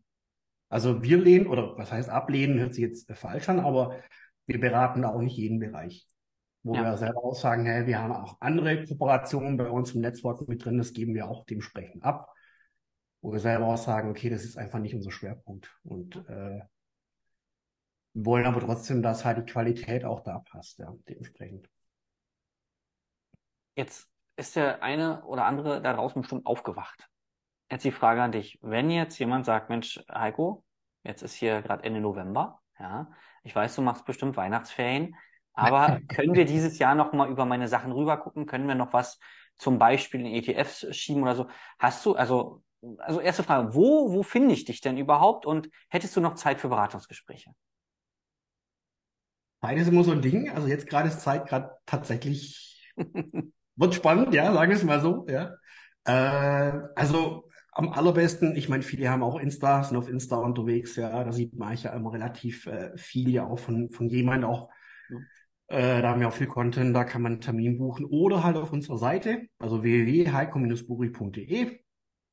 Also 0.69 1.03
wir 1.03 1.17
lehnen, 1.17 1.47
oder 1.47 1.77
was 1.77 1.91
heißt 1.91 2.09
ablehnen, 2.09 2.59
hört 2.59 2.73
sich 2.73 2.83
jetzt 2.83 3.11
falsch 3.11 3.49
an, 3.49 3.59
aber 3.59 3.99
wir 4.47 4.59
beraten 4.59 5.03
auch 5.03 5.21
nicht 5.21 5.37
jeden 5.37 5.59
Bereich. 5.59 6.07
Wo 6.63 6.73
ja. 6.73 6.83
wir 6.83 6.97
selber 6.97 7.23
auch 7.23 7.35
sagen, 7.35 7.65
hey, 7.65 7.85
wir 7.85 7.99
haben 7.99 8.13
auch 8.13 8.37
andere 8.39 8.85
Kooperationen 8.85 9.57
bei 9.57 9.69
uns 9.69 9.93
im 9.93 10.01
Netzwerk 10.01 10.47
mit 10.47 10.65
drin, 10.65 10.79
das 10.79 10.93
geben 10.93 11.13
wir 11.13 11.27
auch 11.27 11.45
dementsprechend 11.45 12.03
ab. 12.03 12.33
Wo 13.21 13.31
wir 13.31 13.39
selber 13.39 13.67
auch 13.67 13.77
sagen, 13.77 14.09
okay, 14.09 14.29
das 14.29 14.43
ist 14.43 14.57
einfach 14.57 14.79
nicht 14.79 14.95
unser 14.95 15.11
Schwerpunkt. 15.11 15.77
Und 15.83 16.15
äh, 16.27 16.61
wollen 18.15 18.45
aber 18.45 18.61
trotzdem, 18.61 19.01
dass 19.03 19.25
halt 19.25 19.37
die 19.37 19.51
Qualität 19.51 20.05
auch 20.05 20.21
da 20.21 20.39
passt, 20.39 20.79
ja, 20.79 20.93
dementsprechend. 21.07 21.69
Jetzt 23.75 24.09
ist 24.37 24.55
der 24.55 24.81
eine 24.81 25.23
oder 25.25 25.45
andere 25.45 25.81
da 25.81 25.93
draußen 25.93 26.21
bestimmt 26.21 26.45
aufgewacht. 26.45 27.09
Jetzt 27.69 27.83
die 27.83 27.91
Frage 27.91 28.23
an 28.23 28.31
dich. 28.31 28.57
Wenn 28.61 28.89
jetzt 28.89 29.19
jemand 29.19 29.45
sagt, 29.45 29.69
Mensch, 29.69 30.01
Heiko, 30.09 30.63
jetzt 31.03 31.23
ist 31.23 31.35
hier 31.35 31.61
gerade 31.61 31.83
Ende 31.83 31.99
November, 31.99 32.61
ja, 32.79 33.11
ich 33.43 33.53
weiß, 33.53 33.75
du 33.75 33.81
machst 33.81 34.05
bestimmt 34.05 34.37
Weihnachtsferien, 34.37 35.15
aber 35.53 35.99
können 36.07 36.35
wir 36.35 36.45
dieses 36.45 36.79
Jahr 36.79 36.95
noch 36.95 37.11
mal 37.11 37.29
über 37.29 37.45
meine 37.45 37.67
Sachen 37.67 37.91
rüber 37.91 38.17
gucken? 38.17 38.45
Können 38.45 38.67
wir 38.67 38.75
noch 38.75 38.93
was 38.93 39.19
zum 39.57 39.77
Beispiel 39.77 40.21
in 40.21 40.27
ETFs 40.27 40.87
schieben 40.95 41.21
oder 41.21 41.35
so? 41.35 41.47
Hast 41.79 42.05
du, 42.05 42.15
also, 42.15 42.63
also 42.99 43.19
erste 43.19 43.43
Frage, 43.43 43.73
wo, 43.73 44.13
wo 44.13 44.23
finde 44.23 44.53
ich 44.53 44.63
dich 44.63 44.79
denn 44.79 44.97
überhaupt 44.97 45.45
und 45.45 45.69
hättest 45.89 46.15
du 46.15 46.21
noch 46.21 46.35
Zeit 46.35 46.61
für 46.61 46.69
Beratungsgespräche? 46.69 47.51
Ist 49.71 49.87
immer 49.87 50.03
so 50.03 50.11
ein 50.11 50.21
Ding. 50.21 50.49
Also 50.49 50.67
jetzt 50.67 50.87
gerade 50.87 51.09
ist 51.09 51.21
Zeit 51.21 51.47
gerade 51.47 51.71
tatsächlich, 51.85 52.91
wird 53.75 53.95
spannend, 53.95 54.33
ja, 54.33 54.53
sagen 54.53 54.71
wir 54.71 54.77
es 54.77 54.83
mal 54.83 55.01
so, 55.01 55.25
ja. 55.29 55.55
Äh, 56.05 56.79
also 56.95 57.49
am 57.71 57.89
allerbesten, 57.89 58.55
ich 58.55 58.69
meine, 58.69 58.83
viele 58.83 59.09
haben 59.09 59.23
auch 59.23 59.37
Insta, 59.37 59.83
sind 59.83 59.97
auf 59.97 60.07
Insta 60.07 60.37
unterwegs, 60.37 60.95
ja, 60.95 61.23
da 61.23 61.31
sieht 61.33 61.55
man 61.55 61.75
ja 61.75 61.91
immer 61.91 62.13
relativ 62.13 62.67
äh, 62.67 62.97
viel 62.97 63.29
ja 63.29 63.45
auch 63.45 63.59
von, 63.59 63.89
von 63.89 64.07
jemandem 64.07 64.49
auch. 64.49 64.69
Äh, 65.67 66.01
da 66.01 66.09
haben 66.09 66.21
wir 66.21 66.27
auch 66.29 66.33
viel 66.33 66.47
Content, 66.47 66.95
da 66.95 67.03
kann 67.03 67.21
man 67.21 67.33
einen 67.33 67.41
Termin 67.41 67.77
buchen 67.77 68.05
oder 68.05 68.43
halt 68.43 68.55
auf 68.55 68.71
unserer 68.71 68.97
Seite, 68.97 69.47
also 69.59 69.83
www.heiko-buri.de. 69.83 71.79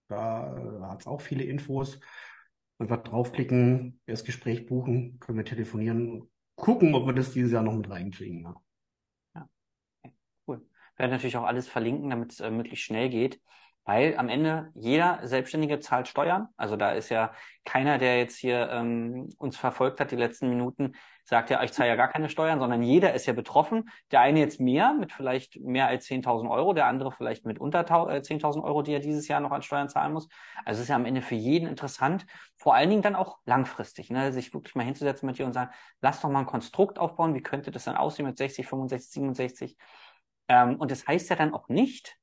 Da, 0.08 0.54
da 0.80 0.90
hat 0.90 1.00
es 1.00 1.06
auch 1.06 1.20
viele 1.20 1.44
Infos. 1.44 1.98
Einfach 2.78 3.02
draufklicken, 3.02 4.00
das 4.06 4.24
Gespräch 4.24 4.66
buchen, 4.66 5.18
können 5.18 5.38
wir 5.38 5.44
telefonieren 5.44 6.28
gucken, 6.56 6.94
ob 6.94 7.06
wir 7.06 7.12
das 7.12 7.32
dieses 7.32 7.52
Jahr 7.52 7.62
noch 7.62 7.74
mit 7.74 7.88
reinkriegen. 7.88 8.42
Ja. 8.42 8.54
ja. 9.34 9.48
Okay, 10.02 10.14
cool. 10.46 10.58
Wir 10.58 10.98
werden 10.98 11.10
natürlich 11.12 11.36
auch 11.36 11.44
alles 11.44 11.68
verlinken, 11.68 12.10
damit 12.10 12.32
es 12.32 12.40
äh, 12.40 12.50
möglichst 12.50 12.84
schnell 12.84 13.08
geht. 13.08 13.40
Weil 13.84 14.16
am 14.16 14.28
Ende 14.28 14.70
jeder 14.74 15.20
Selbstständige 15.24 15.80
zahlt 15.80 16.06
Steuern. 16.06 16.48
Also 16.56 16.76
da 16.76 16.92
ist 16.92 17.08
ja 17.08 17.32
keiner, 17.64 17.98
der 17.98 18.18
jetzt 18.18 18.36
hier 18.36 18.70
ähm, 18.70 19.28
uns 19.38 19.56
verfolgt 19.56 19.98
hat 19.98 20.12
die 20.12 20.16
letzten 20.16 20.48
Minuten, 20.48 20.94
sagt 21.24 21.50
ja, 21.50 21.62
ich 21.62 21.72
zahle 21.72 21.88
ja 21.88 21.96
gar 21.96 22.08
keine 22.08 22.28
Steuern, 22.28 22.58
sondern 22.58 22.82
jeder 22.82 23.14
ist 23.14 23.26
ja 23.26 23.32
betroffen. 23.32 23.90
Der 24.10 24.20
eine 24.20 24.40
jetzt 24.40 24.60
mehr 24.60 24.92
mit 24.92 25.12
vielleicht 25.12 25.60
mehr 25.60 25.88
als 25.88 26.06
10.000 26.06 26.48
Euro, 26.50 26.74
der 26.74 26.86
andere 26.86 27.12
vielleicht 27.12 27.44
mit 27.44 27.58
unter 27.58 27.80
10.000 27.80 28.58
äh, 28.58 28.62
Euro, 28.62 28.82
die 28.82 28.92
er 28.92 29.00
dieses 29.00 29.26
Jahr 29.28 29.40
noch 29.40 29.52
an 29.52 29.62
Steuern 29.62 29.88
zahlen 29.88 30.12
muss. 30.12 30.28
Also 30.64 30.78
es 30.78 30.84
ist 30.84 30.88
ja 30.88 30.96
am 30.96 31.06
Ende 31.06 31.22
für 31.22 31.34
jeden 31.34 31.68
interessant, 31.68 32.26
vor 32.56 32.74
allen 32.74 32.90
Dingen 32.90 33.02
dann 33.02 33.16
auch 33.16 33.38
langfristig, 33.44 34.10
ne? 34.10 34.32
sich 34.32 34.54
wirklich 34.54 34.74
mal 34.74 34.84
hinzusetzen 34.84 35.26
mit 35.26 35.38
dir 35.38 35.46
und 35.46 35.52
sagen, 35.52 35.72
lass 36.00 36.20
doch 36.20 36.30
mal 36.30 36.40
ein 36.40 36.46
Konstrukt 36.46 36.98
aufbauen, 36.98 37.34
wie 37.34 37.42
könnte 37.42 37.70
das 37.70 37.84
dann 37.84 37.96
aussehen 37.96 38.26
mit 38.26 38.38
60, 38.38 38.66
65, 38.66 39.12
67. 39.12 39.76
Ähm, 40.48 40.76
und 40.76 40.90
das 40.90 41.06
heißt 41.06 41.30
ja 41.30 41.36
dann 41.36 41.54
auch 41.54 41.68
nicht, 41.68 42.16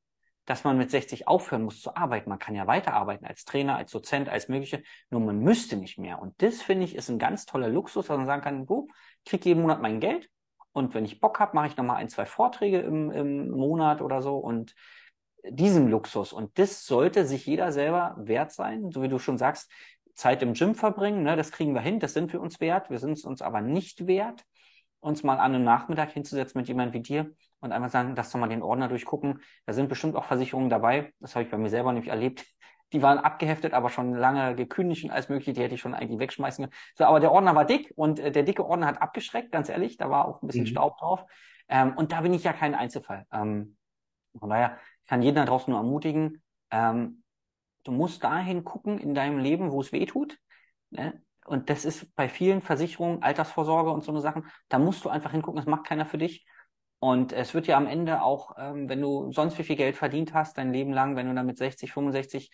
dass 0.49 0.63
man 0.63 0.77
mit 0.77 0.89
60 0.89 1.27
aufhören 1.27 1.63
muss 1.63 1.79
zu 1.79 1.95
arbeiten. 1.95 2.27
Man 2.29 2.39
kann 2.39 2.55
ja 2.55 2.65
weiterarbeiten 2.65 3.27
als 3.27 3.45
Trainer, 3.45 3.75
als 3.75 3.91
Dozent, 3.91 4.29
als 4.29 4.47
mögliche, 4.47 4.81
nur 5.11 5.21
man 5.21 5.39
müsste 5.39 5.77
nicht 5.77 5.99
mehr. 5.99 6.19
Und 6.19 6.41
das 6.41 6.63
finde 6.63 6.85
ich 6.85 6.95
ist 6.95 7.09
ein 7.09 7.19
ganz 7.19 7.45
toller 7.45 7.69
Luxus, 7.69 8.07
dass 8.07 8.17
man 8.17 8.25
sagen 8.25 8.41
kann, 8.41 8.65
du, 8.65 8.87
ich 9.23 9.29
kriege 9.29 9.49
jeden 9.49 9.61
Monat 9.61 9.79
mein 9.79 9.99
Geld 9.99 10.27
und 10.71 10.95
wenn 10.95 11.05
ich 11.05 11.19
Bock 11.19 11.39
habe, 11.39 11.55
mache 11.55 11.67
ich 11.67 11.77
nochmal 11.77 11.97
ein, 11.97 12.09
zwei 12.09 12.25
Vorträge 12.25 12.79
im, 12.79 13.11
im 13.11 13.51
Monat 13.51 14.01
oder 14.01 14.23
so 14.23 14.37
und 14.37 14.73
diesen 15.47 15.87
Luxus. 15.89 16.33
Und 16.33 16.57
das 16.57 16.83
sollte 16.83 17.25
sich 17.25 17.45
jeder 17.45 17.71
selber 17.71 18.15
wert 18.17 18.51
sein, 18.51 18.89
so 18.91 19.03
wie 19.03 19.07
du 19.07 19.19
schon 19.19 19.37
sagst, 19.37 19.71
Zeit 20.15 20.41
im 20.41 20.53
Gym 20.53 20.73
verbringen, 20.73 21.21
ne, 21.21 21.35
das 21.35 21.51
kriegen 21.51 21.73
wir 21.73 21.81
hin, 21.81 21.99
das 21.99 22.13
sind 22.13 22.33
wir 22.33 22.41
uns 22.41 22.59
wert. 22.59 22.89
Wir 22.89 22.97
sind 22.97 23.13
es 23.13 23.23
uns 23.23 23.43
aber 23.43 23.61
nicht 23.61 24.07
wert, 24.07 24.43
uns 24.99 25.23
mal 25.23 25.39
an 25.39 25.55
einem 25.55 25.63
Nachmittag 25.63 26.11
hinzusetzen 26.11 26.59
mit 26.59 26.67
jemandem 26.67 26.93
wie 26.93 27.01
dir 27.01 27.31
und 27.59 27.71
einmal 27.71 27.89
sagen, 27.89 28.13
lass 28.15 28.31
doch 28.31 28.39
mal 28.39 28.49
den 28.49 28.63
Ordner 28.63 28.87
durchgucken. 28.87 29.41
Da 29.65 29.73
sind 29.73 29.89
bestimmt 29.89 30.15
auch 30.15 30.25
Versicherungen 30.25 30.69
dabei. 30.69 31.13
Das 31.19 31.35
habe 31.35 31.43
ich 31.43 31.51
bei 31.51 31.57
mir 31.57 31.69
selber 31.69 31.91
nämlich 31.93 32.09
erlebt. 32.09 32.45
Die 32.91 33.01
waren 33.01 33.19
abgeheftet, 33.19 33.73
aber 33.73 33.89
schon 33.89 34.13
lange 34.13 34.55
gekündigt 34.55 35.03
und 35.03 35.11
alles 35.11 35.29
mögliche. 35.29 35.53
Die 35.53 35.61
hätte 35.61 35.75
ich 35.75 35.81
schon 35.81 35.93
eigentlich 35.93 36.19
wegschmeißen 36.19 36.65
können. 36.65 36.75
So, 36.95 37.05
aber 37.05 37.19
der 37.19 37.31
Ordner 37.31 37.55
war 37.55 37.65
dick 37.65 37.93
und 37.95 38.19
äh, 38.19 38.31
der 38.31 38.43
dicke 38.43 38.65
Ordner 38.65 38.87
hat 38.87 39.01
abgeschreckt, 39.01 39.51
ganz 39.51 39.69
ehrlich. 39.69 39.97
Da 39.97 40.09
war 40.09 40.27
auch 40.27 40.41
ein 40.41 40.47
bisschen 40.47 40.63
mhm. 40.63 40.69
Staub 40.69 40.97
drauf. 40.97 41.23
Ähm, 41.67 41.93
und 41.95 42.11
da 42.11 42.21
bin 42.21 42.33
ich 42.33 42.43
ja 42.43 42.53
kein 42.53 42.73
Einzelfall. 42.73 43.25
Ähm, 43.31 43.77
von 44.37 44.49
daher 44.49 44.77
kann 45.07 45.21
jeden 45.21 45.35
da 45.35 45.45
draußen 45.45 45.71
nur 45.71 45.79
ermutigen, 45.79 46.41
ähm, 46.71 47.23
du 47.83 47.91
musst 47.91 48.23
dahin 48.23 48.63
gucken 48.63 48.97
in 48.97 49.13
deinem 49.13 49.39
Leben, 49.39 49.71
wo 49.71 49.81
es 49.81 49.91
weh 49.91 50.05
tut. 50.05 50.37
Ne? 50.91 51.21
Und 51.49 51.69
das 51.69 51.83
ist 51.83 52.15
bei 52.15 52.29
vielen 52.29 52.61
Versicherungen, 52.61 53.23
Altersvorsorge 53.23 53.89
und 53.89 54.03
so 54.03 54.11
eine 54.11 54.21
Sachen, 54.21 54.45
da 54.69 54.77
musst 54.77 55.03
du 55.03 55.09
einfach 55.09 55.31
hingucken, 55.31 55.57
das 55.57 55.65
macht 55.65 55.85
keiner 55.85 56.05
für 56.05 56.19
dich. 56.19 56.45
Und 56.99 57.33
es 57.33 57.53
wird 57.53 57.65
ja 57.67 57.77
am 57.77 57.87
Ende 57.87 58.21
auch, 58.21 58.55
ähm, 58.57 58.87
wenn 58.87 59.01
du 59.01 59.31
sonst 59.31 59.57
wie 59.57 59.63
viel 59.63 59.75
Geld 59.75 59.95
verdient 59.95 60.33
hast, 60.33 60.57
dein 60.57 60.71
Leben 60.71 60.93
lang, 60.93 61.15
wenn 61.15 61.27
du 61.27 61.33
dann 61.33 61.45
mit 61.45 61.57
60, 61.57 61.91
65 61.91 62.51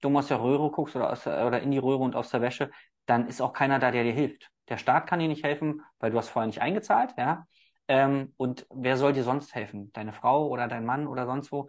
dumm 0.00 0.16
aus 0.16 0.28
der 0.28 0.40
Röhre 0.40 0.70
guckst 0.70 0.96
oder, 0.96 1.10
aus, 1.12 1.26
oder 1.26 1.60
in 1.60 1.70
die 1.70 1.78
Röhre 1.78 2.02
und 2.02 2.16
aus 2.16 2.30
der 2.30 2.40
Wäsche, 2.40 2.70
dann 3.06 3.28
ist 3.28 3.40
auch 3.40 3.52
keiner 3.52 3.78
da, 3.78 3.90
der 3.90 4.04
dir 4.04 4.12
hilft. 4.12 4.50
Der 4.68 4.78
Staat 4.78 5.06
kann 5.06 5.18
dir 5.18 5.28
nicht 5.28 5.44
helfen, 5.44 5.82
weil 5.98 6.10
du 6.10 6.18
hast 6.18 6.28
vorher 6.28 6.46
nicht 6.46 6.62
eingezahlt, 6.62 7.14
ja. 7.18 7.46
Ähm, 7.88 8.32
und 8.36 8.66
wer 8.70 8.96
soll 8.96 9.12
dir 9.12 9.24
sonst 9.24 9.54
helfen? 9.54 9.92
Deine 9.92 10.12
Frau 10.12 10.48
oder 10.48 10.68
dein 10.68 10.84
Mann 10.84 11.06
oder 11.06 11.26
sonst 11.26 11.52
wo? 11.52 11.68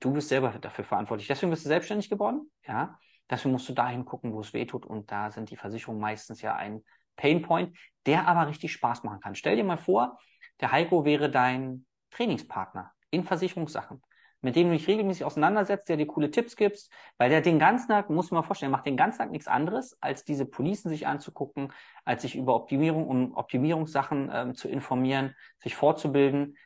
du 0.00 0.12
bist 0.12 0.28
selber 0.28 0.50
dafür 0.60 0.84
verantwortlich. 0.84 1.28
Deswegen 1.28 1.50
bist 1.50 1.64
du 1.64 1.68
selbstständig 1.68 2.10
geworden, 2.10 2.50
ja. 2.66 2.98
Deswegen 3.30 3.52
musst 3.52 3.68
du 3.68 3.72
dahin 3.72 4.04
gucken, 4.04 4.32
wo 4.32 4.40
es 4.40 4.52
weh 4.52 4.66
tut. 4.66 4.84
Und 4.84 5.10
da 5.10 5.30
sind 5.30 5.50
die 5.50 5.56
Versicherungen 5.56 6.00
meistens 6.00 6.42
ja 6.42 6.54
ein 6.54 6.82
Painpoint, 7.16 7.76
der 8.06 8.28
aber 8.28 8.48
richtig 8.48 8.72
Spaß 8.72 9.04
machen 9.04 9.20
kann. 9.20 9.34
Stell 9.34 9.56
dir 9.56 9.64
mal 9.64 9.78
vor, 9.78 10.18
der 10.60 10.72
Heiko 10.72 11.04
wäre 11.04 11.30
dein 11.30 11.86
Trainingspartner 12.10 12.92
in 13.10 13.24
Versicherungssachen, 13.24 14.02
mit 14.40 14.56
dem 14.56 14.68
du 14.68 14.74
dich 14.74 14.86
regelmäßig 14.86 15.24
auseinandersetzt, 15.24 15.88
der 15.88 15.96
dir 15.96 16.06
coole 16.06 16.30
Tipps 16.30 16.56
gibt, 16.56 16.88
weil 17.18 17.30
der 17.30 17.40
den 17.40 17.58
ganzen 17.58 17.88
Tag, 17.88 18.10
muss 18.10 18.30
man 18.30 18.40
mal 18.40 18.46
vorstellen, 18.46 18.72
macht 18.72 18.86
den 18.86 18.96
ganzen 18.96 19.18
Tag 19.18 19.30
nichts 19.30 19.48
anderes, 19.48 19.96
als 20.00 20.24
diese 20.24 20.44
Policen 20.44 20.90
sich 20.90 21.06
anzugucken, 21.06 21.72
als 22.04 22.22
sich 22.22 22.36
über 22.36 22.54
Optimierung 22.54 23.06
und 23.06 23.34
Optimierungssachen 23.34 24.30
ähm, 24.32 24.54
zu 24.54 24.68
informieren, 24.68 25.34
sich 25.62 25.74
fortzubilden. 25.76 26.56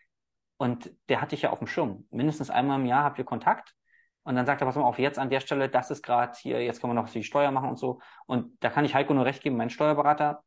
Und 0.57 0.91
der 1.09 1.21
hatte 1.21 1.37
ich 1.37 1.43
ja 1.43 1.51
auf 1.51 1.59
dem 1.59 1.69
Schirm. 1.69 2.07
Mindestens 2.11 2.51
einmal 2.51 2.81
im 2.81 2.87
Jahr 2.87 3.05
habt 3.05 3.19
ihr 3.19 3.25
Kontakt. 3.25 3.75
Und 4.25 4.35
dann 4.35 4.47
sagt 4.47 4.61
er, 4.61 4.67
pass 4.67 4.77
mal 4.77 4.83
auf, 4.83 4.99
jetzt 4.99 5.19
an 5.19 5.31
der 5.31 5.41
Stelle, 5.41 5.69
das 5.69 5.91
ist 5.91 6.03
gerade 6.03 6.37
hier, 6.39 6.63
jetzt 6.63 6.81
können 6.81 6.93
wir 6.93 7.01
noch 7.01 7.09
die 7.09 7.25
Steuer 7.25 7.51
machen 7.51 7.71
und 7.71 7.79
so. 7.79 8.01
Und 8.27 8.63
da 8.63 8.71
kann 8.71 8.85
ich 8.85 8.95
Heiko 8.95 9.15
nur 9.15 9.25
recht 9.25 9.43
geben, 9.43 9.57
mein 9.57 9.71
Steuerberater 9.71 10.43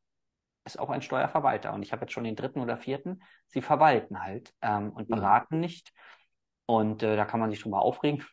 ist 0.66 0.80
auch 0.80 0.90
ein 0.90 1.02
Steuerverwalter. 1.02 1.74
Und 1.74 1.82
ich 1.82 1.92
habe 1.92 2.02
jetzt 2.04 2.14
schon 2.14 2.24
den 2.24 2.36
dritten 2.36 2.60
oder 2.60 2.78
vierten. 2.78 3.22
Sie 3.48 3.62
verwalten 3.62 4.22
halt 4.22 4.54
ähm, 4.62 4.92
und 4.92 5.08
beraten 5.08 5.56
ja. 5.56 5.62
nicht. 5.62 5.94
Und 6.68 7.04
äh, 7.04 7.16
da 7.16 7.26
kann 7.26 7.40
man 7.40 7.50
sich 7.50 7.60
schon 7.60 7.72
mal 7.72 7.80
aufregen. 7.80 8.24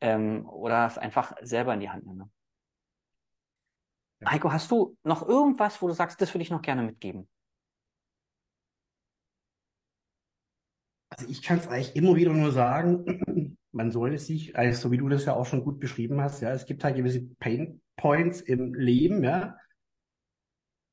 Ähm, 0.00 0.48
oder 0.48 0.86
es 0.86 0.98
einfach 0.98 1.34
selber 1.42 1.74
in 1.74 1.80
die 1.80 1.90
Hand 1.90 2.06
nehmen. 2.06 2.32
Ja. 4.20 4.30
Heiko, 4.30 4.52
hast 4.52 4.70
du 4.70 4.96
noch 5.02 5.26
irgendwas, 5.26 5.80
wo 5.82 5.88
du 5.88 5.94
sagst, 5.94 6.20
das 6.20 6.32
würde 6.32 6.42
ich 6.42 6.50
noch 6.50 6.62
gerne 6.62 6.82
mitgeben? 6.82 7.28
Also 11.10 11.28
ich 11.28 11.42
kann 11.42 11.58
es 11.58 11.68
eigentlich 11.68 11.96
immer 11.96 12.14
wieder 12.16 12.32
nur 12.32 12.52
sagen, 12.52 13.55
man 13.76 13.90
sollte 13.92 14.18
sich, 14.18 14.56
also 14.56 14.80
so 14.80 14.92
wie 14.92 14.98
du 14.98 15.08
das 15.08 15.26
ja 15.26 15.34
auch 15.34 15.46
schon 15.46 15.64
gut 15.64 15.80
beschrieben 15.80 16.20
hast, 16.20 16.40
ja, 16.40 16.50
es 16.52 16.66
gibt 16.66 16.82
halt 16.84 16.96
gewisse 16.96 17.22
Pain 17.38 17.80
Points 17.96 18.40
im 18.40 18.74
Leben, 18.74 19.22
ja. 19.24 19.56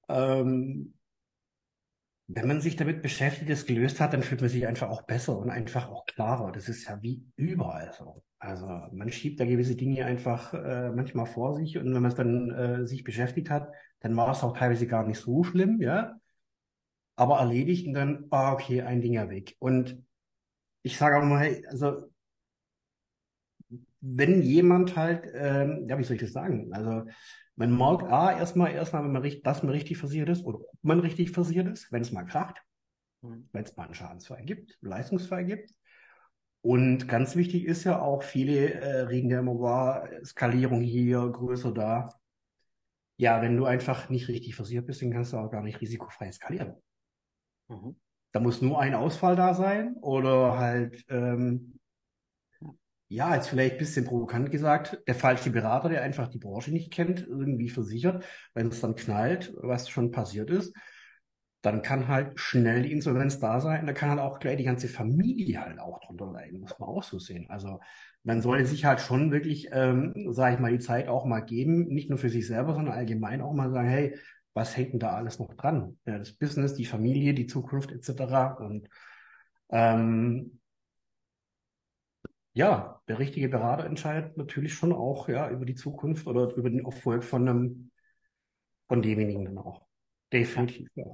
Ähm, 0.10 0.94
wenn 2.28 2.48
man 2.48 2.62
sich 2.62 2.76
damit 2.76 3.02
beschäftigt, 3.02 3.50
es 3.50 3.66
gelöst 3.66 4.00
hat, 4.00 4.14
dann 4.14 4.24
fühlt 4.24 4.42
man 4.42 4.50
sich 4.50 4.66
einfach 4.66 4.90
auch 4.90 5.04
besser 5.04 5.38
und 5.38 5.50
einfach 5.50 5.90
auch 5.90 6.06
klarer. 6.06 6.52
Das 6.52 6.70
ist 6.70 6.88
ja 6.88 7.02
wie 7.02 7.26
überall 7.36 7.92
so. 7.98 8.24
Also 8.40 8.66
man 8.92 9.12
schiebt 9.12 9.40
da 9.40 9.46
gewisse 9.46 9.76
Dinge 9.76 10.06
einfach 10.06 10.54
äh, 10.54 10.90
manchmal 10.92 11.26
vor 11.26 11.56
sich 11.56 11.78
und 11.78 11.86
wenn 11.86 12.02
man 12.02 12.12
es 12.12 12.16
dann 12.16 12.52
äh, 12.52 12.88
sich 12.88 13.04
beschäftigt 13.04 13.50
hat, 13.50 13.72
dann 14.00 14.16
war 14.16 14.32
es 14.32 14.44
auch 14.44 14.58
teilweise 14.58 14.88
gar 14.88 15.06
nicht 15.06 15.20
so 15.20 15.44
schlimm, 15.44 15.82
ja. 15.82 16.18
Aber 17.16 17.40
erledigt 17.40 17.88
und 17.88 17.94
dann, 17.94 18.26
ah, 18.32 18.54
okay, 18.54 18.82
ein 18.82 19.02
Ding 19.02 19.14
ja 19.14 19.30
weg. 19.30 19.56
Und 19.60 20.04
ich 20.82 20.98
sage 20.98 21.18
auch 21.18 21.24
mal, 21.24 21.40
hey, 21.42 21.66
also 21.68 22.10
wenn 24.06 24.42
jemand 24.42 24.98
halt, 24.98 25.32
ähm, 25.34 25.88
ja, 25.88 25.98
wie 25.98 26.04
soll 26.04 26.18
ich 26.18 26.22
das 26.22 26.34
sagen? 26.34 26.74
Also 26.74 27.06
man 27.56 27.72
mag 27.72 28.04
A, 28.04 28.38
erstmal, 28.38 28.74
erstmal, 28.74 29.06
wenn 29.06 29.14
man 29.14 29.22
richtig, 29.22 29.44
dass 29.44 29.64
man 29.64 29.72
richtig 29.72 29.98
versiert 29.98 30.28
ist 30.28 30.44
oder 30.44 30.60
ob 30.60 30.78
man 30.82 31.00
richtig 31.00 31.32
versiert 31.32 31.70
ist, 31.70 31.90
wenn 31.90 32.02
es 32.02 32.12
mal 32.12 32.26
kracht, 32.26 32.62
mhm. 33.22 33.48
wenn 33.54 33.64
es 33.64 33.78
mal 33.78 33.86
einen 33.86 33.94
Schadensfall 33.94 34.44
gibt, 34.44 34.78
einen 34.82 34.90
Leistungsfall 34.90 35.46
gibt. 35.46 35.72
Und 36.62 37.08
ganz 37.08 37.38
wichtig 37.38 37.64
ist 37.64 37.86
ja 37.86 38.02
auch, 38.02 38.24
viele 38.24 38.74
äh, 38.74 39.02
reden 39.02 39.30
ja 39.30 39.40
immer, 39.40 39.58
war 39.60 40.10
Skalierung 40.26 40.82
hier, 40.82 41.20
größer 41.30 41.74
da. 41.74 42.10
Ja, 43.16 43.42
wenn 43.42 43.56
du 43.56 43.66
einfach 43.66 44.10
nicht 44.10 44.28
richtig 44.28 44.56
versiert 44.56 44.86
bist, 44.86 45.02
dann 45.02 45.12
kannst 45.12 45.32
du 45.32 45.38
auch 45.38 45.50
gar 45.50 45.64
nicht 45.64 45.80
risikofrei 45.80 46.30
skalieren. 46.32 46.74
Mhm. 47.70 47.96
Da 48.34 48.42
muss 48.42 48.62
nur 48.62 48.82
ein 48.82 48.96
Ausfall 48.96 49.38
da 49.38 49.54
sein 49.54 49.96
oder 50.02 50.58
halt, 50.58 51.06
ähm, 51.08 51.80
ja, 53.14 53.36
jetzt 53.36 53.50
vielleicht 53.50 53.74
ein 53.74 53.78
bisschen 53.80 54.06
provokant 54.06 54.52
gesagt, 54.52 55.00
der 55.08 55.14
falsche 55.16 55.52
Berater, 55.52 55.90
der 55.90 56.02
einfach 56.02 56.28
die 56.28 56.40
Branche 56.40 56.72
nicht 56.72 56.92
kennt, 56.92 57.26
irgendwie 57.28 57.70
versichert, 57.70 58.26
wenn 58.54 58.70
es 58.70 58.82
dann 58.82 58.96
knallt, 58.96 59.54
was 59.62 59.88
schon 59.90 60.12
passiert 60.12 60.50
ist, 60.50 60.76
dann 61.62 61.82
kann 61.84 62.08
halt 62.08 62.40
schnell 62.40 62.82
die 62.82 62.92
Insolvenz 62.92 63.40
da 63.40 63.62
sein. 63.62 63.86
Da 63.86 63.94
kann 63.94 64.10
halt 64.10 64.20
auch 64.20 64.40
gleich 64.40 64.58
die 64.58 64.64
ganze 64.64 64.88
Familie 64.88 65.62
halt 65.62 65.80
auch 65.80 66.00
drunter 66.02 66.32
leiden, 66.32 66.60
muss 66.60 66.78
man 66.80 66.90
auch 66.90 67.04
so 67.04 67.20
sehen. 67.20 67.46
Also 67.50 67.80
man 68.24 68.42
sollte 68.42 68.66
sich 68.66 68.84
halt 68.86 69.00
schon 69.00 69.32
wirklich, 69.32 69.70
ähm, 69.72 70.14
sage 70.32 70.56
ich 70.56 70.60
mal, 70.60 70.72
die 70.72 70.80
Zeit 70.80 71.08
auch 71.08 71.26
mal 71.26 71.42
geben, 71.42 71.88
nicht 71.90 72.10
nur 72.10 72.18
für 72.18 72.30
sich 72.30 72.48
selber, 72.48 72.74
sondern 72.74 72.96
allgemein 72.96 73.42
auch 73.42 73.54
mal 73.54 73.70
sagen, 73.72 73.88
hey, 73.88 74.18
was 74.56 74.76
hängt 74.76 74.94
denn 74.94 75.00
da 75.00 75.16
alles 75.16 75.40
noch 75.40 75.54
dran? 75.54 75.98
Ja, 76.06 76.18
das 76.18 76.34
Business, 76.34 76.74
die 76.74 76.86
Familie, 76.86 77.34
die 77.34 77.48
Zukunft 77.48 77.92
etc. 77.92 78.60
Und 78.60 78.90
ähm, 79.70 80.60
ja, 82.54 83.02
der 83.08 83.20
richtige 83.20 83.50
Berater 83.50 83.86
entscheidet 83.86 84.38
natürlich 84.38 84.74
schon 84.74 84.94
auch 84.94 85.28
ja 85.28 85.50
über 85.50 85.66
die 85.66 85.76
Zukunft 85.76 86.28
oder 86.28 86.54
über 86.56 86.70
den 86.70 86.86
Erfolg 86.86 87.24
von 87.24 87.48
einem 87.48 87.92
von 88.88 89.02
demjenigen 89.02 89.46
dann 89.46 89.58
auch. 89.58 89.86
Definitiv. 90.32 90.90
Ja. 90.96 91.06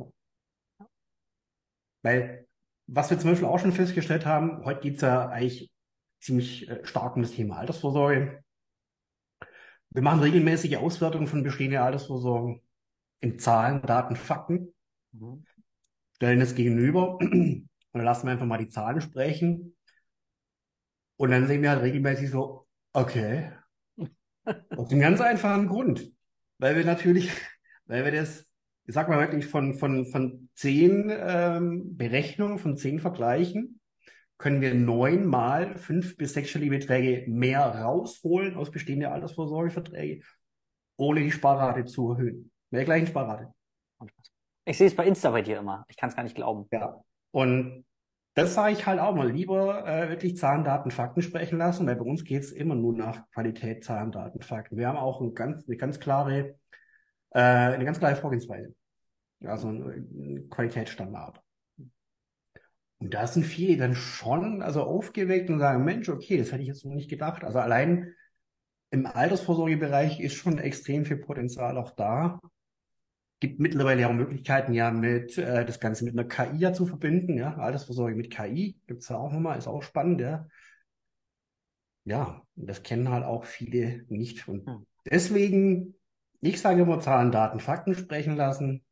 Weil 2.02 2.48
was 2.88 3.10
wir 3.10 3.20
zum 3.20 3.30
Beispiel 3.30 3.48
auch 3.48 3.60
schon 3.60 3.72
festgestellt 3.72 4.26
haben, 4.26 4.66
heute 4.66 4.82
geht 4.82 4.96
es 4.96 5.02
ja 5.02 5.30
eigentlich 5.30 5.72
ziemlich 6.20 6.68
äh, 6.70 6.86
stark 6.86 7.16
um 7.16 7.22
das 7.22 7.32
Thema 7.32 7.58
Altersvorsorge. 7.58 8.44
Wir 9.92 10.02
machen 10.02 10.20
regelmäßige 10.20 10.78
Auswertungen 10.78 11.28
von 11.28 11.44
bestehenden 11.44 11.80
Altersvorsorgen 11.80 12.62
in 13.22 13.40
Zahlen, 13.40 13.82
Daten, 13.82 14.16
Fakten, 14.16 14.74
mhm. 15.12 15.46
stellen 16.16 16.42
es 16.42 16.56
gegenüber 16.56 17.18
und 17.22 17.70
dann 17.94 18.04
lassen 18.04 18.28
wir 18.28 18.32
einfach 18.34 18.46
mal 18.46 18.58
die 18.58 18.70
Zahlen 18.70 19.02
sprechen. 19.02 19.76
Und 21.20 21.32
dann 21.32 21.48
sehen 21.48 21.62
wir 21.62 21.72
halt 21.72 21.82
regelmäßig 21.82 22.30
so, 22.30 22.66
okay, 22.94 23.52
aus 24.70 24.88
dem 24.88 25.02
ganz 25.02 25.20
einfachen 25.20 25.68
Grund, 25.68 26.14
weil 26.60 26.78
wir 26.78 26.86
natürlich, 26.86 27.30
weil 27.88 28.06
wir 28.06 28.14
das, 28.14 28.48
ich 28.86 28.96
sag 28.96 29.10
mal 29.10 29.20
wirklich 29.20 29.46
von, 29.46 29.74
von, 29.74 30.06
von 30.06 30.50
zehn 30.56 31.12
ähm, 31.12 31.98
Berechnungen, 31.98 32.58
von 32.58 32.78
zehn 32.78 33.00
Vergleichen, 33.00 33.82
können 34.38 34.62
wir 34.62 34.74
neunmal 34.74 35.78
fünf 35.78 36.16
bis 36.16 36.34
sechsstellige 36.34 36.78
Beträge 36.78 37.30
mehr 37.30 37.66
rausholen 37.66 38.56
aus 38.56 38.72
bestehenden 38.72 39.12
Altersvorsorgeverträgen, 39.12 40.24
ohne 40.96 41.20
die 41.20 41.34
Sparrate 41.34 41.84
zu 41.84 42.12
erhöhen. 42.12 42.50
Mit 42.70 42.80
der 42.80 42.86
gleichen 42.86 43.08
Sparrate. 43.08 43.54
Ich 44.64 44.78
sehe 44.78 44.88
es 44.88 44.96
bei 44.96 45.06
Insta 45.06 45.32
bei 45.32 45.42
dir 45.42 45.60
immer. 45.60 45.84
Ich 45.90 45.98
kann 45.98 46.08
es 46.08 46.16
gar 46.16 46.24
nicht 46.24 46.36
glauben. 46.36 46.66
Ja. 46.72 47.04
Und 47.32 47.84
das 48.40 48.54
sage 48.54 48.74
ich 48.74 48.86
halt 48.86 49.00
auch 49.00 49.16
mal. 49.16 49.30
Lieber 49.32 49.88
äh, 49.88 50.10
wirklich 50.10 50.38
Zahlen, 50.38 50.64
Daten, 50.64 50.92
Fakten 50.92 51.22
sprechen 51.22 51.58
lassen, 51.58 51.88
weil 51.88 51.96
bei 51.96 52.06
uns 52.06 52.24
geht 52.24 52.44
es 52.44 52.52
immer 52.52 52.76
nur 52.76 52.94
nach 52.94 53.30
Qualität, 53.32 53.84
Zahlen, 53.84 54.12
Daten, 54.12 54.42
Fakten. 54.42 54.78
Wir 54.78 54.88
haben 54.88 54.98
auch 54.98 55.22
ein 55.22 55.34
ganz, 55.34 55.68
eine 55.68 55.78
ganz 55.78 56.00
klare, 56.00 56.56
äh, 57.32 57.40
eine 57.40 57.86
ganz 57.86 58.00
klare 58.00 58.16
Vorgehensweise. 58.16 58.74
Also 59.44 59.70
ein, 59.70 60.48
Qualitätsstandard. 60.50 61.42
Und 62.98 63.14
da 63.14 63.28
sind 63.28 63.46
viele 63.46 63.78
dann 63.78 63.96
schon 63.96 64.62
also 64.62 64.84
aufgeweckt 64.84 65.50
und 65.50 65.60
sagen, 65.60 65.86
Mensch, 65.86 66.10
okay, 66.10 66.38
das 66.38 66.52
hätte 66.52 66.62
ich 66.62 66.68
jetzt 66.68 66.86
noch 66.86 66.94
nicht 66.94 67.10
gedacht. 67.10 67.44
Also 67.44 67.60
allein 67.60 68.14
im 68.92 69.06
Altersvorsorgebereich 69.06 70.20
ist 70.20 70.34
schon 70.34 70.58
extrem 70.58 71.06
viel 71.06 71.18
Potenzial 71.18 71.78
auch 71.78 71.92
da. 71.92 72.40
Gibt 73.40 73.60
mittlerweile 73.60 74.08
auch 74.08 74.14
Möglichkeiten, 74.14 74.74
ja, 74.74 74.92
mit 74.92 75.38
äh, 75.38 75.66
das 75.66 75.80
Ganze 75.80 76.04
mit 76.04 76.14
einer 76.14 76.28
KI 76.28 76.58
ja 76.58 76.74
zu 76.74 76.86
verbinden, 76.86 77.38
ja. 77.38 77.56
Altersvorsorge 77.56 78.16
mit 78.16 78.32
KI 78.32 78.78
gibt's 78.86 79.08
ja 79.10 79.18
auch 79.18 79.32
nochmal, 79.32 79.58
ist 79.58 79.68
auch 79.68 79.82
spannend, 79.82 80.20
ja. 80.20 80.48
Ja, 82.04 82.42
das 82.56 82.84
kennen 82.84 83.10
halt 83.10 83.24
auch 83.24 83.46
viele 83.46 84.04
nicht. 84.10 84.48
Und 84.48 84.68
hm. 84.68 84.86
deswegen, 85.10 85.96
ich 86.42 86.60
sage 86.60 86.82
immer 86.82 87.00
Zahlen, 87.00 87.32
Daten, 87.32 87.60
Fakten 87.60 87.96
sprechen 87.96 88.36
lassen. 88.36 88.84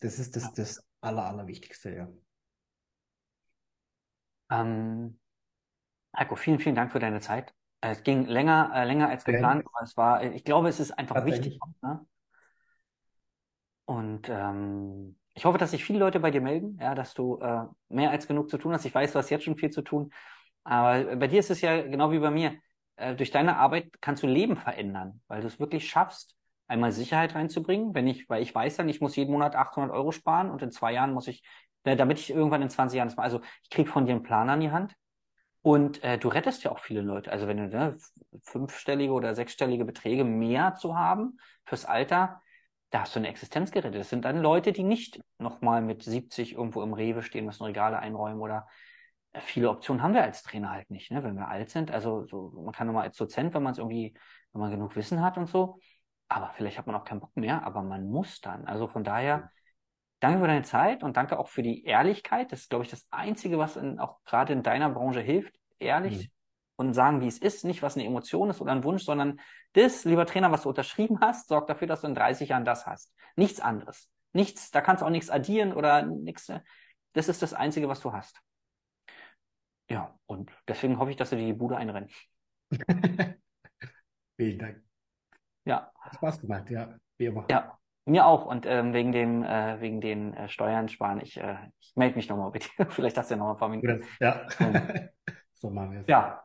Das 0.00 0.18
ist 0.18 0.36
das, 0.36 0.52
das 0.52 0.84
Aller, 1.00 1.24
Allerwichtigste, 1.24 1.94
ja. 1.94 2.08
Ähm, 4.50 5.18
Heiko, 6.16 6.36
vielen, 6.36 6.58
vielen 6.58 6.74
Dank 6.74 6.92
für 6.92 6.98
deine 6.98 7.20
Zeit. 7.20 7.54
Es 7.80 8.02
ging 8.02 8.26
länger, 8.26 8.72
äh, 8.74 8.84
länger 8.84 9.08
als 9.08 9.24
geplant, 9.24 9.64
aber 9.66 9.84
es 9.84 9.96
war, 9.96 10.22
ich 10.22 10.44
glaube, 10.44 10.68
es 10.68 10.80
ist 10.80 10.92
einfach 10.92 11.24
wichtig. 11.24 11.58
Ne? 11.82 12.04
Und 13.90 14.28
ähm, 14.28 15.16
ich 15.34 15.44
hoffe, 15.44 15.58
dass 15.58 15.72
sich 15.72 15.84
viele 15.84 15.98
Leute 15.98 16.20
bei 16.20 16.30
dir 16.30 16.40
melden, 16.40 16.78
ja, 16.80 16.94
dass 16.94 17.12
du 17.12 17.40
äh, 17.40 17.64
mehr 17.88 18.12
als 18.12 18.28
genug 18.28 18.48
zu 18.48 18.56
tun 18.56 18.72
hast. 18.72 18.84
Ich 18.84 18.94
weiß, 18.94 19.10
du 19.10 19.18
hast 19.18 19.30
jetzt 19.30 19.42
schon 19.42 19.56
viel 19.56 19.70
zu 19.70 19.82
tun, 19.82 20.12
aber 20.62 21.16
bei 21.16 21.26
dir 21.26 21.40
ist 21.40 21.50
es 21.50 21.60
ja 21.60 21.82
genau 21.82 22.12
wie 22.12 22.20
bei 22.20 22.30
mir. 22.30 22.54
Äh, 22.94 23.16
durch 23.16 23.32
deine 23.32 23.56
Arbeit 23.56 24.00
kannst 24.00 24.22
du 24.22 24.28
Leben 24.28 24.56
verändern, 24.56 25.20
weil 25.26 25.40
du 25.40 25.48
es 25.48 25.58
wirklich 25.58 25.88
schaffst, 25.88 26.36
einmal 26.68 26.92
Sicherheit 26.92 27.34
reinzubringen, 27.34 27.92
wenn 27.92 28.06
ich, 28.06 28.30
weil 28.30 28.44
ich 28.44 28.54
weiß 28.54 28.76
dann, 28.76 28.88
ich 28.88 29.00
muss 29.00 29.16
jeden 29.16 29.32
Monat 29.32 29.56
800 29.56 29.90
Euro 29.90 30.12
sparen 30.12 30.52
und 30.52 30.62
in 30.62 30.70
zwei 30.70 30.92
Jahren 30.92 31.12
muss 31.12 31.26
ich, 31.26 31.42
äh, 31.82 31.96
damit 31.96 32.20
ich 32.20 32.30
irgendwann 32.30 32.62
in 32.62 32.70
20 32.70 32.96
Jahren. 32.96 33.12
Also 33.18 33.40
ich 33.64 33.70
krieg 33.70 33.88
von 33.88 34.06
dir 34.06 34.12
einen 34.12 34.22
Plan 34.22 34.50
an 34.50 34.60
die 34.60 34.70
Hand 34.70 34.94
und 35.62 36.00
äh, 36.04 36.16
du 36.16 36.28
rettest 36.28 36.62
ja 36.62 36.70
auch 36.70 36.78
viele 36.78 37.00
Leute. 37.00 37.32
Also 37.32 37.48
wenn 37.48 37.56
du 37.56 37.66
ne, 37.66 37.98
fünfstellige 38.44 39.12
oder 39.12 39.34
sechsstellige 39.34 39.84
Beträge 39.84 40.22
mehr 40.22 40.76
zu 40.76 40.96
haben 40.96 41.38
fürs 41.64 41.84
Alter, 41.86 42.40
da 42.90 43.02
hast 43.02 43.14
du 43.14 43.20
eine 43.20 43.28
Existenz 43.28 43.70
gerettet. 43.70 44.00
Das 44.00 44.10
sind 44.10 44.24
dann 44.24 44.38
Leute, 44.38 44.72
die 44.72 44.82
nicht 44.82 45.20
nochmal 45.38 45.82
mit 45.82 46.02
70 46.02 46.54
irgendwo 46.54 46.82
im 46.82 46.92
Rewe 46.92 47.22
stehen, 47.22 47.46
müssen 47.46 47.64
Regale 47.64 47.98
einräumen 47.98 48.40
oder 48.40 48.68
äh, 49.32 49.40
viele 49.40 49.70
Optionen 49.70 50.02
haben 50.02 50.14
wir 50.14 50.22
als 50.22 50.42
Trainer 50.42 50.70
halt 50.70 50.90
nicht, 50.90 51.10
ne? 51.10 51.22
wenn 51.22 51.36
wir 51.36 51.48
alt 51.48 51.70
sind. 51.70 51.90
Also 51.90 52.26
so, 52.26 52.50
man 52.64 52.72
kann 52.72 52.86
nochmal 52.86 53.04
als 53.06 53.16
Dozent, 53.16 53.54
wenn 53.54 53.62
man 53.62 53.72
es 53.72 53.78
irgendwie, 53.78 54.14
wenn 54.52 54.60
man 54.60 54.70
genug 54.70 54.96
Wissen 54.96 55.22
hat 55.22 55.38
und 55.38 55.46
so, 55.46 55.78
aber 56.28 56.50
vielleicht 56.50 56.78
hat 56.78 56.86
man 56.86 56.96
auch 56.96 57.04
keinen 57.04 57.20
Bock 57.20 57.36
mehr, 57.36 57.64
aber 57.64 57.82
man 57.82 58.08
muss 58.08 58.40
dann. 58.40 58.66
Also 58.66 58.86
von 58.88 59.04
daher, 59.04 59.50
Danke 60.20 60.40
für 60.40 60.46
deine 60.46 60.62
Zeit 60.62 61.02
und 61.02 61.16
danke 61.16 61.38
auch 61.38 61.48
für 61.48 61.62
die 61.62 61.84
Ehrlichkeit. 61.84 62.52
Das 62.52 62.60
ist, 62.60 62.70
glaube 62.70 62.84
ich, 62.84 62.90
das 62.90 63.06
Einzige, 63.10 63.58
was 63.58 63.76
in, 63.76 63.98
auch 63.98 64.22
gerade 64.24 64.52
in 64.52 64.62
deiner 64.62 64.90
Branche 64.90 65.20
hilft. 65.20 65.54
Ehrlich 65.78 66.26
mhm. 66.26 66.30
Und 66.80 66.94
sagen, 66.94 67.20
wie 67.20 67.28
es 67.28 67.38
ist, 67.38 67.64
nicht 67.64 67.82
was 67.82 67.96
eine 67.96 68.06
Emotion 68.06 68.48
ist 68.48 68.60
oder 68.60 68.72
ein 68.72 68.84
Wunsch, 68.84 69.04
sondern 69.04 69.38
das, 69.74 70.04
lieber 70.04 70.24
Trainer, 70.24 70.50
was 70.50 70.62
du 70.62 70.70
unterschrieben 70.70 71.20
hast, 71.20 71.48
sorgt 71.48 71.68
dafür, 71.68 71.86
dass 71.86 72.00
du 72.00 72.06
in 72.06 72.14
30 72.14 72.48
Jahren 72.48 72.64
das 72.64 72.86
hast. 72.86 73.14
Nichts 73.36 73.60
anderes. 73.60 74.10
Nichts, 74.32 74.70
da 74.70 74.80
kannst 74.80 75.02
du 75.02 75.06
auch 75.06 75.10
nichts 75.10 75.28
addieren 75.28 75.74
oder 75.74 76.02
nichts. 76.02 76.50
Das 77.12 77.28
ist 77.28 77.42
das 77.42 77.52
Einzige, 77.52 77.88
was 77.88 78.00
du 78.00 78.12
hast. 78.12 78.40
Ja, 79.90 80.18
und 80.26 80.50
deswegen 80.68 80.98
hoffe 80.98 81.10
ich, 81.10 81.16
dass 81.16 81.30
du 81.30 81.36
dir 81.36 81.46
die 81.46 81.52
Bude 81.52 81.76
einrennst. 81.76 82.16
Vielen 84.36 84.58
Dank. 84.58 84.82
Ja. 85.64 85.92
Hat 86.00 86.14
Spaß 86.14 86.40
gemacht, 86.40 86.70
ja, 86.70 86.96
wie 87.18 87.26
immer. 87.26 87.44
Ja, 87.50 87.78
mir 88.06 88.26
auch. 88.26 88.46
Und 88.46 88.64
ähm, 88.66 88.94
wegen 88.94 89.12
dem, 89.12 89.42
äh, 89.42 89.80
wegen 89.80 90.00
den 90.00 90.32
äh, 90.34 90.48
Steuern 90.48 90.88
sparen, 90.88 91.20
ich, 91.20 91.36
äh, 91.36 91.56
ich 91.80 91.92
melde 91.96 92.16
mich 92.16 92.28
nochmal 92.28 92.52
bitte. 92.52 92.70
Vielleicht 92.88 93.18
hast 93.18 93.30
du 93.30 93.34
ja 93.34 93.38
noch 93.38 93.50
ein 93.50 93.56
paar 93.58 93.68
Minuten. 93.68 94.02
Ja. 94.18 94.46
so 95.54 95.68
machen 95.70 95.92
wir 95.92 96.00
es. 96.00 96.06
Ja. 96.06 96.42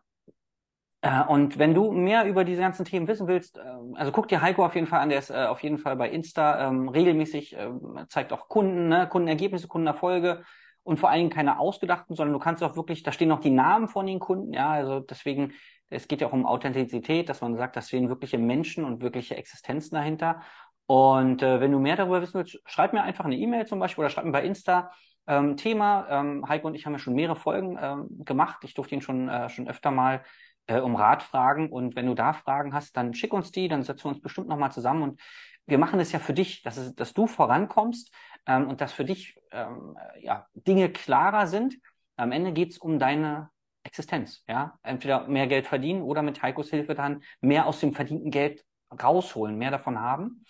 Äh, 1.06 1.24
und 1.28 1.60
wenn 1.60 1.76
du 1.76 1.92
mehr 1.92 2.26
über 2.26 2.44
diese 2.44 2.62
ganzen 2.62 2.84
Themen 2.84 3.08
wissen 3.08 3.28
willst, 3.28 3.60
äh, 3.60 3.62
also 3.94 4.12
guck 4.12 4.28
dir 4.28 4.42
Heiko 4.42 4.66
auf 4.66 4.74
jeden 4.74 4.88
Fall 4.88 5.02
an, 5.02 5.10
der 5.10 5.20
ist 5.20 5.30
äh, 5.30 5.46
auf 5.46 5.62
jeden 5.62 5.78
Fall 5.78 5.96
bei 5.96 6.10
Insta 6.10 6.68
ähm, 6.68 6.90
regelmäßig, 6.90 7.56
äh, 7.56 7.70
zeigt 8.10 8.34
auch 8.34 8.48
Kunden, 8.50 8.88
ne, 8.88 9.08
Kundenergebnisse, 9.08 9.68
Kundenerfolge 9.68 10.44
und 10.82 11.00
vor 11.00 11.10
allen 11.10 11.20
Dingen 11.20 11.30
keine 11.30 11.60
ausgedachten, 11.60 12.16
sondern 12.16 12.34
du 12.34 12.40
kannst 12.40 12.64
auch 12.64 12.76
wirklich, 12.76 13.04
da 13.04 13.12
stehen 13.12 13.28
noch 13.28 13.40
die 13.40 13.52
Namen 13.52 13.88
von 13.88 14.08
den 14.08 14.18
Kunden, 14.18 14.52
ja, 14.52 14.72
also 14.72 15.00
deswegen, 15.00 15.54
es 15.90 16.08
geht 16.08 16.22
ja 16.22 16.28
auch 16.28 16.34
um 16.34 16.48
Authentizität, 16.48 17.30
dass 17.30 17.42
man 17.42 17.56
sagt, 17.56 17.76
da 17.76 17.82
stehen 17.82 18.10
wirkliche 18.10 18.40
Menschen 18.40 18.84
und 18.84 19.04
wirkliche 19.04 19.36
Existenzen 19.38 19.96
dahinter. 19.96 20.42
Und 20.88 21.44
äh, 21.44 21.60
wenn 21.60 21.72
du 21.72 21.80
mehr 21.80 21.96
darüber 21.96 22.22
wissen 22.24 22.40
willst, 22.40 22.60
schreib 22.66 22.94
mir 22.94 23.04
einfach 23.04 23.26
eine 23.26 23.38
E-Mail 23.38 23.68
zum 23.68 23.78
Beispiel 23.80 24.04
oder 24.04 24.10
schreib 24.10 24.26
mir 24.26 24.32
bei 24.32 24.44
Insta 24.44 24.92
ähm, 25.28 25.58
Thema. 25.58 26.08
Ähm, 26.10 26.48
Heiko 26.48 26.68
und 26.68 26.76
ich 26.76 26.86
haben 26.86 26.94
ja 26.94 27.00
schon 27.00 27.14
mehrere 27.16 27.36
Folgen 27.36 27.78
ähm, 27.80 28.08
gemacht. 28.26 28.64
Ich 28.64 28.74
durfte 28.74 28.96
ihn 28.96 29.02
schon, 29.02 29.30
äh, 29.30 29.50
schon 29.50 29.68
öfter 29.68 29.92
mal 29.92 30.24
äh, 30.68 30.80
um 30.80 30.96
Rat 30.96 31.24
fragen. 31.24 31.70
Und 31.70 31.96
wenn 31.96 32.06
du 32.06 32.14
da 32.14 32.34
Fragen 32.34 32.74
hast, 32.74 32.98
dann 32.98 33.14
schick 33.14 33.34
uns 33.34 33.52
die, 33.52 33.68
dann 33.68 33.84
setzen 33.84 34.06
wir 34.06 34.10
uns 34.10 34.22
bestimmt 34.22 34.48
nochmal 34.48 34.72
zusammen. 34.72 35.04
Und 35.04 35.22
wir 35.66 35.78
machen 35.78 36.00
es 36.00 36.12
ja 36.12 36.20
für 36.20 36.34
dich, 36.34 36.62
dass, 36.64 36.78
es, 36.78 36.96
dass 36.96 37.14
du 37.14 37.28
vorankommst 37.28 38.14
ähm, 38.46 38.68
und 38.68 38.82
dass 38.82 38.94
für 38.94 39.06
dich 39.06 39.40
ähm, 39.52 39.98
ja, 40.20 40.48
Dinge 40.54 40.90
klarer 40.90 41.48
sind. 41.48 41.76
Am 42.18 42.32
Ende 42.32 42.54
geht's 42.54 42.78
um 42.78 43.00
deine 43.00 43.50
Existenz. 43.84 44.44
Ja, 44.48 44.80
entweder 44.84 45.28
mehr 45.28 45.48
Geld 45.48 45.68
verdienen 45.68 46.02
oder 46.02 46.22
mit 46.22 46.42
Heikos 46.42 46.70
Hilfe 46.70 46.96
dann 46.96 47.24
mehr 47.42 47.66
aus 47.68 47.80
dem 47.80 47.94
verdienten 47.94 48.32
Geld 48.32 48.66
rausholen, 49.02 49.58
mehr 49.58 49.72
davon 49.72 50.00
haben. 50.00 50.46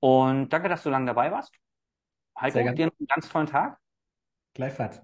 Und 0.00 0.52
danke, 0.52 0.68
dass 0.68 0.82
du 0.82 0.90
lange 0.90 1.06
dabei 1.06 1.30
warst. 1.30 1.54
Heiko, 2.38 2.58
dir 2.72 2.90
einen 2.98 3.06
ganz 3.06 3.28
tollen 3.28 3.46
Tag. 3.46 3.78
Gleichfalls. 4.54 5.02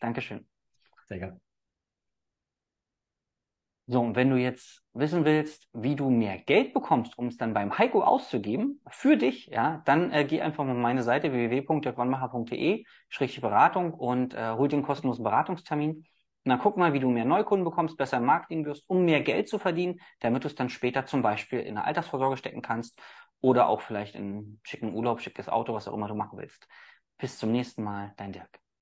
Dankeschön. 0.00 0.46
Sehr 1.06 1.18
gerne. 1.18 1.43
So, 3.86 4.00
und 4.00 4.16
wenn 4.16 4.30
du 4.30 4.36
jetzt 4.36 4.82
wissen 4.94 5.26
willst, 5.26 5.68
wie 5.74 5.94
du 5.94 6.08
mehr 6.08 6.38
Geld 6.38 6.72
bekommst, 6.72 7.18
um 7.18 7.26
es 7.26 7.36
dann 7.36 7.52
beim 7.52 7.76
Heiko 7.76 8.02
auszugeben, 8.02 8.80
für 8.88 9.18
dich, 9.18 9.46
ja, 9.48 9.82
dann 9.84 10.10
äh, 10.10 10.24
geh 10.24 10.40
einfach 10.40 10.64
mal 10.64 10.72
auf 10.72 10.78
meine 10.78 11.02
Seite 11.02 11.32
www.dirkwannmacher.de, 11.32 12.84
schräg 13.10 13.40
Beratung 13.42 13.92
und 13.92 14.32
äh, 14.32 14.52
hol 14.52 14.68
dir 14.68 14.76
einen 14.76 14.86
kostenlosen 14.86 15.22
Beratungstermin. 15.22 15.96
Und 15.96 16.50
dann 16.50 16.58
guck 16.60 16.78
mal, 16.78 16.94
wie 16.94 17.00
du 17.00 17.10
mehr 17.10 17.26
Neukunden 17.26 17.64
bekommst, 17.64 17.98
besser 17.98 18.18
im 18.18 18.24
Marketing 18.24 18.64
wirst, 18.64 18.84
um 18.88 19.04
mehr 19.04 19.20
Geld 19.20 19.48
zu 19.48 19.58
verdienen, 19.58 20.00
damit 20.20 20.44
du 20.44 20.48
es 20.48 20.54
dann 20.54 20.70
später 20.70 21.04
zum 21.04 21.20
Beispiel 21.20 21.60
in 21.60 21.76
eine 21.76 21.84
Altersvorsorge 21.86 22.38
stecken 22.38 22.62
kannst 22.62 22.98
oder 23.42 23.68
auch 23.68 23.82
vielleicht 23.82 24.14
in 24.14 24.60
schicken 24.62 24.94
Urlaub, 24.94 25.20
schickes 25.20 25.48
Auto, 25.48 25.74
was 25.74 25.88
auch 25.88 25.94
immer 25.94 26.08
du 26.08 26.14
machen 26.14 26.38
willst. 26.38 26.66
Bis 27.18 27.38
zum 27.38 27.52
nächsten 27.52 27.82
Mal, 27.82 28.14
dein 28.16 28.32
Dirk. 28.32 28.63